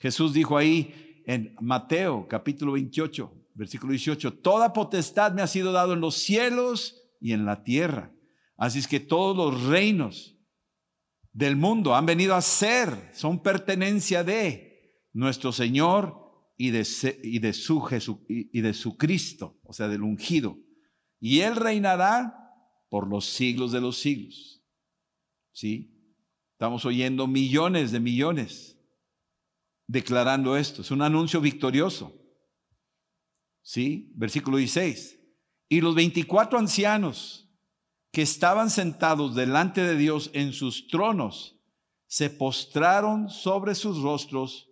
Jesús 0.00 0.32
dijo 0.32 0.56
ahí 0.56 1.22
en 1.26 1.54
Mateo 1.60 2.26
capítulo 2.26 2.72
28, 2.72 3.32
versículo 3.54 3.92
18, 3.92 4.32
toda 4.38 4.72
potestad 4.72 5.32
me 5.32 5.42
ha 5.42 5.46
sido 5.46 5.70
dado 5.70 5.92
en 5.92 6.00
los 6.00 6.16
cielos 6.16 7.02
y 7.24 7.32
en 7.32 7.46
la 7.46 7.62
tierra. 7.64 8.12
Así 8.58 8.80
es 8.80 8.86
que 8.86 9.00
todos 9.00 9.34
los 9.34 9.64
reinos 9.64 10.36
del 11.32 11.56
mundo 11.56 11.94
han 11.94 12.04
venido 12.04 12.34
a 12.34 12.42
ser, 12.42 13.10
son 13.14 13.42
pertenencia 13.42 14.22
de 14.22 15.00
nuestro 15.14 15.50
Señor 15.50 16.52
y 16.58 16.70
de, 16.70 16.84
su, 16.84 17.08
y 18.28 18.60
de 18.60 18.74
su 18.74 18.96
Cristo, 18.98 19.58
o 19.62 19.72
sea, 19.72 19.88
del 19.88 20.02
ungido. 20.02 20.58
Y 21.18 21.40
Él 21.40 21.56
reinará 21.56 22.36
por 22.90 23.08
los 23.08 23.24
siglos 23.24 23.72
de 23.72 23.80
los 23.80 23.96
siglos. 23.96 24.62
¿sí? 25.50 25.98
Estamos 26.52 26.84
oyendo 26.84 27.26
millones 27.26 27.90
de 27.90 28.00
millones 28.00 28.78
declarando 29.86 30.58
esto. 30.58 30.82
Es 30.82 30.90
un 30.90 31.00
anuncio 31.00 31.40
victorioso. 31.40 32.20
¿Sí? 33.62 34.12
Versículo 34.14 34.58
16. 34.58 35.23
Y 35.68 35.80
los 35.80 35.94
24 35.94 36.58
ancianos 36.58 37.48
que 38.12 38.22
estaban 38.22 38.70
sentados 38.70 39.34
delante 39.34 39.82
de 39.82 39.96
Dios 39.96 40.30
en 40.34 40.52
sus 40.52 40.86
tronos 40.88 41.56
se 42.06 42.30
postraron 42.30 43.28
sobre 43.28 43.74
sus 43.74 44.00
rostros 44.00 44.70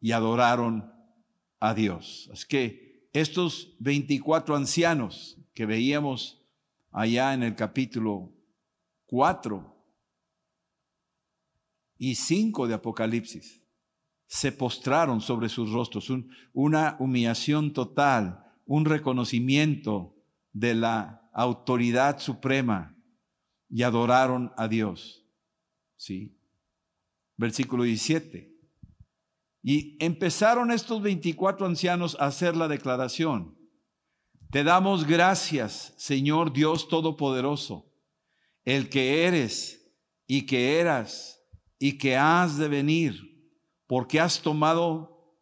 y 0.00 0.12
adoraron 0.12 0.92
a 1.60 1.74
Dios. 1.74 2.28
Es 2.32 2.44
que 2.44 3.08
estos 3.12 3.76
24 3.78 4.56
ancianos 4.56 5.38
que 5.54 5.66
veíamos 5.66 6.42
allá 6.90 7.34
en 7.34 7.42
el 7.42 7.54
capítulo 7.54 8.32
4 9.06 9.76
y 11.98 12.14
cinco 12.14 12.66
de 12.66 12.74
Apocalipsis 12.74 13.60
se 14.26 14.52
postraron 14.52 15.20
sobre 15.20 15.48
sus 15.48 15.70
rostros, 15.70 16.10
una 16.52 16.96
humillación 16.98 17.72
total, 17.72 18.44
un 18.64 18.84
reconocimiento 18.84 20.16
de 20.52 20.74
la 20.74 21.30
autoridad 21.32 22.18
suprema 22.18 22.96
y 23.68 23.82
adoraron 23.82 24.52
a 24.56 24.68
Dios. 24.68 25.24
¿Sí? 25.96 26.36
Versículo 27.36 27.84
17. 27.84 28.50
Y 29.62 29.96
empezaron 30.04 30.70
estos 30.70 31.02
24 31.02 31.66
ancianos 31.66 32.16
a 32.18 32.26
hacer 32.26 32.56
la 32.56 32.68
declaración. 32.68 33.56
Te 34.50 34.64
damos 34.64 35.06
gracias, 35.06 35.94
Señor 35.96 36.52
Dios 36.52 36.88
Todopoderoso, 36.88 37.92
el 38.64 38.88
que 38.88 39.24
eres 39.24 39.94
y 40.26 40.46
que 40.46 40.80
eras 40.80 41.40
y 41.78 41.98
que 41.98 42.16
has 42.16 42.56
de 42.56 42.68
venir, 42.68 43.54
porque 43.86 44.18
has 44.18 44.40
tomado 44.40 45.38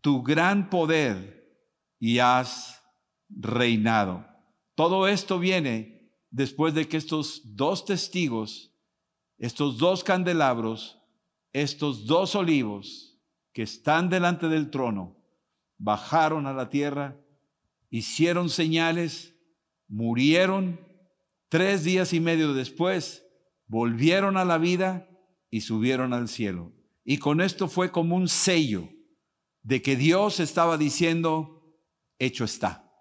tu 0.00 0.22
gran 0.22 0.70
poder 0.70 1.58
y 1.98 2.18
has 2.18 2.82
reinado. 3.28 4.31
Todo 4.74 5.06
esto 5.06 5.38
viene 5.38 6.10
después 6.30 6.74
de 6.74 6.88
que 6.88 6.96
estos 6.96 7.42
dos 7.56 7.84
testigos, 7.84 8.74
estos 9.38 9.78
dos 9.78 10.02
candelabros, 10.02 10.98
estos 11.52 12.06
dos 12.06 12.34
olivos 12.34 13.18
que 13.52 13.62
están 13.62 14.08
delante 14.08 14.48
del 14.48 14.70
trono, 14.70 15.16
bajaron 15.78 16.46
a 16.46 16.52
la 16.52 16.70
tierra, 16.70 17.20
hicieron 17.90 18.48
señales, 18.48 19.34
murieron, 19.88 20.80
tres 21.48 21.84
días 21.84 22.14
y 22.14 22.20
medio 22.20 22.54
después, 22.54 23.26
volvieron 23.66 24.36
a 24.36 24.44
la 24.44 24.56
vida 24.56 25.08
y 25.50 25.60
subieron 25.60 26.14
al 26.14 26.28
cielo. 26.28 26.72
Y 27.04 27.18
con 27.18 27.40
esto 27.40 27.68
fue 27.68 27.90
como 27.90 28.16
un 28.16 28.28
sello 28.28 28.88
de 29.62 29.82
que 29.82 29.96
Dios 29.96 30.40
estaba 30.40 30.78
diciendo, 30.78 31.76
hecho 32.18 32.44
está. 32.44 32.91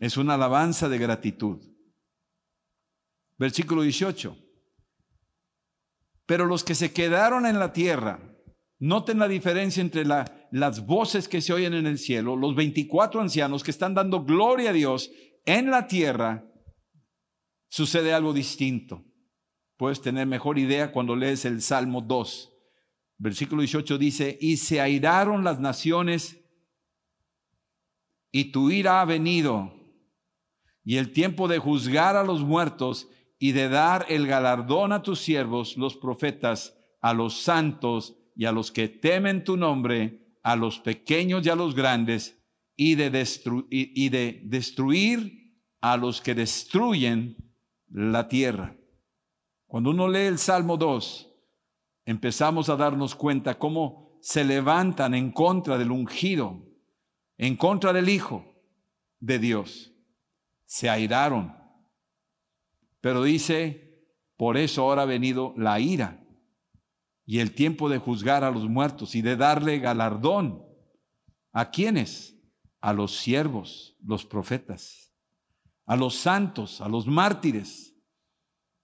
Es 0.00 0.16
una 0.16 0.34
alabanza 0.34 0.88
de 0.88 0.98
gratitud. 0.98 1.60
Versículo 3.38 3.82
18. 3.82 4.36
Pero 6.24 6.46
los 6.46 6.64
que 6.64 6.74
se 6.74 6.92
quedaron 6.92 7.44
en 7.44 7.58
la 7.58 7.74
tierra, 7.74 8.18
noten 8.78 9.18
la 9.18 9.28
diferencia 9.28 9.82
entre 9.82 10.06
la, 10.06 10.48
las 10.50 10.86
voces 10.86 11.28
que 11.28 11.42
se 11.42 11.52
oyen 11.52 11.74
en 11.74 11.86
el 11.86 11.98
cielo, 11.98 12.34
los 12.34 12.56
24 12.56 13.20
ancianos 13.20 13.62
que 13.62 13.70
están 13.70 13.94
dando 13.94 14.24
gloria 14.24 14.70
a 14.70 14.72
Dios 14.72 15.10
en 15.44 15.70
la 15.70 15.86
tierra, 15.86 16.50
sucede 17.68 18.14
algo 18.14 18.32
distinto. 18.32 19.04
Puedes 19.76 20.00
tener 20.00 20.26
mejor 20.26 20.58
idea 20.58 20.92
cuando 20.92 21.14
lees 21.14 21.44
el 21.44 21.60
Salmo 21.60 22.00
2. 22.00 22.52
Versículo 23.18 23.60
18 23.60 23.98
dice, 23.98 24.38
y 24.40 24.56
se 24.56 24.80
airaron 24.80 25.44
las 25.44 25.60
naciones 25.60 26.42
y 28.32 28.50
tu 28.50 28.70
ira 28.70 29.02
ha 29.02 29.04
venido 29.04 29.79
y 30.84 30.96
el 30.96 31.12
tiempo 31.12 31.48
de 31.48 31.58
juzgar 31.58 32.16
a 32.16 32.24
los 32.24 32.42
muertos 32.42 33.08
y 33.38 33.52
de 33.52 33.68
dar 33.68 34.06
el 34.08 34.26
galardón 34.26 34.92
a 34.92 35.02
tus 35.02 35.20
siervos, 35.20 35.76
los 35.76 35.96
profetas, 35.96 36.76
a 37.00 37.14
los 37.14 37.40
santos 37.40 38.16
y 38.36 38.44
a 38.44 38.52
los 38.52 38.70
que 38.70 38.88
temen 38.88 39.44
tu 39.44 39.56
nombre, 39.56 40.36
a 40.42 40.56
los 40.56 40.78
pequeños 40.78 41.46
y 41.46 41.50
a 41.50 41.54
los 41.54 41.74
grandes, 41.74 42.38
y 42.76 42.94
de, 42.94 44.40
destruir 44.42 45.54
a 45.82 45.96
los 45.98 46.20
que 46.22 46.34
destruyen 46.34 47.36
la 47.88 48.26
tierra. 48.28 48.74
Cuando 49.66 49.90
uno 49.90 50.08
lee 50.08 50.20
el 50.20 50.38
Salmo 50.38 50.78
2, 50.78 51.28
empezamos 52.06 52.70
a 52.70 52.76
darnos 52.76 53.14
cuenta 53.14 53.58
cómo 53.58 54.18
se 54.22 54.44
levantan 54.44 55.14
en 55.14 55.30
contra 55.30 55.76
del 55.76 55.90
ungido, 55.90 56.66
en 57.36 57.56
contra 57.56 57.92
del 57.92 58.08
Hijo 58.08 58.44
de 59.18 59.38
Dios. 59.38 59.89
Se 60.70 60.88
airaron. 60.88 61.56
Pero 63.00 63.24
dice, 63.24 64.04
por 64.36 64.56
eso 64.56 64.82
ahora 64.82 65.02
ha 65.02 65.06
venido 65.06 65.54
la 65.56 65.80
ira 65.80 66.24
y 67.26 67.40
el 67.40 67.52
tiempo 67.54 67.88
de 67.88 67.98
juzgar 67.98 68.44
a 68.44 68.50
los 68.50 68.68
muertos 68.68 69.14
y 69.14 69.22
de 69.22 69.36
darle 69.36 69.78
galardón. 69.80 70.64
¿A 71.52 71.70
quiénes? 71.70 72.36
A 72.80 72.92
los 72.92 73.16
siervos, 73.16 73.96
los 74.04 74.24
profetas, 74.24 75.12
a 75.86 75.96
los 75.96 76.14
santos, 76.14 76.80
a 76.80 76.88
los 76.88 77.06
mártires 77.06 77.90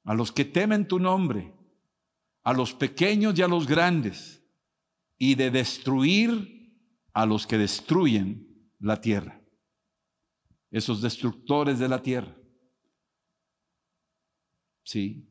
a 0.07 0.15
los 0.15 0.33
que 0.33 0.45
temen 0.45 0.87
tu 0.87 1.01
nombre, 1.01 1.53
a 2.45 2.53
los 2.53 2.73
pequeños 2.73 3.37
y 3.37 3.43
a 3.43 3.49
los 3.49 3.67
grandes, 3.67 4.43
y 5.19 5.35
de 5.35 5.51
destruir 5.51 6.79
a 7.13 7.27
los 7.27 7.47
que 7.47 7.59
destruyen 7.59 8.71
la 8.79 9.01
tierra, 9.01 9.43
esos 10.71 11.03
destructores 11.03 11.79
de 11.79 11.89
la 11.89 12.03
tierra. 12.03 12.37
Sí. 14.85 15.29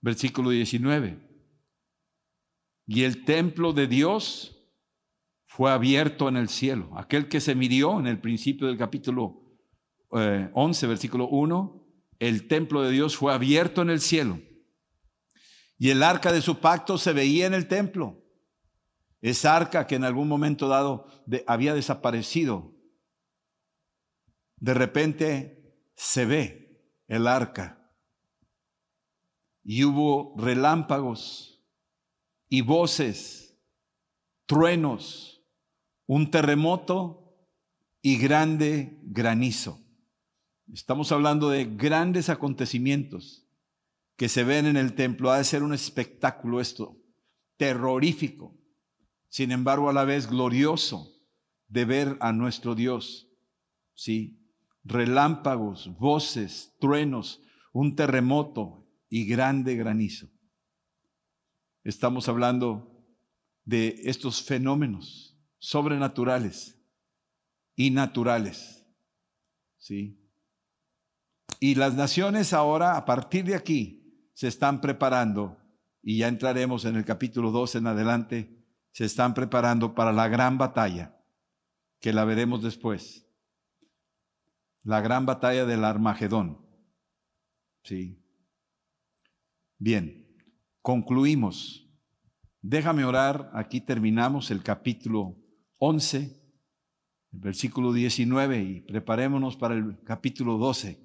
Versículo 0.00 0.50
19. 0.50 1.30
y 2.86 3.04
el 3.04 3.24
templo 3.24 3.72
de 3.72 3.86
Dios 3.86 4.54
fue 5.46 5.70
abierto 5.70 6.28
en 6.28 6.36
el 6.36 6.48
cielo. 6.48 6.90
Aquel 6.96 7.28
que 7.28 7.40
se 7.40 7.54
midió 7.54 7.98
en 7.98 8.06
el 8.06 8.20
principio 8.20 8.66
del 8.66 8.76
capítulo 8.76 9.40
11, 10.10 10.84
eh, 10.84 10.88
versículo 10.88 11.28
1, 11.28 11.86
el 12.18 12.46
templo 12.46 12.82
de 12.82 12.90
Dios 12.90 13.16
fue 13.16 13.32
abierto 13.32 13.80
en 13.80 13.90
el 13.90 14.00
cielo. 14.00 14.40
Y 15.78 15.90
el 15.90 16.02
arca 16.02 16.32
de 16.32 16.42
su 16.42 16.58
pacto 16.58 16.98
se 16.98 17.12
veía 17.12 17.46
en 17.46 17.54
el 17.54 17.68
templo. 17.68 18.20
Esa 19.20 19.56
arca 19.56 19.86
que 19.86 19.94
en 19.94 20.04
algún 20.04 20.28
momento 20.28 20.68
dado 20.68 21.06
había 21.46 21.72
desaparecido, 21.72 22.73
de 24.56 24.74
repente 24.74 25.76
se 25.94 26.24
ve 26.24 26.82
el 27.08 27.26
arca. 27.26 27.90
Y 29.62 29.84
hubo 29.84 30.34
relámpagos 30.36 31.62
y 32.48 32.60
voces, 32.60 33.58
truenos, 34.46 35.42
un 36.06 36.30
terremoto 36.30 37.34
y 38.02 38.18
grande 38.18 39.00
granizo. 39.02 39.80
Estamos 40.72 41.12
hablando 41.12 41.48
de 41.48 41.64
grandes 41.64 42.28
acontecimientos 42.28 43.46
que 44.16 44.28
se 44.28 44.44
ven 44.44 44.66
en 44.66 44.76
el 44.76 44.94
templo. 44.94 45.30
Ha 45.30 45.38
de 45.38 45.44
ser 45.44 45.62
un 45.62 45.74
espectáculo 45.74 46.60
esto, 46.60 46.98
terrorífico, 47.56 48.56
sin 49.28 49.50
embargo 49.50 49.88
a 49.88 49.92
la 49.92 50.04
vez 50.04 50.28
glorioso 50.28 51.10
de 51.68 51.84
ver 51.84 52.16
a 52.20 52.32
nuestro 52.32 52.74
Dios. 52.74 53.28
Sí, 53.94 54.43
relámpagos, 54.84 55.96
voces, 55.98 56.76
truenos, 56.78 57.42
un 57.72 57.96
terremoto 57.96 58.86
y 59.08 59.26
grande 59.26 59.74
granizo. 59.76 60.28
Estamos 61.82 62.28
hablando 62.28 63.06
de 63.64 64.00
estos 64.04 64.42
fenómenos 64.42 65.38
sobrenaturales 65.58 66.78
y 67.74 67.90
naturales. 67.90 68.86
¿Sí? 69.78 70.20
Y 71.60 71.74
las 71.74 71.94
naciones 71.94 72.52
ahora, 72.52 72.96
a 72.96 73.04
partir 73.04 73.44
de 73.44 73.54
aquí, 73.54 74.30
se 74.34 74.48
están 74.48 74.80
preparando, 74.80 75.58
y 76.02 76.18
ya 76.18 76.28
entraremos 76.28 76.84
en 76.84 76.96
el 76.96 77.04
capítulo 77.04 77.50
2 77.50 77.76
en 77.76 77.86
adelante, 77.86 78.64
se 78.92 79.04
están 79.04 79.34
preparando 79.34 79.94
para 79.94 80.12
la 80.12 80.28
gran 80.28 80.58
batalla, 80.58 81.18
que 82.00 82.12
la 82.12 82.24
veremos 82.24 82.62
después. 82.62 83.23
La 84.84 85.00
gran 85.00 85.26
batalla 85.26 85.66
del 85.66 85.84
Armagedón. 85.84 86.64
Sí. 87.82 88.22
Bien, 89.78 90.26
concluimos. 90.82 91.90
Déjame 92.62 93.04
orar, 93.04 93.50
aquí 93.54 93.80
terminamos 93.80 94.50
el 94.50 94.62
capítulo 94.62 95.36
11, 95.78 96.18
el 97.32 97.40
versículo 97.40 97.92
19, 97.92 98.62
y 98.62 98.80
preparémonos 98.82 99.56
para 99.56 99.74
el 99.74 100.00
capítulo 100.04 100.56
12 100.58 101.04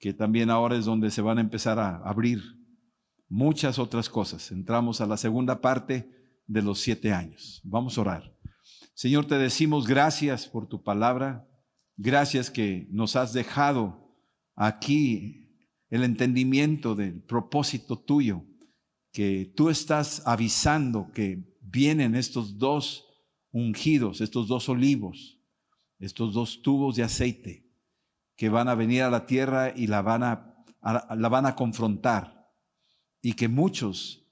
que 0.00 0.14
también 0.14 0.50
ahora 0.50 0.76
es 0.76 0.86
donde 0.86 1.10
se 1.10 1.20
van 1.20 1.38
a 1.38 1.42
empezar 1.42 1.78
a 1.78 1.98
abrir 1.98 2.42
muchas 3.28 3.78
otras 3.78 4.08
cosas. 4.08 4.50
Entramos 4.50 5.00
a 5.02 5.06
la 5.06 5.18
segunda 5.18 5.60
parte 5.60 6.10
de 6.46 6.62
los 6.62 6.80
siete 6.80 7.12
años. 7.12 7.60
Vamos 7.62 7.96
a 7.96 8.00
orar. 8.00 8.34
Señor, 8.94 9.26
te 9.26 9.36
decimos 9.36 9.86
gracias 9.86 10.48
por 10.48 10.66
tu 10.66 10.82
palabra, 10.82 11.46
gracias 12.00 12.50
que 12.50 12.88
nos 12.90 13.14
has 13.14 13.34
dejado 13.34 14.16
aquí 14.56 15.54
el 15.90 16.02
entendimiento 16.02 16.94
del 16.94 17.22
propósito 17.22 17.98
tuyo, 17.98 18.42
que 19.12 19.52
tú 19.54 19.68
estás 19.68 20.26
avisando 20.26 21.10
que 21.12 21.58
vienen 21.60 22.14
estos 22.14 22.56
dos 22.56 23.06
ungidos, 23.52 24.22
estos 24.22 24.48
dos 24.48 24.68
olivos, 24.68 25.38
estos 25.98 26.32
dos 26.32 26.62
tubos 26.62 26.96
de 26.96 27.02
aceite 27.02 27.66
que 28.34 28.48
van 28.48 28.68
a 28.68 28.74
venir 28.74 29.02
a 29.02 29.10
la 29.10 29.26
tierra 29.26 29.74
y 29.76 29.86
la 29.86 30.00
van 30.00 30.22
a, 30.22 30.64
la 30.80 31.28
van 31.28 31.44
a 31.44 31.54
confrontar 31.54 32.50
y 33.20 33.34
que 33.34 33.48
muchos 33.48 34.24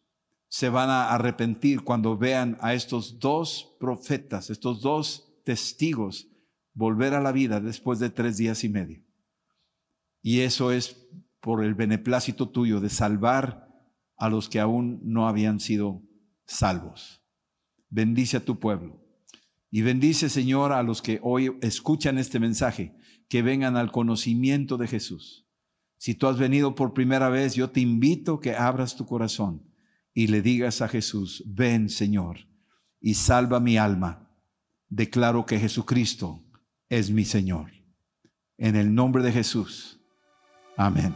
se 0.48 0.70
van 0.70 0.88
a 0.88 1.10
arrepentir 1.10 1.82
cuando 1.82 2.16
vean 2.16 2.56
a 2.62 2.72
estos 2.72 3.18
dos 3.18 3.76
profetas, 3.78 4.48
estos 4.48 4.80
dos 4.80 5.42
testigos 5.44 6.28
volver 6.78 7.12
a 7.14 7.20
la 7.20 7.32
vida 7.32 7.60
después 7.60 7.98
de 7.98 8.08
tres 8.08 8.36
días 8.36 8.62
y 8.62 8.68
medio. 8.68 9.02
Y 10.22 10.40
eso 10.40 10.70
es 10.70 11.08
por 11.40 11.64
el 11.64 11.74
beneplácito 11.74 12.50
tuyo 12.50 12.80
de 12.80 12.88
salvar 12.88 13.68
a 14.16 14.28
los 14.28 14.48
que 14.48 14.60
aún 14.60 15.00
no 15.02 15.26
habían 15.26 15.58
sido 15.58 16.02
salvos. 16.46 17.20
Bendice 17.90 18.36
a 18.36 18.44
tu 18.44 18.60
pueblo. 18.60 19.04
Y 19.72 19.82
bendice, 19.82 20.28
Señor, 20.28 20.72
a 20.72 20.84
los 20.84 21.02
que 21.02 21.18
hoy 21.20 21.58
escuchan 21.62 22.16
este 22.16 22.38
mensaje 22.38 22.94
que 23.28 23.42
vengan 23.42 23.76
al 23.76 23.90
conocimiento 23.90 24.76
de 24.76 24.86
Jesús. 24.86 25.48
Si 25.96 26.14
tú 26.14 26.28
has 26.28 26.38
venido 26.38 26.76
por 26.76 26.94
primera 26.94 27.28
vez, 27.28 27.56
yo 27.56 27.70
te 27.70 27.80
invito 27.80 28.38
que 28.38 28.54
abras 28.54 28.94
tu 28.94 29.04
corazón 29.04 29.68
y 30.14 30.28
le 30.28 30.42
digas 30.42 30.80
a 30.80 30.86
Jesús, 30.86 31.42
ven 31.44 31.88
Señor, 31.88 32.46
y 33.00 33.14
salva 33.14 33.58
mi 33.58 33.78
alma. 33.78 34.30
Declaro 34.88 35.44
que 35.44 35.58
Jesucristo 35.58 36.47
es 36.88 37.10
mi 37.10 37.24
Señor. 37.24 37.70
En 38.56 38.76
el 38.76 38.94
nombre 38.94 39.22
de 39.22 39.32
Jesús. 39.32 40.00
Amén. 40.76 41.14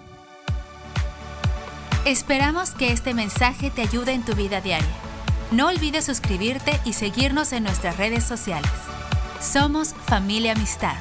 Esperamos 2.04 2.70
que 2.74 2.92
este 2.92 3.14
mensaje 3.14 3.70
te 3.70 3.82
ayude 3.82 4.12
en 4.12 4.24
tu 4.24 4.34
vida 4.34 4.60
diaria. 4.60 4.88
No 5.50 5.68
olvides 5.68 6.04
suscribirte 6.04 6.80
y 6.84 6.94
seguirnos 6.94 7.52
en 7.52 7.62
nuestras 7.62 7.96
redes 7.96 8.24
sociales. 8.24 8.70
Somos 9.40 9.94
familia 9.94 10.52
amistad. 10.52 10.96